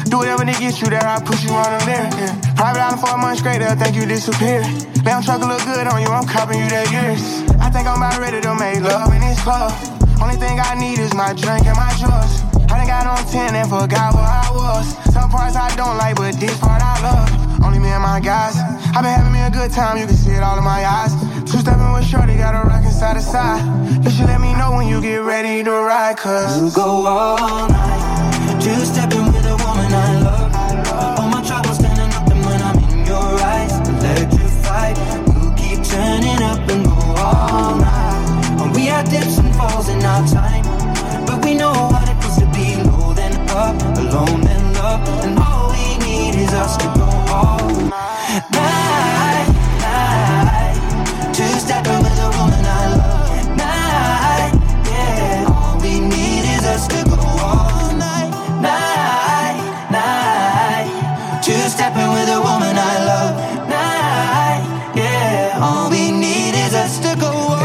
Do 0.10 0.18
whatever 0.18 0.42
to 0.42 0.56
get 0.58 0.82
you 0.82 0.90
there, 0.90 1.06
I 1.06 1.22
push 1.22 1.46
you 1.46 1.54
on 1.54 1.70
them 1.70 1.86
there. 1.86 2.10
Yeah. 2.18 2.34
Private 2.58 2.82
island 2.82 3.00
for 3.00 3.14
a 3.14 3.18
month 3.22 3.46
straight, 3.46 3.62
they'll 3.62 3.78
think 3.78 3.94
you 3.94 4.10
disappeared. 4.10 4.66
Lamb 5.06 5.22
truck 5.22 5.46
look 5.46 5.62
good 5.62 5.86
on 5.86 6.02
you, 6.02 6.10
I'm 6.10 6.26
copping 6.26 6.58
you 6.58 6.70
that 6.74 6.90
years. 6.90 7.22
I 7.62 7.70
think 7.70 7.86
I'm 7.86 8.02
about 8.02 8.18
ready 8.18 8.42
to 8.42 8.58
make 8.58 8.82
love 8.82 9.14
in 9.14 9.22
this 9.22 9.38
club. 9.46 9.70
Only 10.18 10.42
thing 10.42 10.58
I 10.58 10.74
need 10.74 10.98
is 10.98 11.14
my 11.14 11.30
drink 11.38 11.70
and 11.70 11.78
my 11.78 11.94
drugs. 12.02 12.42
I 12.74 12.82
done 12.82 12.90
got 12.90 13.06
on 13.06 13.22
10 13.30 13.54
and 13.54 13.70
forgot 13.70 14.18
where 14.18 14.26
I 14.26 14.50
was. 14.50 14.98
Some 15.14 15.30
parts 15.30 15.56
I 15.56 15.70
don't 15.78 15.96
like, 15.98 16.18
but 16.18 16.34
this 16.42 16.58
part 16.58 16.82
I 16.82 16.98
love. 17.06 17.47
Only 17.68 17.80
me 17.80 17.90
and 17.90 18.02
my 18.02 18.22
guys. 18.22 18.56
I've 18.96 19.04
been 19.04 19.12
having 19.12 19.34
me 19.34 19.42
a 19.42 19.52
good 19.52 19.72
time, 19.72 19.98
you 19.98 20.06
can 20.08 20.16
see 20.16 20.32
it 20.32 20.42
all 20.42 20.58
in 20.58 20.64
my 20.64 20.86
eyes. 20.86 21.12
Two 21.44 21.60
stepping 21.60 21.92
with 21.92 22.08
Shorty, 22.08 22.38
got 22.38 22.56
a 22.56 22.66
rockin' 22.66 22.92
side 22.92 23.16
to 23.18 23.22
side. 23.22 23.60
You 24.06 24.10
should 24.10 24.28
let 24.28 24.40
me 24.40 24.54
know 24.54 24.72
when 24.72 24.88
you 24.88 25.02
get 25.02 25.18
ready 25.18 25.66
to 25.66 25.72
ride, 25.72 26.16
cause. 26.16 26.62
You 26.62 26.72
go 26.72 27.06
all 27.06 27.68
night. 27.68 28.64
Two 28.64 28.86
stepping 28.86 29.28
with 29.34 29.46
a 29.46 29.58
woman 29.68 29.92
I 29.92 30.20
love. 30.24 31.20
All 31.20 31.28
my 31.28 31.44
troubles 31.44 31.78
standing 31.78 32.08
up, 32.16 32.32
and 32.32 32.40
when 32.46 32.62
I'm 32.62 32.80
in 32.88 33.06
your 33.06 33.36
eyes, 33.52 33.74
electrified. 33.90 34.96
We'll 35.28 35.52
keep 35.60 35.84
turning 35.84 36.42
up 36.42 36.64
and 36.72 36.86
go 36.86 36.96
all 37.20 37.76
night. 37.76 38.62
And 38.64 38.74
we 38.74 38.86
had 38.86 39.10
dips 39.10 39.40
and 39.40 39.54
falls 39.58 39.90
in 39.90 40.02
our 40.04 40.26
time, 40.26 40.64
but 41.26 41.44
we 41.44 41.54
know 41.54 41.74
what 41.92 42.08
it 42.08 42.16
feels 42.24 42.38
to 42.40 42.48
be 42.56 42.80
low 42.88 43.12
then 43.12 43.36
up, 43.52 43.76
alone 44.00 44.40
then 44.40 44.74
love, 44.76 45.04
and 45.26 45.38
all 45.38 45.72
we 45.76 45.98
need 46.06 46.36
is 46.36 46.54
us 46.54 46.78
to 46.78 46.97
now 48.52 48.67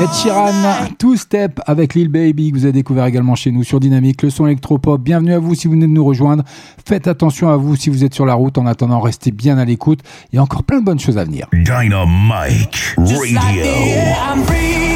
Ed 0.02 0.12
Sheeran, 0.14 0.88
Two 0.98 1.16
Step 1.16 1.60
avec 1.64 1.94
Lil 1.94 2.08
Baby 2.08 2.50
que 2.50 2.56
vous 2.56 2.64
avez 2.64 2.72
découvert 2.72 3.04
également 3.06 3.36
chez 3.36 3.52
nous 3.52 3.62
sur 3.62 3.78
Dynamique, 3.78 4.22
le 4.22 4.30
son 4.30 4.46
électropop. 4.46 5.00
Bienvenue 5.00 5.32
à 5.32 5.38
vous 5.38 5.54
si 5.54 5.68
vous 5.68 5.74
venez 5.74 5.86
de 5.86 5.92
nous 5.92 6.04
rejoindre. 6.04 6.42
Faites 6.84 7.06
attention 7.06 7.50
à 7.50 7.56
vous 7.56 7.76
si 7.76 7.88
vous 7.88 8.02
êtes 8.02 8.12
sur 8.12 8.26
la 8.26 8.34
route. 8.34 8.58
En 8.58 8.66
attendant, 8.66 8.98
restez 8.98 9.30
bien 9.30 9.58
à 9.58 9.64
l'écoute. 9.64 10.00
Il 10.32 10.36
y 10.36 10.38
a 10.40 10.42
encore 10.42 10.64
plein 10.64 10.80
de 10.80 10.84
bonnes 10.84 10.98
choses 10.98 11.18
à 11.18 11.24
venir. 11.24 11.46
Dynamite 11.52 12.96
Radio. 12.96 14.91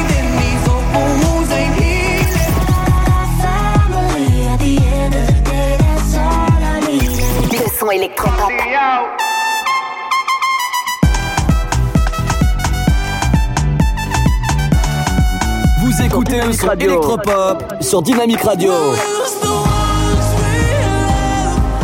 Écoutez 16.27 16.45
le 16.45 16.53
son 16.53 16.71
électropop 16.71 17.63
sur 17.81 18.01
Dynamique 18.01 18.41
Radio. 18.41 18.71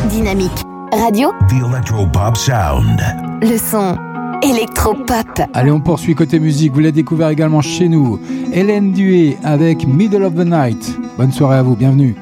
Dynamique 0.10 0.52
Radio, 0.92 1.32
The 1.50 1.54
Electropop 1.70 2.38
Sound. 2.38 3.02
le 3.42 3.58
son 3.58 3.98
électropop. 4.42 5.42
Allez, 5.54 5.72
on 5.72 5.80
poursuit 5.80 6.16
côté 6.16 6.40
musique. 6.40 6.74
Vous 6.74 6.80
l'avez 6.80 6.92
découvert 6.92 7.30
également 7.30 7.62
chez 7.62 7.88
nous. 7.88 8.20
Hélène 8.52 8.92
Duet 8.92 9.38
avec 9.44 9.88
Middle 9.88 10.24
of 10.24 10.36
the 10.36 10.46
Night. 10.46 10.98
Bonne 11.18 11.32
soirée 11.32 11.58
à 11.58 11.64
vous. 11.64 11.76
Bienvenue. 11.76 12.16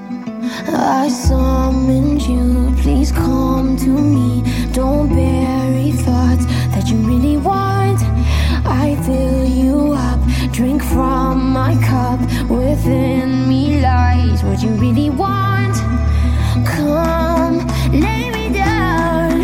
I 0.73 1.09
summoned 1.09 2.21
you, 2.21 2.71
please 2.81 3.11
come 3.11 3.75
to 3.77 3.89
me. 3.89 4.43
Don't 4.73 5.07
bury 5.09 5.91
thoughts 5.91 6.45
that 6.73 6.87
you 6.87 6.97
really 6.97 7.37
want. 7.37 7.99
I 8.65 8.95
fill 9.03 9.47
you 9.47 9.93
up, 9.93 10.10
drink 10.61 10.83
from 10.83 11.51
my 11.51 11.73
cup. 11.89 12.19
Within 12.47 13.49
me 13.49 13.81
lies 13.81 14.43
what 14.43 14.61
you 14.61 14.69
really 14.85 15.09
want. 15.09 15.75
Come, 16.73 17.57
lay 18.05 18.29
me 18.29 18.53
down. 18.53 19.41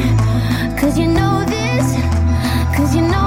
Cause 0.77 0.95
you 0.99 1.07
know 1.07 1.43
this, 1.55 1.87
cause 2.75 2.95
you 2.95 3.01
know 3.01 3.26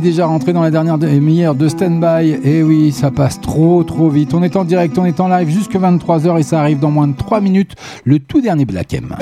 déjà 0.00 0.26
rentré 0.26 0.52
dans 0.52 0.62
la 0.62 0.70
dernière 0.70 0.98
demi-heure 0.98 1.54
de 1.54 1.68
stand-by. 1.68 2.38
Et 2.44 2.62
oui, 2.62 2.92
ça 2.92 3.10
passe 3.10 3.40
trop 3.40 3.82
trop 3.84 4.08
vite. 4.08 4.34
On 4.34 4.42
est 4.42 4.56
en 4.56 4.64
direct, 4.64 4.98
on 4.98 5.04
est 5.04 5.20
en 5.20 5.28
live 5.28 5.48
jusque 5.48 5.74
23h 5.74 6.38
et 6.38 6.42
ça 6.42 6.60
arrive 6.60 6.78
dans 6.78 6.90
moins 6.90 7.08
de 7.08 7.16
3 7.16 7.40
minutes. 7.40 7.74
Le 8.04 8.18
tout 8.18 8.40
dernier 8.40 8.64
Black 8.64 8.94
M. 8.94 9.16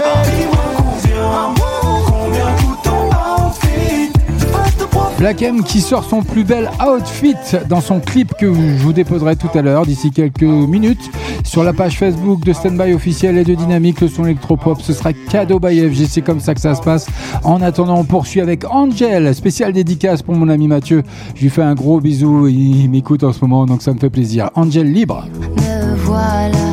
Black 5.18 5.40
M 5.40 5.62
qui 5.62 5.80
sort 5.80 6.04
son 6.04 6.22
plus 6.22 6.44
bel 6.44 6.70
outfit 6.86 7.34
dans 7.70 7.80
son 7.80 8.00
clip 8.00 8.34
que 8.38 8.52
je 8.52 8.82
vous 8.82 8.92
déposerai 8.92 9.36
tout 9.36 9.48
à 9.54 9.62
l'heure 9.62 9.86
d'ici 9.86 10.10
quelques 10.10 10.42
minutes 10.42 11.10
sur 11.46 11.62
la 11.62 11.72
page 11.72 11.98
Facebook 11.98 12.44
de 12.44 12.52
Standby 12.52 12.92
officiel 12.92 13.38
et 13.38 13.44
de 13.44 13.54
Dynamique 13.54 14.00
le 14.00 14.08
son 14.08 14.24
électropop 14.24 14.82
ce 14.82 14.92
sera 14.92 15.12
cadeau 15.12 15.58
by 15.58 15.88
FG 15.88 16.06
c'est 16.08 16.22
comme 16.22 16.40
ça 16.40 16.54
que 16.54 16.60
ça 16.60 16.74
se 16.74 16.82
passe. 16.82 17.06
En 17.44 17.62
attendant 17.62 17.98
on 17.98 18.04
poursuit 18.04 18.40
avec 18.40 18.64
Angel 18.70 19.34
spécial 19.34 19.72
dédicace 19.72 20.22
pour 20.22 20.34
mon 20.34 20.48
ami 20.48 20.68
Mathieu. 20.68 21.02
Je 21.34 21.42
lui 21.42 21.50
fais 21.50 21.62
un 21.62 21.74
gros 21.74 22.00
bisou 22.00 22.48
il 22.48 22.90
m'écoute 22.90 23.24
en 23.24 23.32
ce 23.32 23.40
moment 23.40 23.64
donc 23.64 23.82
ça 23.82 23.94
me 23.94 23.98
fait 23.98 24.10
plaisir. 24.10 24.50
Angel 24.54 24.92
libre. 24.92 25.26
Me 25.56 25.96
voilà, 25.96 26.65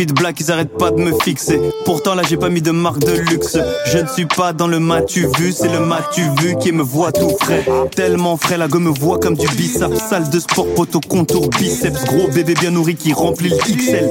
Outfit 0.00 0.14
black, 0.14 0.40
ils 0.40 0.50
arrêtent 0.50 0.78
pas 0.78 0.90
de 0.90 0.96
me 0.96 1.12
fixer. 1.22 1.60
Pourtant 1.84 2.14
là 2.14 2.22
j'ai 2.26 2.38
pas 2.38 2.48
mis 2.48 2.62
de 2.62 2.70
marque 2.70 3.00
de 3.00 3.12
luxe. 3.12 3.58
Je 3.84 3.98
ne 3.98 4.06
suis 4.06 4.24
pas 4.24 4.54
dans 4.54 4.66
le 4.66 4.78
matu 4.78 5.28
vu, 5.36 5.52
c'est 5.52 5.68
le 5.68 5.80
matu 5.80 6.22
vu 6.40 6.56
qui 6.58 6.72
me 6.72 6.82
voit 6.82 7.12
tout 7.12 7.36
frais. 7.38 7.66
Tellement 7.94 8.38
frais, 8.38 8.56
la 8.56 8.66
gomme 8.66 8.84
me 8.84 8.98
voit 8.98 9.18
comme 9.18 9.36
du 9.36 9.46
bicep. 9.48 9.94
Salle 9.96 10.30
de 10.30 10.40
sport, 10.40 10.66
poteau, 10.74 11.00
contour, 11.06 11.50
biceps. 11.50 12.02
Gros 12.06 12.28
bébé 12.28 12.54
bien 12.54 12.70
nourri 12.70 12.94
qui 12.94 13.12
remplit 13.12 13.50
le 13.50 13.56
XL. 13.58 14.10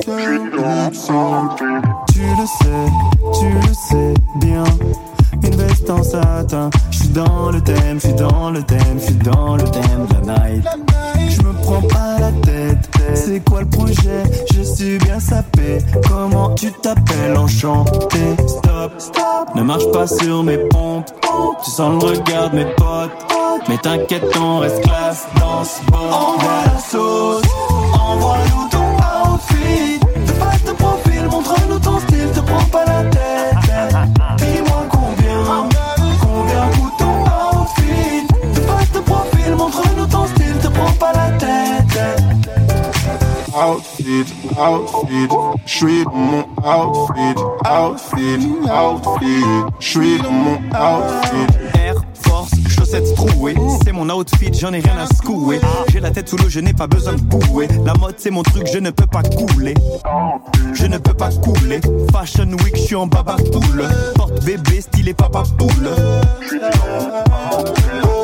Tu 2.13 2.21
le 2.21 2.45
sais, 2.45 2.85
tu 3.39 3.45
le 3.49 3.73
sais 3.89 4.13
bien. 4.41 4.63
Une 5.43 5.55
veste 5.55 5.89
en 5.89 6.03
satin. 6.03 6.69
Je 6.91 6.97
suis 6.99 7.09
dans 7.09 7.49
le 7.49 7.61
thème, 7.61 7.99
je 7.99 8.07
suis 8.07 8.13
dans 8.13 8.51
le 8.51 8.61
thème, 8.61 8.99
je 8.99 9.05
suis 9.05 9.15
dans 9.15 9.55
le 9.55 9.63
thème 9.63 10.05
de 10.07 10.27
la 10.27 10.49
night. 10.49 10.65
Je 11.29 11.41
me 11.41 11.53
prends 11.63 11.81
pas 11.81 12.19
la 12.19 12.31
tête. 12.43 12.58
C'est 13.13 13.43
quoi 13.43 13.61
le 13.61 13.67
projet? 13.67 14.23
Je 14.53 14.61
suis 14.61 14.97
bien 14.99 15.19
sapé. 15.19 15.79
Comment 16.07 16.53
tu 16.55 16.71
t'appelles? 16.71 17.37
Enchanté 17.37 18.35
Stop, 18.47 18.93
stop. 18.97 19.55
Ne 19.55 19.63
marche 19.63 19.89
pas 19.91 20.07
sur 20.07 20.43
mes 20.43 20.57
pompes. 20.57 21.09
Tu 21.63 21.71
sens 21.71 22.01
le 22.03 22.09
regard 22.09 22.49
de 22.51 22.55
mes 22.57 22.65
potes. 22.75 23.11
Mais 23.67 23.77
t'inquiète, 23.77 24.23
on 24.39 24.59
reste 24.59 24.81
classe 24.81 25.27
dans 25.39 25.63
ce 25.63 25.91
bordel. 25.91 26.13
Envoie 26.13 26.63
la 26.65 26.79
sauce, 26.79 27.43
envoie-nous 27.93 28.68
ton 28.68 28.68
Outfit, 44.09 44.33
outfit, 44.57 45.27
je 45.67 45.71
suis 45.71 46.03
mon 46.11 46.41
outfit, 46.65 47.35
outfit, 47.63 48.39
outfit, 48.65 49.43
je 49.79 49.87
suis 49.87 50.17
mon 50.23 50.55
outfit. 50.73 51.77
Air 51.79 51.93
Force, 52.15 52.49
chaussettes 52.69 53.13
trouées. 53.13 53.55
C'est 53.83 53.91
mon 53.91 54.09
outfit, 54.09 54.51
j'en 54.51 54.73
ai 54.73 54.79
rien 54.79 54.97
à 54.97 55.05
secouer. 55.05 55.59
J'ai 55.89 55.99
la 55.99 56.09
tête 56.09 56.27
sous 56.27 56.37
l'eau, 56.37 56.49
je 56.49 56.59
n'ai 56.59 56.73
pas 56.73 56.87
besoin 56.87 57.13
de 57.13 57.21
bouer. 57.21 57.67
La 57.85 57.93
mode, 57.93 58.15
c'est 58.17 58.31
mon 58.31 58.41
truc, 58.41 58.67
je 58.73 58.79
ne 58.79 58.89
peux 58.89 59.05
pas 59.05 59.21
couler. 59.21 59.75
Je 60.73 60.87
ne 60.87 60.97
peux 60.97 61.13
pas 61.13 61.29
couler. 61.29 61.79
Fashion 62.11 62.49
Week, 62.63 62.77
je 62.77 62.81
suis 62.81 62.95
en 62.95 63.05
baba 63.05 63.35
poule. 63.51 63.87
Porte 64.15 64.43
bébé, 64.43 64.81
stylé 64.81 65.13
papa 65.13 65.43
poule. 65.59 65.91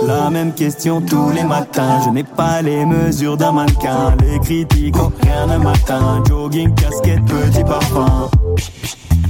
La 0.07 0.29
même 0.29 0.53
question 0.53 1.01
tous 1.01 1.31
les 1.31 1.43
matins. 1.43 2.01
Je 2.05 2.09
n'ai 2.11 2.23
pas 2.23 2.61
les 2.61 2.85
mesures 2.85 3.37
d'un 3.37 3.51
mannequin. 3.51 4.15
Les 4.21 4.39
critiques 4.39 4.97
ont 4.97 5.11
rien 5.21 5.57
matin. 5.57 6.23
Jogging, 6.27 6.73
casquette, 6.75 7.25
petit 7.25 7.63
parfum. 7.63 8.29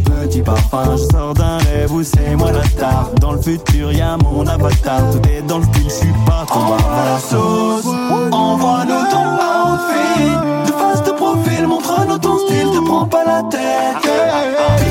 petit 0.06 0.42
parfum. 0.42 0.98
Je 0.98 1.04
sors 1.14 1.34
d'un 1.34 1.58
rêve 1.60 1.94
où 1.94 2.04
c'est 2.04 2.36
moi 2.36 2.52
la 2.52 2.64
star. 2.64 3.12
Dans 3.22 3.32
le 3.34 3.42
futur, 3.42 3.92
y 3.94 4.02
a 4.02 4.18
mon 4.18 4.46
avatar. 4.46 5.12
Tout 5.12 5.30
est 5.30 5.42
dans 5.44 5.60
le 5.60 5.64
style, 5.64 5.84
je 5.86 5.90
suis 5.90 6.14
pas 6.26 6.46
ton 6.48 6.60
bavard. 6.60 7.06
la 7.06 7.20
sauce, 7.20 7.86
envoie-nous 8.32 9.06
ton 9.12 9.28
outfit. 9.72 10.68
De 10.68 10.72
face 10.72 11.04
de 11.04 11.12
profil, 11.12 11.68
montre-nous 11.68 12.18
ton 12.18 12.38
style, 12.40 12.72
te 12.74 12.86
prends 12.86 13.06
pas 13.06 13.24
la 13.26 13.44
tête. 13.44 14.85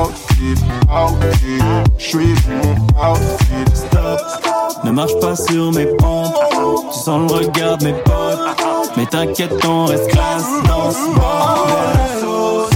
Outfit, 0.00 0.56
outfit, 0.90 1.62
je 1.98 2.04
suis 2.04 2.34
mon 2.48 3.10
outfit. 3.10 3.74
Stop, 3.74 4.20
ne 4.84 4.90
marche 4.90 5.18
pas 5.20 5.36
sur 5.36 5.72
mes 5.72 5.86
pompes. 5.86 6.34
Tu 6.92 6.98
sens 6.98 7.30
le 7.30 7.38
regard 7.38 7.78
de 7.78 7.84
mes 7.84 7.92
potes. 7.92 8.38
Mais 8.96 9.06
t'inquiète, 9.06 9.64
on 9.66 9.86
reste 9.86 10.08
classe 10.10 10.48
dans 10.68 10.90
ce 10.90 11.14
bordel. 11.14 12.73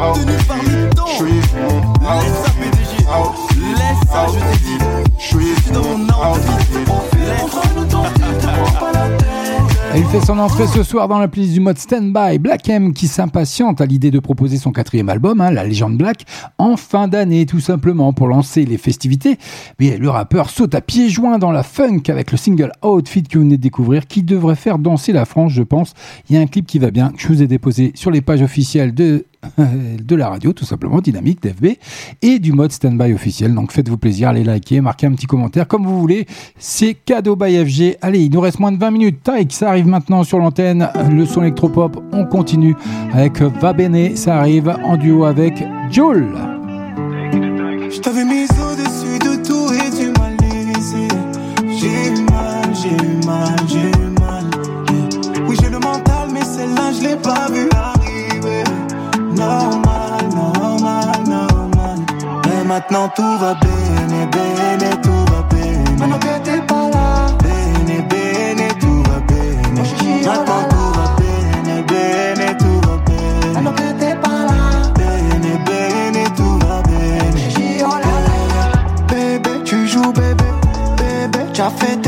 Laisse 0.00 0.46
ça, 0.46 0.54
PDG. 2.58 3.04
Laisse 3.76 4.00
ça, 4.10 4.26
je 4.28 4.38
t'ai 4.38 4.58
dit. 4.64 4.78
Je 5.18 5.24
suis 5.26 5.70
dans 5.72 5.82
mon 5.82 6.04
outfit. 6.04 6.60
Il 9.96 10.04
fait 10.04 10.24
son 10.24 10.38
entrée 10.38 10.66
ce 10.68 10.82
soir 10.84 11.08
dans 11.08 11.18
la 11.18 11.28
playlist 11.28 11.52
du 11.52 11.60
mode 11.60 11.76
Standby. 11.76 12.38
Black 12.38 12.68
M 12.68 12.94
qui 12.94 13.08
s'impatiente 13.08 13.80
à 13.80 13.86
l'idée 13.86 14.10
de 14.10 14.20
proposer 14.20 14.56
son 14.56 14.72
quatrième 14.72 15.08
album, 15.08 15.40
hein, 15.40 15.50
La 15.50 15.64
Légende 15.64 15.98
Black, 15.98 16.24
en 16.58 16.76
fin 16.76 17.06
d'année, 17.08 17.44
tout 17.44 17.60
simplement 17.60 18.14
pour 18.14 18.28
lancer 18.28 18.64
les 18.64 18.78
festivités. 18.78 19.36
Mais 19.80 19.98
le 19.98 20.08
rappeur 20.08 20.48
saute 20.48 20.74
à 20.74 20.80
pieds 20.80 21.10
joints 21.10 21.38
dans 21.38 21.52
la 21.52 21.62
funk 21.62 22.02
avec 22.08 22.30
le 22.30 22.38
single 22.38 22.72
Outfit 22.82 23.24
que 23.24 23.36
vous 23.36 23.44
venez 23.44 23.56
de 23.58 23.62
découvrir, 23.62 24.06
qui 24.06 24.22
devrait 24.22 24.54
faire 24.54 24.78
danser 24.78 25.12
la 25.12 25.26
France, 25.26 25.52
je 25.52 25.62
pense. 25.62 25.92
Il 26.30 26.36
y 26.36 26.38
a 26.38 26.40
un 26.40 26.46
clip 26.46 26.66
qui 26.66 26.78
va 26.78 26.90
bien, 26.90 27.10
que 27.10 27.20
je 27.20 27.28
vous 27.28 27.42
ai 27.42 27.46
déposé 27.46 27.92
sur 27.94 28.10
les 28.10 28.22
pages 28.22 28.42
officielles 28.42 28.94
de 28.94 29.26
de 29.58 30.16
la 30.16 30.28
radio, 30.28 30.52
tout 30.52 30.64
simplement, 30.64 31.00
Dynamique, 31.00 31.42
d'FB, 31.42 31.76
et 32.22 32.38
du 32.38 32.52
mode 32.52 32.72
standby 32.72 33.12
officiel. 33.12 33.54
Donc 33.54 33.72
faites-vous 33.72 33.96
plaisir, 33.96 34.28
allez 34.28 34.44
liker, 34.44 34.80
marquez 34.80 35.06
un 35.06 35.12
petit 35.12 35.26
commentaire 35.26 35.66
comme 35.66 35.86
vous 35.86 35.98
voulez. 35.98 36.26
C'est 36.58 36.94
cadeau 36.94 37.36
by 37.36 37.64
FG. 37.64 37.98
Allez, 38.02 38.20
il 38.20 38.32
nous 38.32 38.40
reste 38.40 38.58
moins 38.58 38.72
de 38.72 38.78
20 38.78 38.90
minutes. 38.90 39.22
Taïk, 39.22 39.52
ça 39.52 39.70
arrive 39.70 39.86
maintenant 39.86 40.24
sur 40.24 40.38
l'antenne. 40.38 40.88
Le 41.10 41.24
son 41.24 41.42
électropop, 41.42 42.02
on 42.12 42.26
continue 42.26 42.76
avec 43.12 43.40
Va 43.40 43.72
Bene, 43.72 44.16
ça 44.16 44.38
arrive 44.38 44.68
en 44.84 44.96
duo 44.96 45.24
avec 45.24 45.64
Joel. 45.90 46.26
Maintenant 62.70 63.08
tout 63.08 63.36
va 63.38 63.54
bien, 63.54 64.26
bene, 64.30 64.90
tout 65.02 65.24
va 65.32 65.42
bien. 65.52 65.96
Maintenant 65.98 66.18
que 66.20 66.38
t'es 66.44 66.60
pas 66.70 66.88
là, 66.88 67.26
bene, 67.42 67.96
bene, 68.08 68.68
tout 68.78 69.02
va 69.08 69.18
bien. 69.26 69.56
Maintenant 69.74 70.64
tout 70.72 70.92
va 70.98 71.06
bien, 71.20 71.82
bene, 71.90 72.56
tout 72.58 72.80
va 72.86 72.96
bien. 73.06 73.52
Maintenant 73.54 73.72
que 73.72 73.88
t'es 74.00 74.14
pas 74.14 74.42
là, 74.50 74.62
bene, 75.00 75.52
bene, 75.66 76.24
tout 76.36 76.58
va 76.64 76.80
bien. 76.88 77.88
Là. 78.04 78.16
Bébé, 79.08 79.50
tu 79.64 79.88
joues 79.88 80.12
bébé, 80.12 80.44
bébé, 80.96 81.40
tu 81.52 81.60
as 81.62 81.70
fait 81.70 81.99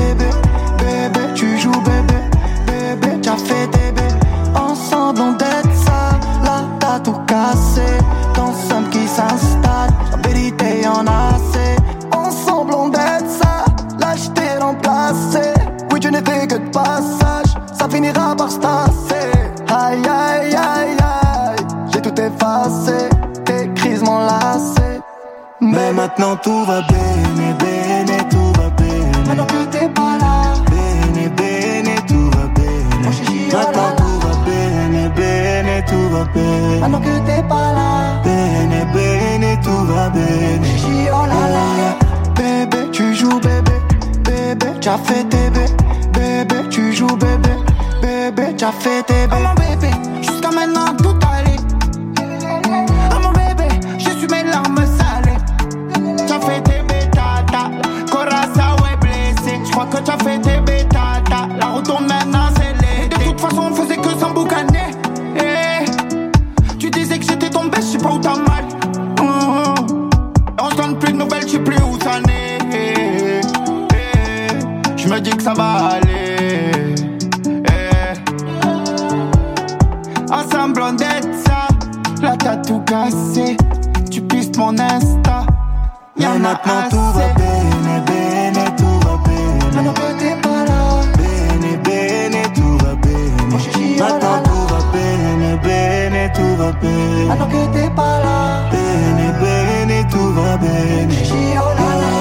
tasser. 18.58 19.32
Aïe 19.68 20.02
aïe 20.06 20.54
aïe 20.54 20.96
aïe, 21.00 21.66
j'ai 21.92 22.00
tout 22.02 22.20
effacé, 22.20 23.08
tes 23.44 23.70
crises 23.74 24.02
m'ont 24.02 24.18
lassé. 24.18 25.00
Mais 25.60 25.92
maintenant 25.92 26.36
tout 26.36 26.64
va 26.64 26.82
bien, 26.82 27.54
bene, 27.58 28.18
tout 28.30 28.52
va 28.60 28.68
bien. 28.70 29.10
Maintenant 29.28 29.46
que 29.46 29.64
t'es 29.70 29.88
pas 29.88 30.18
là, 30.18 30.54
bene, 30.70 31.28
bene, 31.36 31.94
tout 32.06 32.30
va 32.36 32.46
bien. 32.54 33.58
Maintenant 33.58 33.94
tout 33.96 34.18
va 34.26 34.34
bien, 34.44 35.08
bene, 35.16 35.84
tout 35.86 36.08
va 36.10 36.24
bien. 36.34 36.80
Maintenant 36.80 37.00
que 37.00 37.18
t'es 37.26 37.42
pas 37.48 37.72
là, 37.72 38.20
bene, 38.24 38.86
bene, 38.92 39.60
tout 39.62 39.84
va 39.86 40.10
bien. 40.10 40.60
Oh 41.14 41.26
là 41.26 41.48
là, 41.56 41.66
bébé, 42.34 42.90
tu 42.90 43.14
joues 43.14 43.40
bébé, 43.40 43.76
bébé, 44.24 44.66
tu 44.80 44.88
as 44.88 44.98
fait 44.98 45.24
tes 45.24 45.50
bébés, 45.50 45.72
bébé, 46.12 46.68
tu 46.70 46.92
joues 46.92 47.16
bébé, 47.16 47.41
as 48.64 48.72
fait 48.72 49.02
tes 49.02 49.26
bébés. 49.26 49.42
mon 49.42 49.54
bébé, 49.54 49.90
jusqu'à 50.20 50.50
maintenant 50.50 50.94
tout 50.96 51.16
allait. 51.26 51.56
Mon 53.22 53.32
bébé, 53.32 53.68
je 53.98 54.10
suis 54.10 54.28
mes 54.28 54.44
larmes 54.44 54.84
salées. 54.98 55.38
Tu 56.26 56.32
as 56.32 56.40
fait 56.40 56.60
tes 56.62 56.82
bêtatas, 56.82 57.70
Corazza 58.10 58.76
est 58.92 58.96
blessé. 59.00 59.60
Je 59.64 59.70
crois 59.72 59.86
que 59.86 59.98
tu 59.98 60.10
as 60.10 60.18
fait 60.18 60.38
tes 60.40 60.51
cassé. 82.92 83.56
Tu 84.10 84.20
pistes 84.20 84.56
mon 84.58 84.78
insta. 84.78 85.46
Y'a 86.18 86.34
maintenant 86.34 86.88
tout 86.90 87.10
va 87.16 87.26
bien, 87.38 88.00
bene, 88.08 88.64
tout 88.76 88.98
va 89.04 89.14
bien. 89.26 89.44
Maintenant 89.74 89.94
que 89.94 90.08
t'es 90.20 90.36
pas 90.44 90.62
là, 90.70 90.80
bene, 91.18 91.72
bene, 91.86 92.42
tout 92.54 92.76
va 92.84 92.94
bien. 93.04 93.24
Maintenant 93.98 94.42
tout 94.44 94.64
va 94.72 94.80
bien, 94.92 95.56
bene, 95.64 96.32
tout 96.36 96.54
va 96.60 96.72
bien. 96.82 97.26
Maintenant 97.28 97.46
que 97.54 97.62
t'es 97.74 97.90
pas 97.98 98.16
là, 98.24 98.68
bene, 98.72 99.26
bene, 99.40 100.06
tout 100.10 100.30
va 100.36 100.56
bien. 100.58 101.08
Oh 101.64 101.72
là 101.78 101.90
là, 102.02 102.14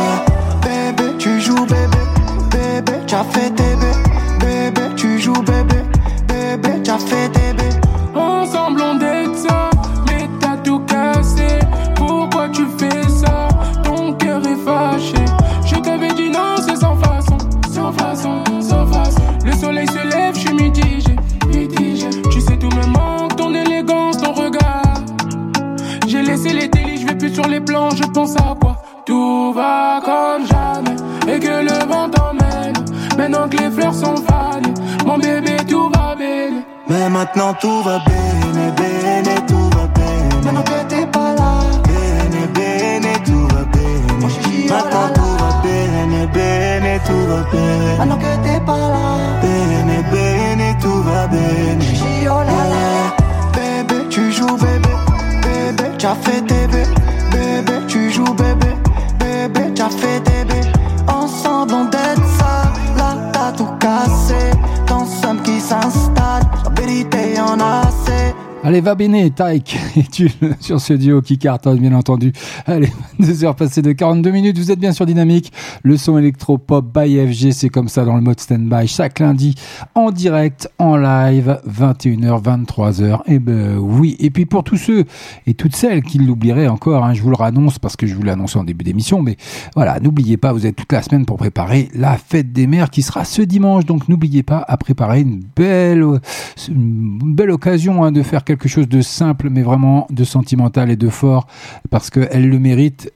bébé, 0.63 1.17
tu 1.19 1.41
joues 1.41 1.65
bébé, 1.65 2.01
bébé, 2.51 2.93
tu 3.07 3.15
as 3.15 3.25
t'as 56.15 56.60
Allez, 68.71 68.79
va 68.79 68.95
béné, 68.95 69.29
Taïk 69.31 69.77
et 69.97 70.03
tu 70.03 70.31
sur 70.61 70.79
ce 70.79 70.93
duo 70.93 71.21
qui 71.21 71.37
cartonne, 71.37 71.77
bien 71.79 71.93
entendu. 71.93 72.31
Allez, 72.65 72.89
2 73.19 73.43
heures 73.43 73.55
passées 73.57 73.81
de 73.81 73.91
42 73.91 74.31
minutes, 74.31 74.57
vous 74.57 74.71
êtes 74.71 74.79
bien 74.79 74.93
sur 74.93 75.05
Dynamique. 75.05 75.51
Le 75.83 75.97
son 75.97 76.17
électro-pop 76.17 76.85
by 76.97 77.17
FG, 77.27 77.51
c'est 77.51 77.67
comme 77.67 77.89
ça 77.89 78.05
dans 78.05 78.15
le 78.15 78.21
mode 78.21 78.39
stand-by. 78.39 78.87
Chaque 78.87 79.19
lundi, 79.19 79.55
en 79.93 80.11
direct, 80.11 80.69
en 80.79 80.95
live, 80.95 81.59
21h, 81.69 82.41
23h. 82.41 83.19
Et 83.25 83.39
ben 83.39 83.77
oui. 83.77 84.15
Et 84.19 84.29
puis 84.29 84.45
pour 84.45 84.63
tous 84.63 84.77
ceux 84.77 85.03
et 85.47 85.53
toutes 85.53 85.75
celles 85.75 86.01
qui 86.01 86.19
l'oublieraient 86.19 86.69
encore, 86.69 87.03
hein, 87.03 87.13
je 87.13 87.21
vous 87.21 87.29
le 87.29 87.41
annonce 87.41 87.77
parce 87.77 87.97
que 87.97 88.07
je 88.07 88.15
vous 88.15 88.23
l'ai 88.23 88.31
annoncé 88.31 88.57
en 88.57 88.63
début 88.63 88.85
d'émission, 88.85 89.21
mais 89.21 89.35
voilà, 89.75 89.99
n'oubliez 89.99 90.37
pas, 90.37 90.53
vous 90.53 90.65
êtes 90.65 90.77
toute 90.77 90.93
la 90.93 91.01
semaine 91.01 91.25
pour 91.25 91.35
préparer 91.35 91.89
la 91.93 92.15
fête 92.15 92.53
des 92.53 92.67
mères 92.67 92.89
qui 92.89 93.01
sera 93.01 93.25
ce 93.25 93.41
dimanche. 93.41 93.83
Donc 93.83 94.07
n'oubliez 94.07 94.43
pas 94.43 94.63
à 94.65 94.77
préparer 94.77 95.19
une 95.19 95.41
belle, 95.57 96.05
une 96.69 97.33
belle 97.35 97.51
occasion 97.51 98.05
hein, 98.05 98.13
de 98.13 98.23
faire 98.23 98.45
quelque 98.45 98.60
chose 98.69 98.87
de 98.87 99.01
simple, 99.01 99.49
mais 99.49 99.61
vraiment 99.61 100.07
de 100.09 100.23
sentimental 100.23 100.89
et 100.89 100.95
de 100.95 101.09
fort, 101.09 101.47
parce 101.89 102.09
qu'elle 102.09 102.49
le 102.49 102.59
mérite 102.59 103.11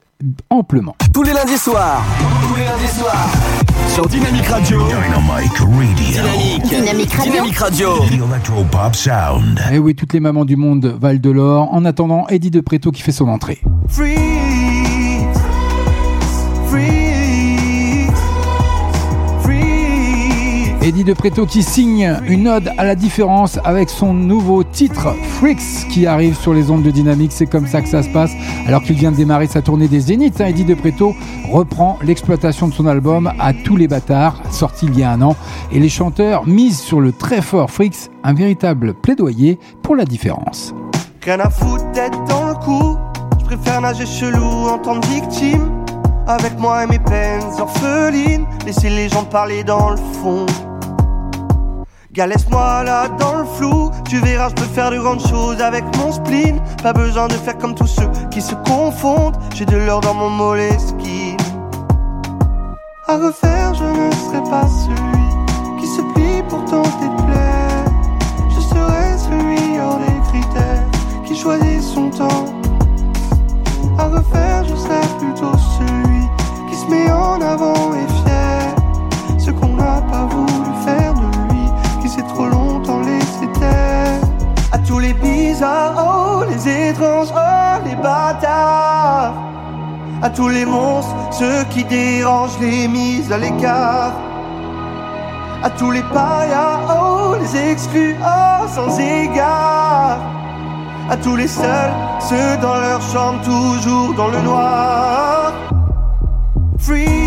amplement. 0.50 0.96
Tous 1.14 1.24
les 1.24 1.34
lundis 1.34 1.58
soirs. 1.58 2.04
Tous 2.48 2.56
les 2.56 2.66
lundis 2.66 2.88
soirs. 2.88 3.30
Sur 3.94 4.08
Dynamic 4.08 4.46
Radio. 4.48 4.80
Dynamic 4.88 5.58
Radio. 5.58 5.96
Dynamique. 5.96 6.64
Dynamique 6.68 7.14
Radio. 7.14 7.32
Dynamic 7.32 7.58
Radio. 7.58 8.04
Electropop 8.04 8.96
Sound. 8.96 9.60
Et 9.72 9.78
oui, 9.78 9.96
toutes 9.96 10.14
les 10.14 10.20
mamans 10.20 10.46
du 10.46 10.56
monde 10.56 10.98
valent 11.00 11.20
de 11.20 11.30
l'or. 11.30 11.74
En 11.74 11.86
attendant, 11.86 12.28
Eddie 12.28 12.52
de 12.52 12.62
Preto 12.62 12.92
qui 12.92 13.02
fait 13.02 13.12
son 13.12 13.28
entrée. 13.28 13.62
Freeze, 13.88 14.85
Eddie 20.86 21.04
de 21.04 21.14
Preto 21.14 21.48
qui 21.48 21.64
signe 21.64 22.16
une 22.28 22.48
ode 22.48 22.72
à 22.78 22.84
la 22.84 22.94
différence 22.94 23.60
avec 23.64 23.90
son 23.90 24.14
nouveau 24.14 24.64
titre 24.64 25.16
Freaks 25.30 25.88
qui 25.90 26.06
arrive 26.06 26.38
sur 26.38 26.54
les 26.54 26.70
ondes 26.70 26.84
de 26.84 26.92
Dynamique. 26.92 27.32
C'est 27.32 27.48
comme 27.48 27.66
ça 27.66 27.82
que 27.82 27.88
ça 27.88 28.04
se 28.04 28.10
passe. 28.10 28.30
Alors 28.68 28.84
qu'il 28.84 28.96
vient 28.96 29.12
de 29.12 29.16
démarrer 29.18 29.48
sa 29.48 29.64
tournée 29.64 29.88
des 29.88 30.00
Zéniths, 30.00 30.40
hein, 30.42 30.46
Eddie 30.46 30.64
de 30.64 30.76
Preto 30.76 31.16
reprend 31.52 31.98
l'exploitation 32.04 32.68
de 32.68 32.74
son 32.74 32.86
album 32.86 33.32
à 33.40 33.52
tous 33.52 33.78
les 33.78 33.88
bâtards, 33.88 34.40
sorti 34.52 34.86
il 34.86 35.00
y 35.00 35.02
a 35.02 35.10
un 35.10 35.24
an. 35.24 35.36
Et 35.72 35.80
les 35.80 35.90
chanteurs 35.90 36.46
misent 36.46 36.80
sur 36.80 37.02
le 37.02 37.12
très 37.12 37.42
fort 37.42 37.72
Freaks, 37.72 38.12
un 38.24 38.36
véritable 38.36 38.94
plaidoyer 38.94 39.58
pour 39.82 39.96
la 39.96 40.06
différence. 40.06 40.76
Rien 41.24 41.40
à 41.40 41.50
foutre 41.50 41.84
dans 42.30 42.50
le 42.50 42.54
coup. 42.64 42.96
Je 43.40 43.46
préfère 43.46 43.82
nager 43.82 44.06
chelou 44.06 44.68
en 44.70 44.78
tant 44.78 45.00
que. 45.00 45.06
Avec 46.28 46.60
moi 46.60 46.86
mes 46.86 47.00
peines 47.00 47.42
orphelines. 47.60 48.46
Les 48.66 49.10
gens 49.10 49.28
dans 49.66 49.90
le 49.90 49.98
fond. 49.98 50.46
Gars, 52.16 52.28
laisse-moi 52.28 52.86
là 52.86 53.10
dans 53.10 53.40
le 53.40 53.44
flou. 53.44 53.92
Tu 54.08 54.22
verras, 54.22 54.48
je 54.48 54.56
peux 54.56 54.74
faire 54.74 54.90
de 54.90 54.98
grandes 54.98 55.20
choses 55.28 55.60
avec 55.62 55.84
mon 55.98 56.14
spleen. 56.14 56.62
Pas 56.82 56.94
besoin 56.94 57.28
de 57.28 57.34
faire 57.34 57.58
comme 57.58 57.76
tous 57.76 57.88
ceux 57.88 58.10
qui 58.32 58.42
se 58.42 58.56
confondent. 58.56 59.36
J'ai 59.54 59.66
de 59.66 59.76
l'or 59.76 60.00
dans 60.00 60.14
mon 60.14 60.30
moleskine. 60.30 61.36
À 63.08 63.18
refaire, 63.18 63.74
je 63.74 63.84
ne 63.84 64.12
serai 64.12 64.50
pas 64.50 64.66
celui 64.66 65.82
qui 65.82 65.88
se 65.88 66.02
plie 66.14 66.42
pour 66.48 66.64
tenter 66.64 67.06
de 67.06 67.22
plaire. 67.24 67.86
Je 68.48 68.62
serai 68.62 69.18
celui 69.18 69.78
hors 69.78 69.98
des 69.98 70.20
critères 70.30 70.86
qui 71.26 71.36
choisit 71.36 71.82
son 71.82 72.10
temps. 72.12 72.46
À 74.00 74.06
refaire, 74.06 74.64
je 74.64 74.76
serai 74.76 75.02
plutôt 75.20 75.52
celui 75.78 76.70
qui 76.70 76.78
se 76.78 76.86
met 76.90 77.12
en 77.12 77.42
avant 77.42 77.94
et 77.94 78.08
fier. 78.24 78.76
Ce 79.38 79.52
qu'on 79.52 79.74
n'a 79.76 80.02
pas 80.10 80.26
voulu 80.28 80.55
tous 84.88 85.00
les 85.00 85.14
bizarres, 85.14 85.96
oh, 85.98 86.44
les 86.50 86.90
étranges, 86.90 87.30
oh, 87.34 87.86
les 87.86 87.96
bâtards. 87.96 89.34
À 90.22 90.30
tous 90.30 90.50
les 90.50 90.66
monstres, 90.66 91.16
ceux 91.32 91.64
qui 91.66 91.84
dérangent 91.84 92.60
les 92.60 92.88
mises 92.88 93.32
à 93.32 93.38
l'écart. 93.38 94.14
À 95.64 95.70
tous 95.70 95.92
les 95.92 96.04
parias, 96.04 96.80
oh, 96.90 97.36
les 97.40 97.72
exclus, 97.72 98.16
oh, 98.22 98.68
sans 98.68 99.00
égard. 99.00 100.20
À 101.10 101.18
tous 101.18 101.36
les 101.36 101.48
seuls, 101.48 101.94
ceux 102.20 102.58
dans 102.62 102.78
leur 102.78 103.02
chambre, 103.02 103.42
toujours 103.44 104.14
dans 104.16 104.28
le 104.28 104.42
noir. 104.42 105.54
Freeze, 106.78 107.25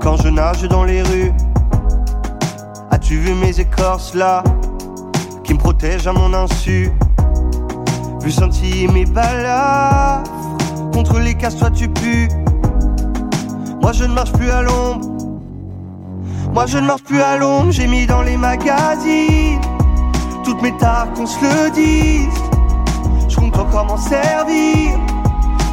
quand 0.00 0.16
je 0.16 0.28
nage 0.28 0.62
dans 0.62 0.84
les 0.84 1.02
rues 1.02 1.32
As-tu 2.90 3.16
vu 3.18 3.32
mes 3.34 3.60
écorces 3.60 4.14
là 4.14 4.42
qui 5.44 5.54
me 5.54 5.58
protègent 5.58 6.06
à 6.06 6.12
mon 6.12 6.32
insu? 6.34 6.90
Vu 8.22 8.30
sentir 8.32 8.90
mes 8.92 9.04
balafres 9.04 10.30
contre 10.92 11.18
les 11.20 11.34
casses, 11.34 11.56
toi 11.56 11.70
tu 11.70 11.88
pues. 11.88 12.28
Moi 13.82 13.92
je 13.92 14.04
ne 14.04 14.14
marche 14.14 14.32
plus 14.32 14.50
à 14.50 14.62
l'ombre. 14.62 15.06
Moi 16.52 16.66
je 16.66 16.78
ne 16.78 16.86
marche 16.86 17.04
plus 17.04 17.20
à 17.20 17.36
l'ombre, 17.36 17.70
j'ai 17.70 17.86
mis 17.86 18.06
dans 18.06 18.22
les 18.22 18.36
magazines 18.36 19.60
toutes 20.44 20.60
mes 20.62 20.76
tares 20.76 21.12
qu'on 21.14 21.26
se 21.26 21.38
le 21.40 21.70
dise. 21.70 22.42
Je 23.28 23.36
compte 23.36 23.56
encore 23.58 23.86
m'en 23.86 23.96
servir, 23.96 24.98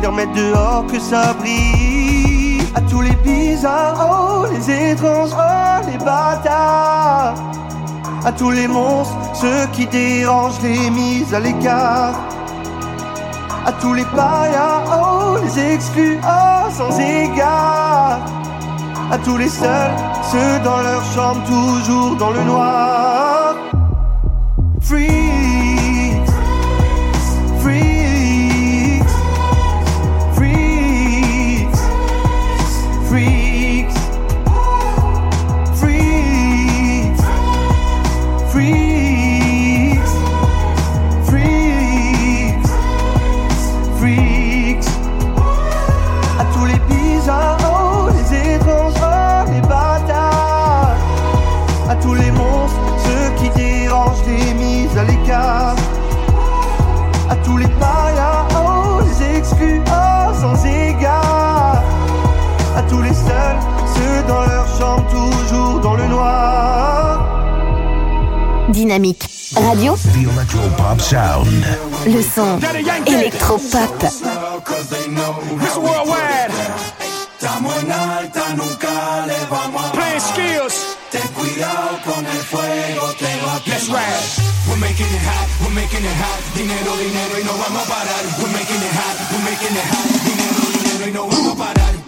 les 0.02 0.08
remettre 0.08 0.34
dehors 0.34 0.86
que 0.88 1.00
ça 1.00 1.34
brille. 1.34 2.01
À 2.74 2.82
tous 2.82 3.02
les 3.02 3.16
bizarres, 3.18 4.08
oh, 4.10 4.46
les 4.52 4.92
étranges, 4.92 5.32
oh, 5.34 5.90
les 5.92 5.98
bâtards. 5.98 7.36
À 8.24 8.32
tous 8.32 8.52
les 8.52 8.68
monstres, 8.68 9.18
ceux 9.34 9.66
qui 9.74 9.86
dérangent 9.88 10.62
les 10.62 10.90
mises 10.90 11.34
à 11.34 11.40
l'écart. 11.40 12.14
À 13.66 13.72
tous 13.74 13.94
les 13.94 14.06
parias, 14.06 14.84
oh, 14.88 15.38
les 15.44 15.74
exclus, 15.74 16.18
oh, 16.24 16.70
sans 16.72 16.98
égard. 17.00 18.20
À 19.12 19.18
tous 19.18 19.38
les 19.38 19.50
seuls, 19.50 19.96
ceux 20.32 20.60
dans 20.64 20.82
leur 20.82 21.04
chambre, 21.14 21.42
toujours 21.46 22.16
dans 22.16 22.32
le 22.32 22.44
noir. 22.44 23.56
Dynamique 69.02 69.28
Radio, 69.56 69.98
The 70.14 70.30
Electropop 70.30 71.02
Sound. 71.02 71.48
le 72.06 72.22
son 72.22 72.60
électropop. 73.08 74.04
Miss 75.58 75.76
Worldwide. 75.76 76.54
Estamos 77.34 77.74
en 77.82 77.92
alta, 77.92 78.54
nunca 78.56 79.26
le 79.26 79.34
vamos 79.50 79.86
a 79.86 79.92
Play 79.94 80.20
skills. 80.20 80.96
Ten 81.10 81.28
cuidado 81.34 81.98
con 82.06 82.24
el 82.24 82.44
fuego, 82.44 83.12
te 83.18 83.26
va 83.44 83.56
a 83.56 83.62
Let's 83.66 83.88
ride. 83.88 84.52
We're 84.70 84.78
making 84.78 85.08
it 85.08 85.22
hot, 85.26 85.50
we're 85.62 85.74
making 85.74 86.06
it 86.06 86.18
hot. 86.22 86.40
Dinero, 86.56 86.96
dinero 86.98 87.40
y 87.42 87.44
no 87.44 87.54
vamos 87.58 87.82
a 87.82 87.90
parar. 87.90 88.24
We're 88.38 88.54
making 88.54 88.82
it 88.86 88.94
hot, 88.94 89.18
we're 89.32 89.50
making 89.50 89.76
it 89.76 89.88
hot. 89.90 90.06
Dinero, 90.30 90.62
dinero 90.78 91.08
y 91.08 91.12
no 91.12 91.28
vamos 91.28 91.54
a 91.54 91.58
parar. 91.58 92.01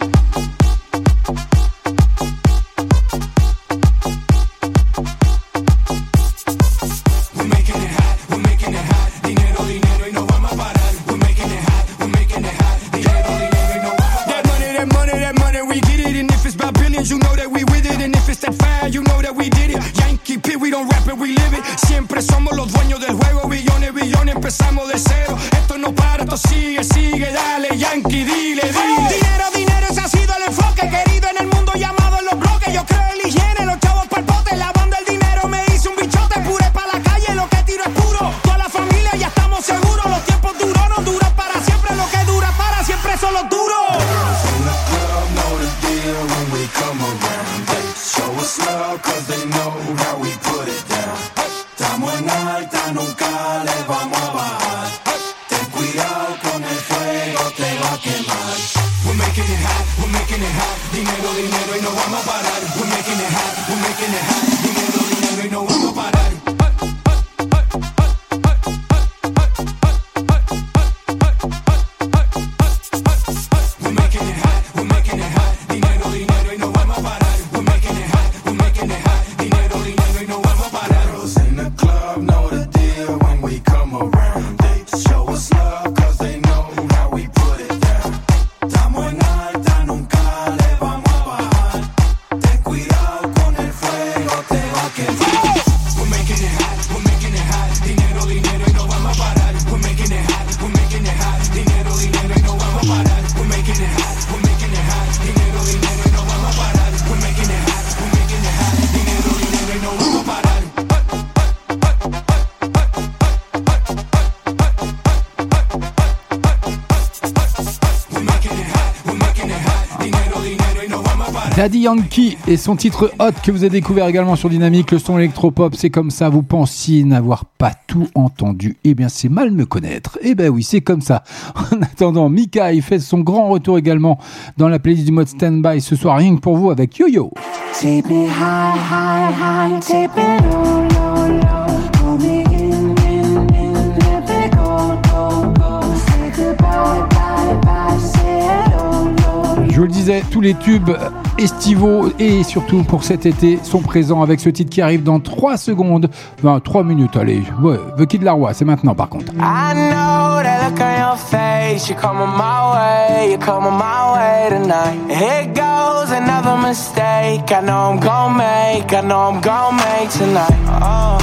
Daddy 121.63 121.79
Yankee 121.79 122.37
et 122.45 122.57
son 122.57 122.75
titre 122.75 123.13
Hot 123.19 123.31
que 123.41 123.49
vous 123.49 123.59
avez 123.63 123.69
découvert 123.69 124.05
également 124.07 124.35
sur 124.35 124.49
Dynamique, 124.49 124.91
le 124.91 124.99
son 124.99 125.17
électropop, 125.17 125.75
c'est 125.77 125.89
comme 125.89 126.11
ça, 126.11 126.27
vous 126.27 126.43
pensiez 126.43 127.05
n'avoir 127.05 127.45
pas 127.45 127.71
tout 127.87 128.09
entendu. 128.15 128.75
Eh 128.83 128.93
bien, 128.95 129.07
c'est 129.07 129.29
mal 129.29 129.49
me 129.51 129.65
connaître. 129.65 130.19
Eh 130.21 130.35
ben 130.35 130.49
oui, 130.49 130.63
c'est 130.63 130.81
comme 130.81 130.99
ça. 130.99 131.23
En 131.71 131.81
attendant, 131.81 132.27
Mika, 132.27 132.73
il 132.73 132.81
fait 132.81 132.99
son 132.99 133.21
grand 133.21 133.47
retour 133.47 133.77
également 133.77 134.19
dans 134.57 134.67
la 134.67 134.77
playlist 134.77 135.05
du 135.05 135.13
mode 135.13 135.29
Standby 135.29 135.79
ce 135.79 135.95
soir, 135.95 136.17
rien 136.17 136.35
que 136.35 136.41
pour 136.41 136.57
vous 136.57 136.69
avec 136.69 136.97
Yo-Yo. 136.97 137.31
Take 137.79 138.09
me 138.09 138.25
high, 138.25 138.75
high, 138.91 139.31
high, 139.39 139.79
take 139.79 140.09
me 140.17 140.39
low, 140.51 140.81
low, 140.89 141.27
low. 141.37 141.89
Pull 141.93 142.27
me 142.27 142.43
in, 142.43 142.93
in, 143.07 143.47
in, 143.55 143.73
let 143.99 144.27
me 144.27 144.49
go, 144.49 144.99
go, 145.09 145.53
go. 145.53 145.81
Say 145.95 146.29
goodbye, 146.35 147.07
bye, 147.09 147.55
bye, 147.61 147.97
say 147.97 148.41
hello, 148.41 149.13
hello. 149.55 149.71
Je 149.71 149.77
vous 149.77 149.83
le 149.83 149.87
disais, 149.87 150.23
tous 150.29 150.41
les 150.41 150.55
tubes 150.55 150.91
estivaux 151.37 152.09
et 152.19 152.43
surtout 152.43 152.83
pour 152.83 153.03
cet 153.03 153.25
été 153.25 153.59
sont 153.63 153.81
présents 153.81 154.21
avec 154.21 154.39
ce 154.39 154.49
titre 154.49 154.69
qui 154.69 154.81
arrive 154.81 155.03
dans 155.03 155.19
3 155.19 155.57
secondes. 155.57 156.09
Enfin, 156.39 156.59
3 156.59 156.83
minutes, 156.83 157.15
allez. 157.17 157.43
Ouais, 157.61 157.79
The 157.97 158.05
Kid 158.05 158.23
Laroi, 158.23 158.53
c'est 158.53 158.65
maintenant 158.65 158.95
par 158.95 159.09
contre. 159.09 159.33
I 159.33 159.73
know 159.73 160.41
that 160.43 160.69
look 160.69 160.79
on 160.79 160.99
your 160.99 161.17
face. 161.17 161.89
You're 161.89 161.99
coming 161.99 162.27
my 162.37 162.73
way, 162.73 163.29
you're 163.29 163.39
coming 163.39 163.77
my 163.77 164.13
way 164.13 164.49
tonight. 164.49 164.97
Here 165.09 165.47
goes 165.53 166.11
another 166.11 166.57
mistake. 166.57 167.51
I 167.51 167.61
know 167.61 167.91
I'm 167.91 167.99
gonna 167.99 168.37
make, 168.37 168.93
I 168.93 169.01
know 169.01 169.31
I'm 169.31 169.41
gonna 169.41 169.77
make 169.77 170.09
tonight. 170.09 170.53
Oh, 170.81 171.17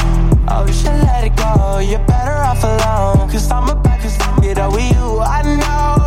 oh, 0.48 0.66
you 0.66 0.72
should 0.72 1.00
let 1.04 1.24
it 1.24 1.36
go. 1.36 1.78
You're 1.78 2.04
better 2.06 2.36
off 2.42 2.62
alone. 2.64 3.28
Cause 3.30 3.50
I'm 3.50 3.68
about 3.68 4.00
to 4.00 4.42
get 4.42 4.58
over 4.58 4.80
you. 4.80 5.20
I 5.20 5.42
know 5.42 5.99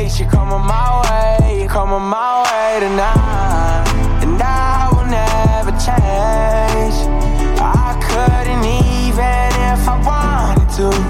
face. 0.00 0.20
You're 0.20 0.30
coming 0.30 0.66
my 0.66 1.02
way, 1.04 1.66
coming 1.68 2.08
my 2.08 2.42
way 2.44 2.80
tonight. 2.80 3.84
And 4.22 4.40
I 4.40 4.88
will 4.92 5.06
never 5.06 5.72
change. 5.86 6.96
I 7.60 7.98
couldn't 8.06 8.64
even 8.64 9.50
if 9.72 9.88
I 9.88 9.96
wanted 10.08 10.68
to 10.78 11.09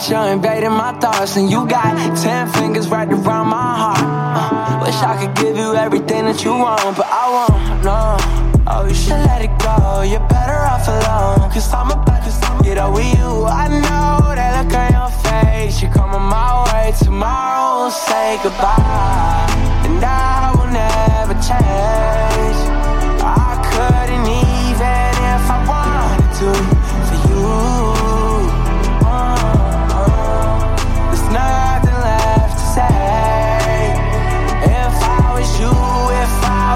but 0.00 0.08
you're 0.08 0.32
invading 0.32 0.72
my 0.72 0.92
thoughts. 0.98 1.36
And 1.36 1.50
you 1.50 1.66
got 1.66 1.92
ten 2.16 2.48
fingers 2.48 2.88
right 2.88 3.08
around 3.08 3.48
my 3.48 3.76
heart. 3.82 3.98
Uh, 4.00 4.84
wish 4.84 4.96
I 4.96 5.14
could 5.20 5.34
give 5.36 5.56
you 5.56 5.74
everything 5.74 6.24
that 6.24 6.42
you 6.42 6.52
want, 6.52 6.96
but 6.96 7.06
I 7.06 7.24
won't. 7.34 7.84
No. 7.84 8.16
Oh, 8.66 8.86
you 8.86 8.94
should 8.94 9.20
let 9.28 9.42
it 9.42 9.52
go. 9.58 10.02
You're 10.02 10.26
better 10.28 10.60
off 10.72 10.86
alone. 10.88 11.50
Cause 11.50 11.72
I'm 11.72 11.90
about 11.90 12.22
to 12.24 12.64
get 12.64 12.78
over 12.78 13.02
you. 13.02 13.44
I 13.44 13.68
know 13.68 14.34
that 14.34 14.50
look 14.56 14.74
on 14.74 14.90
your 14.98 15.10
face. 15.26 15.82
You're 15.82 15.92
coming 15.92 16.22
my 16.22 16.64
way. 16.72 16.92
Tomorrow 16.98 17.82
we'll 17.82 17.90
say 17.90 18.38
goodbye. 18.42 19.46
And 19.84 20.02
I 20.02 20.52
will 20.56 20.70
never 20.72 21.34
change. 21.44 22.60
I 23.20 23.52
couldn't 23.68 24.26
even 24.48 25.12
if 25.34 25.44
I 25.50 25.58
wanted 25.68 26.32
to 26.40 26.79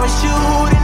was 0.05 0.23
you, 0.23 0.84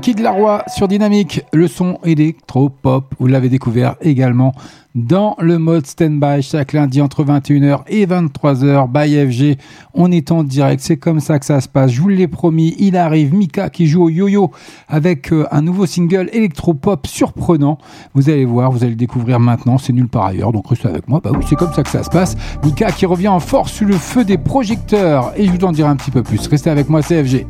Kid 0.00 0.20
Laroi 0.20 0.64
sur 0.68 0.86
Dynamique, 0.86 1.44
le 1.52 1.66
son 1.66 1.98
électro-pop, 2.04 3.14
vous 3.18 3.26
l'avez 3.26 3.48
découvert 3.48 3.96
également 4.00 4.52
dans 4.94 5.36
le 5.40 5.58
mode 5.58 5.86
stand-by 5.86 6.42
chaque 6.42 6.72
lundi 6.72 7.00
entre 7.00 7.24
21h 7.24 7.80
et 7.86 8.06
23h 8.06 8.90
by 8.90 9.32
FG. 9.32 9.58
On 9.94 10.10
est 10.10 10.30
en 10.30 10.44
direct, 10.44 10.82
c'est 10.82 10.96
comme 10.96 11.20
ça 11.20 11.38
que 11.38 11.44
ça 11.44 11.60
se 11.60 11.68
passe. 11.68 11.92
Je 11.92 12.00
vous 12.00 12.08
l'ai 12.08 12.28
promis, 12.28 12.74
il 12.78 12.96
arrive 12.96 13.34
Mika 13.34 13.70
qui 13.70 13.86
joue 13.86 14.04
au 14.04 14.08
yo-yo 14.08 14.50
avec 14.88 15.32
euh, 15.32 15.46
un 15.50 15.62
nouveau 15.62 15.86
single 15.86 16.28
électro-pop 16.32 17.06
surprenant. 17.06 17.78
Vous 18.14 18.30
allez 18.30 18.44
voir, 18.44 18.70
vous 18.70 18.82
allez 18.82 18.90
le 18.90 18.96
découvrir 18.96 19.40
maintenant, 19.40 19.78
c'est 19.78 19.92
nulle 19.92 20.08
part 20.08 20.26
ailleurs, 20.26 20.52
donc 20.52 20.68
restez 20.68 20.88
avec 20.88 21.08
moi. 21.08 21.20
Bah 21.22 21.30
oui, 21.34 21.44
c'est 21.48 21.56
comme 21.56 21.72
ça 21.72 21.82
que 21.82 21.90
ça 21.90 22.02
se 22.02 22.10
passe. 22.10 22.36
Mika 22.64 22.92
qui 22.92 23.06
revient 23.06 23.28
en 23.28 23.40
force 23.40 23.72
sous 23.72 23.84
le 23.84 23.94
feu 23.94 24.24
des 24.24 24.38
projecteurs 24.38 25.32
et 25.36 25.46
je 25.46 25.52
vous 25.52 25.64
en 25.64 25.72
dirai 25.72 25.88
un 25.88 25.96
petit 25.96 26.10
peu 26.10 26.22
plus. 26.22 26.46
Restez 26.46 26.70
avec 26.70 26.88
moi, 26.88 27.02
c'est 27.02 27.24
FG. 27.24 27.46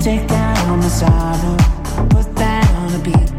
Take 0.00 0.26
down 0.28 0.80
the 0.80 0.90
sorrow, 0.90 1.56
put 2.10 2.34
that 2.36 2.68
on 2.76 2.94
a 2.94 2.98
beat. 2.98 3.30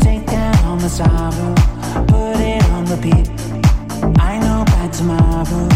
Take 0.00 0.26
down 0.26 0.78
the 0.78 0.88
sorrow, 0.88 1.54
put 2.06 2.40
it 2.40 2.62
on 2.72 2.84
repeat. 2.86 3.30
I 4.20 4.38
know 4.38 4.64
by 4.66 4.88
tomorrow 4.88 5.68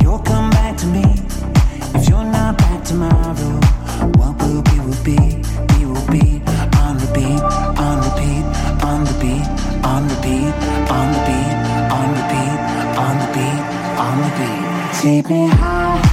you'll 0.00 0.20
come 0.20 0.50
back 0.50 0.76
to 0.78 0.86
me. 0.86 1.04
If 1.94 2.08
you're 2.08 2.22
not 2.22 2.58
back 2.58 2.84
tomorrow, 2.84 3.58
what 4.18 4.38
will 4.42 4.62
be 4.62 4.78
will 4.78 5.02
be, 5.02 5.18
be 5.72 5.84
will 5.84 6.06
be 6.12 6.42
on 6.78 6.98
repeat, 6.98 7.40
on 7.86 7.98
repeat, 8.06 8.44
on 8.84 9.04
repeat, 9.04 9.44
on 9.82 10.06
repeat, 10.06 10.54
on 10.86 11.10
repeat, 11.10 11.56
on 11.90 12.08
repeat, 12.18 12.58
on 13.02 13.14
repeat, 13.24 13.58
on 13.98 14.14
repeat. 14.22 15.02
Take 15.02 15.28
me 15.28 15.48
high, 15.48 16.05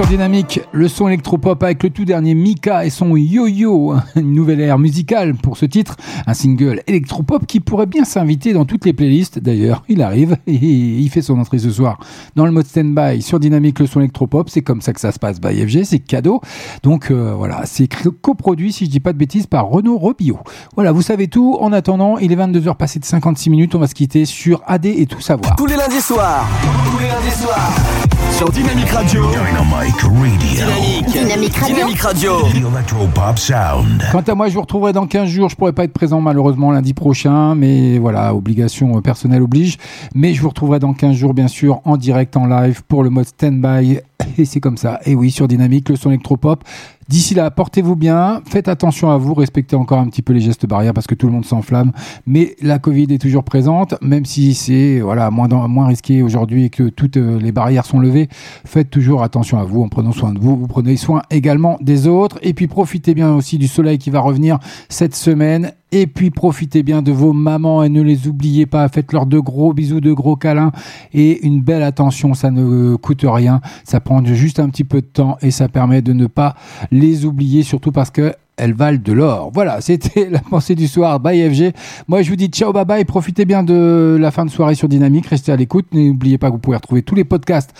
Sûr 0.00 0.08
dynamique, 0.08 0.60
le 0.72 0.88
son 0.88 1.08
électropop 1.08 1.62
avec 1.62 1.82
le 1.82 1.90
tout 1.90 2.06
dernier 2.06 2.34
Mika 2.34 2.86
et 2.86 2.90
son 2.90 3.16
yo-yo, 3.18 3.96
une 4.16 4.32
nouvelle 4.32 4.62
ère 4.62 4.78
musicale 4.78 5.34
pour 5.34 5.58
ce 5.58 5.66
titre, 5.66 5.98
un 6.26 6.32
single 6.32 6.80
électropop 6.86 7.44
qui 7.44 7.60
pourrait 7.60 7.84
bien 7.84 8.04
s'inviter 8.04 8.54
dans 8.54 8.64
toutes 8.64 8.86
les 8.86 8.94
playlists. 8.94 9.38
D'ailleurs, 9.40 9.84
il 9.90 10.00
arrive 10.00 10.38
et 10.46 10.54
il 10.56 11.10
fait 11.10 11.20
son 11.20 11.38
entrée 11.38 11.58
ce 11.58 11.70
soir 11.70 11.98
dans 12.34 12.46
le 12.46 12.50
mode 12.50 12.66
stand-by 12.66 13.20
sur 13.20 13.38
dynamique, 13.38 13.78
le 13.78 13.86
son 13.86 14.00
électropop. 14.00 14.48
C'est 14.48 14.62
comme 14.62 14.80
ça 14.80 14.94
que 14.94 15.00
ça 15.00 15.12
se 15.12 15.18
passe 15.18 15.38
by 15.38 15.66
FG, 15.66 15.84
c'est 15.84 15.98
cadeau. 15.98 16.40
Donc 16.82 17.10
euh, 17.10 17.34
voilà, 17.36 17.66
c'est 17.66 17.86
coproduit, 18.22 18.72
si 18.72 18.86
je 18.86 18.90
dis 18.90 19.00
pas 19.00 19.12
de 19.12 19.18
bêtises, 19.18 19.46
par 19.46 19.66
Renaud 19.66 19.98
Robillot. 19.98 20.38
Voilà, 20.76 20.92
vous 20.92 21.02
savez 21.02 21.28
tout. 21.28 21.58
En 21.60 21.74
attendant, 21.74 22.16
il 22.16 22.32
est 22.32 22.36
22h 22.36 22.74
passé 22.74 23.00
de 23.00 23.04
56 23.04 23.50
minutes. 23.50 23.74
On 23.74 23.78
va 23.78 23.86
se 23.86 23.94
quitter 23.94 24.24
sur 24.24 24.62
AD 24.66 24.86
et 24.86 25.04
tout 25.04 25.20
savoir. 25.20 25.56
Tous 25.56 25.66
les 25.66 25.76
lundis 25.76 26.00
soirs. 26.00 26.48
Tous 26.90 26.98
les 27.02 27.08
lundis 27.08 27.36
soirs. 27.36 28.09
Sur 28.40 28.48
Dynamique 28.48 28.88
Radio. 28.88 29.26
Dynamic 29.26 30.00
Radio. 30.00 30.38
Dynamique. 30.38 31.12
Dynamique 31.12 31.56
Radio. 31.56 31.76
Dynamique 31.76 32.00
Radio. 32.00 32.38
Electropop 32.74 33.38
Sound. 33.38 34.02
Quant 34.12 34.20
à 34.20 34.34
moi, 34.34 34.48
je 34.48 34.54
vous 34.54 34.62
retrouverai 34.62 34.94
dans 34.94 35.06
15 35.06 35.28
jours. 35.28 35.50
Je 35.50 35.56
pourrai 35.56 35.74
pas 35.74 35.84
être 35.84 35.92
présent 35.92 36.22
malheureusement 36.22 36.70
lundi 36.72 36.94
prochain, 36.94 37.54
mais 37.54 37.98
voilà, 37.98 38.34
obligation 38.34 38.96
euh, 38.96 39.02
personnelle 39.02 39.42
oblige. 39.42 39.76
Mais 40.14 40.32
je 40.32 40.40
vous 40.40 40.48
retrouverai 40.48 40.78
dans 40.78 40.94
15 40.94 41.14
jours, 41.14 41.34
bien 41.34 41.48
sûr, 41.48 41.82
en 41.84 41.98
direct, 41.98 42.34
en 42.34 42.46
live, 42.46 42.82
pour 42.88 43.02
le 43.02 43.10
mode 43.10 43.26
stand-by. 43.26 44.00
Et 44.38 44.46
c'est 44.46 44.60
comme 44.60 44.78
ça. 44.78 45.00
Et 45.04 45.14
oui, 45.14 45.30
sur 45.30 45.46
Dynamique, 45.46 45.90
le 45.90 45.96
son 45.96 46.08
électropop. 46.08 46.64
D'ici 47.10 47.34
là, 47.34 47.50
portez-vous 47.50 47.96
bien, 47.96 48.40
faites 48.46 48.68
attention 48.68 49.10
à 49.10 49.16
vous, 49.16 49.34
respectez 49.34 49.74
encore 49.74 49.98
un 49.98 50.06
petit 50.06 50.22
peu 50.22 50.32
les 50.32 50.40
gestes 50.40 50.66
barrières 50.66 50.94
parce 50.94 51.08
que 51.08 51.16
tout 51.16 51.26
le 51.26 51.32
monde 51.32 51.44
s'enflamme. 51.44 51.90
Mais 52.24 52.54
la 52.62 52.78
Covid 52.78 53.08
est 53.10 53.20
toujours 53.20 53.42
présente, 53.42 53.96
même 54.00 54.24
si 54.24 54.54
c'est 54.54 55.00
voilà 55.00 55.28
moins, 55.32 55.48
moins 55.66 55.88
risqué 55.88 56.22
aujourd'hui 56.22 56.66
et 56.66 56.70
que 56.70 56.84
toutes 56.84 57.16
euh, 57.16 57.40
les 57.40 57.50
barrières 57.50 57.84
sont 57.84 57.98
levées. 57.98 58.28
Faites 58.64 58.90
toujours 58.90 59.24
attention 59.24 59.58
à 59.58 59.64
vous 59.64 59.82
en 59.82 59.88
prenant 59.88 60.12
soin 60.12 60.32
de 60.32 60.38
vous. 60.38 60.56
Vous 60.56 60.68
prenez 60.68 60.96
soin 60.96 61.22
également 61.30 61.78
des 61.80 62.06
autres. 62.06 62.38
Et 62.42 62.54
puis 62.54 62.68
profitez 62.68 63.12
bien 63.12 63.34
aussi 63.34 63.58
du 63.58 63.66
soleil 63.66 63.98
qui 63.98 64.10
va 64.10 64.20
revenir 64.20 64.60
cette 64.88 65.16
semaine. 65.16 65.72
Et 65.92 66.06
puis 66.06 66.30
profitez 66.30 66.82
bien 66.82 67.02
de 67.02 67.10
vos 67.10 67.32
mamans 67.32 67.82
et 67.82 67.88
ne 67.88 68.02
les 68.02 68.28
oubliez 68.28 68.66
pas. 68.66 68.88
Faites-leur 68.88 69.26
de 69.26 69.38
gros 69.38 69.72
bisous, 69.72 70.00
de 70.00 70.12
gros 70.12 70.36
câlins 70.36 70.72
et 71.12 71.44
une 71.44 71.60
belle 71.60 71.82
attention. 71.82 72.34
Ça 72.34 72.50
ne 72.50 72.94
coûte 72.96 73.24
rien. 73.24 73.60
Ça 73.84 74.00
prend 74.00 74.24
juste 74.24 74.60
un 74.60 74.68
petit 74.68 74.84
peu 74.84 75.00
de 75.00 75.06
temps 75.06 75.36
et 75.42 75.50
ça 75.50 75.68
permet 75.68 76.02
de 76.02 76.12
ne 76.12 76.26
pas 76.26 76.54
les 76.90 77.24
oublier, 77.24 77.62
surtout 77.62 77.92
parce 77.92 78.10
que 78.10 78.34
elles 78.56 78.74
valent 78.74 79.00
de 79.02 79.12
l'or. 79.12 79.50
Voilà, 79.52 79.80
c'était 79.80 80.28
la 80.30 80.40
pensée 80.40 80.74
du 80.74 80.86
soir 80.86 81.18
by 81.18 81.50
FG. 81.50 81.72
Moi, 82.06 82.22
je 82.22 82.30
vous 82.30 82.36
dis 82.36 82.46
ciao, 82.46 82.72
bye 82.72 82.84
bye. 82.84 83.04
Profitez 83.04 83.44
bien 83.44 83.62
de 83.62 84.16
la 84.20 84.30
fin 84.30 84.44
de 84.44 84.50
soirée 84.50 84.74
sur 84.74 84.88
Dynamique. 84.88 85.26
Restez 85.26 85.50
à 85.50 85.56
l'écoute. 85.56 85.86
N'oubliez 85.92 86.38
pas 86.38 86.48
que 86.48 86.52
vous 86.52 86.60
pouvez 86.60 86.76
retrouver 86.76 87.02
tous 87.02 87.14
les 87.14 87.24
podcasts 87.24 87.74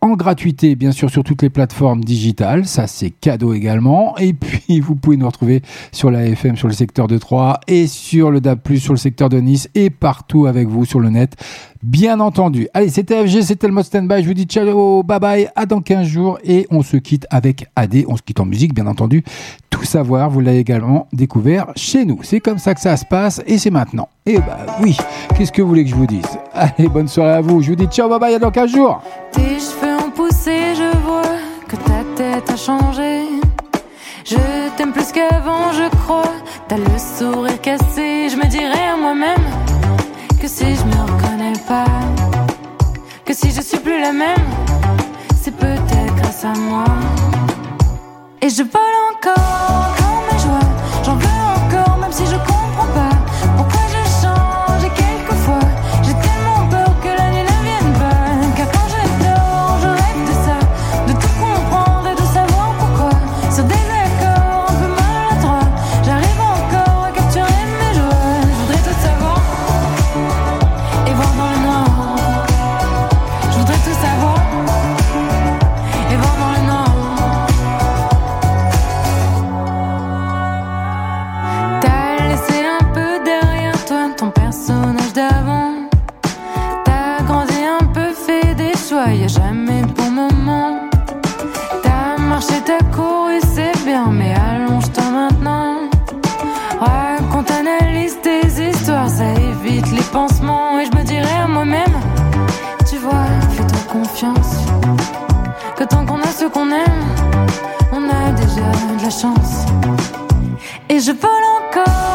en 0.00 0.14
gratuité, 0.14 0.76
bien 0.76 0.92
sûr, 0.92 1.10
sur 1.10 1.24
toutes 1.24 1.42
les 1.42 1.50
plateformes 1.50 2.04
digitales. 2.04 2.66
Ça, 2.66 2.86
c'est 2.86 3.10
cadeau 3.10 3.54
également. 3.54 4.16
Et 4.18 4.32
puis, 4.32 4.80
vous 4.80 4.94
pouvez 4.94 5.16
nous 5.16 5.26
retrouver 5.26 5.62
sur 5.92 6.10
la 6.10 6.24
FM, 6.26 6.56
sur 6.56 6.68
le 6.68 6.74
secteur 6.74 7.06
de 7.06 7.18
Troyes 7.18 7.60
et 7.66 7.86
sur 7.86 8.30
le 8.30 8.40
DAB+, 8.40 8.76
sur 8.76 8.92
le 8.92 8.98
secteur 8.98 9.28
de 9.28 9.38
Nice 9.38 9.68
et 9.74 9.90
partout 9.90 10.46
avec 10.46 10.68
vous 10.68 10.84
sur 10.84 11.00
le 11.00 11.10
net. 11.10 11.36
Bien 11.82 12.20
entendu. 12.20 12.68
Allez, 12.74 12.88
c'était 12.88 13.26
FG, 13.26 13.42
c'était 13.42 13.66
le 13.66 13.72
mode 13.72 13.84
stand-by. 13.84 14.22
Je 14.22 14.28
vous 14.28 14.34
dis 14.34 14.44
ciao, 14.44 15.02
bye 15.02 15.20
bye, 15.20 15.48
à 15.54 15.66
dans 15.66 15.80
15 15.80 16.06
jours 16.06 16.38
et 16.44 16.66
on 16.70 16.82
se 16.82 16.96
quitte 16.96 17.26
avec 17.30 17.66
AD. 17.76 18.04
On 18.08 18.16
se 18.16 18.22
quitte 18.22 18.40
en 18.40 18.46
musique, 18.46 18.74
bien 18.74 18.86
entendu. 18.86 19.24
Tout 19.70 19.84
savoir, 19.84 20.30
vous 20.30 20.40
l'avez 20.40 20.58
également 20.58 21.06
découvert 21.12 21.66
chez 21.76 22.04
nous. 22.04 22.20
C'est 22.22 22.40
comme 22.40 22.58
ça 22.58 22.74
que 22.74 22.80
ça 22.80 22.96
se 22.96 23.04
passe 23.04 23.42
et 23.46 23.58
c'est 23.58 23.70
maintenant. 23.70 24.08
Et 24.24 24.38
bah 24.38 24.58
oui, 24.80 24.96
qu'est-ce 25.36 25.52
que 25.52 25.62
vous 25.62 25.68
voulez 25.68 25.84
que 25.84 25.90
je 25.90 25.94
vous 25.94 26.06
dise? 26.06 26.38
Allez, 26.52 26.88
bonne 26.88 27.08
soirée 27.08 27.34
à 27.34 27.40
vous. 27.40 27.60
Je 27.60 27.70
vous 27.70 27.76
dis 27.76 27.86
ciao, 27.86 28.08
bye 28.08 28.18
bye, 28.18 28.34
à 28.34 28.38
dans 28.38 28.50
15 28.50 28.70
jours. 28.70 29.02
Je 34.28 34.36
t'aime 34.76 34.92
plus 34.92 35.12
qu'avant, 35.12 35.70
je 35.72 35.88
crois. 35.98 36.32
T'as 36.68 36.78
le 36.78 36.98
sourire 36.98 37.60
cassé, 37.60 38.28
je 38.28 38.36
me 38.36 39.00
moi-même 39.00 39.65
que 40.46 40.52
si 40.52 40.76
je 40.76 40.84
me 40.84 41.00
reconnais 41.12 41.58
pas, 41.66 41.86
que 43.24 43.34
si 43.34 43.50
je 43.50 43.60
suis 43.60 43.78
plus 43.78 44.00
la 44.00 44.12
même, 44.12 44.46
c'est 45.42 45.50
peut-être 45.50 46.14
grâce 46.14 46.44
à 46.44 46.52
moi. 46.52 46.84
Et 48.40 48.48
je 48.48 48.62
vole 48.62 48.96
encore 49.12 49.96
quand 49.98 50.18
mes 50.30 50.38
joies, 50.38 50.70
j'en 51.04 51.16
veux 51.16 51.42
encore, 51.56 51.98
même 51.98 52.12
si 52.12 52.24
je 52.26 52.36
Et 110.88 110.98
je 110.98 111.12
vole 111.12 111.44
encore 111.60 112.05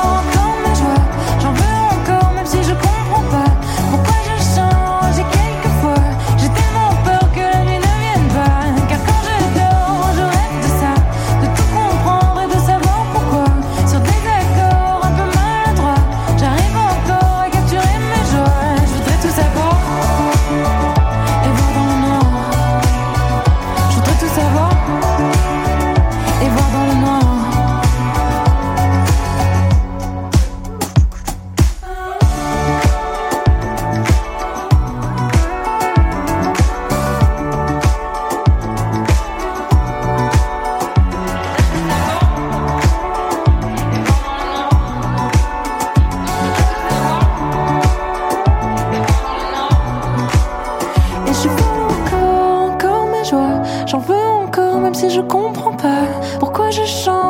pourquoi 56.71 56.85
je 56.85 57.20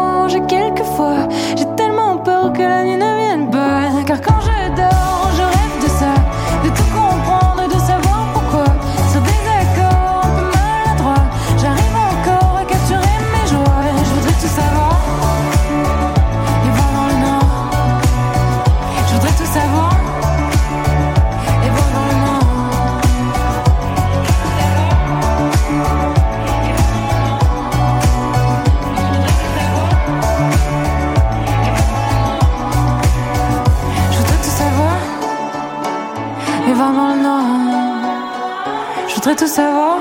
savoir 39.51 39.99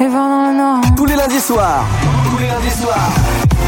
et 0.00 0.08
voir 0.08 0.28
dans 0.28 0.50
le 0.50 0.56
noir. 0.56 0.80
Tous 0.96 1.06
les 1.06 1.14
lundis 1.14 1.38
soirs. 1.38 1.84
Tous 2.28 2.38
les 2.38 2.48
lundis 2.48 2.70
soirs. 2.70 3.12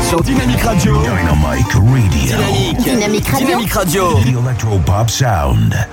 Sur 0.09 0.21
Dynamic 0.23 0.61
Radio. 0.61 1.01
Dynamic 1.03 1.73
Radio. 1.73 1.83
Dynamique. 2.11 2.79
Dynamic 2.83 3.29
Radio. 3.29 3.47
Dynamic 3.47 3.73
Radio. 3.73 4.15
The 4.15 4.29
Electro 4.29 4.79
Pop 4.85 5.09
Sound. 5.09 5.89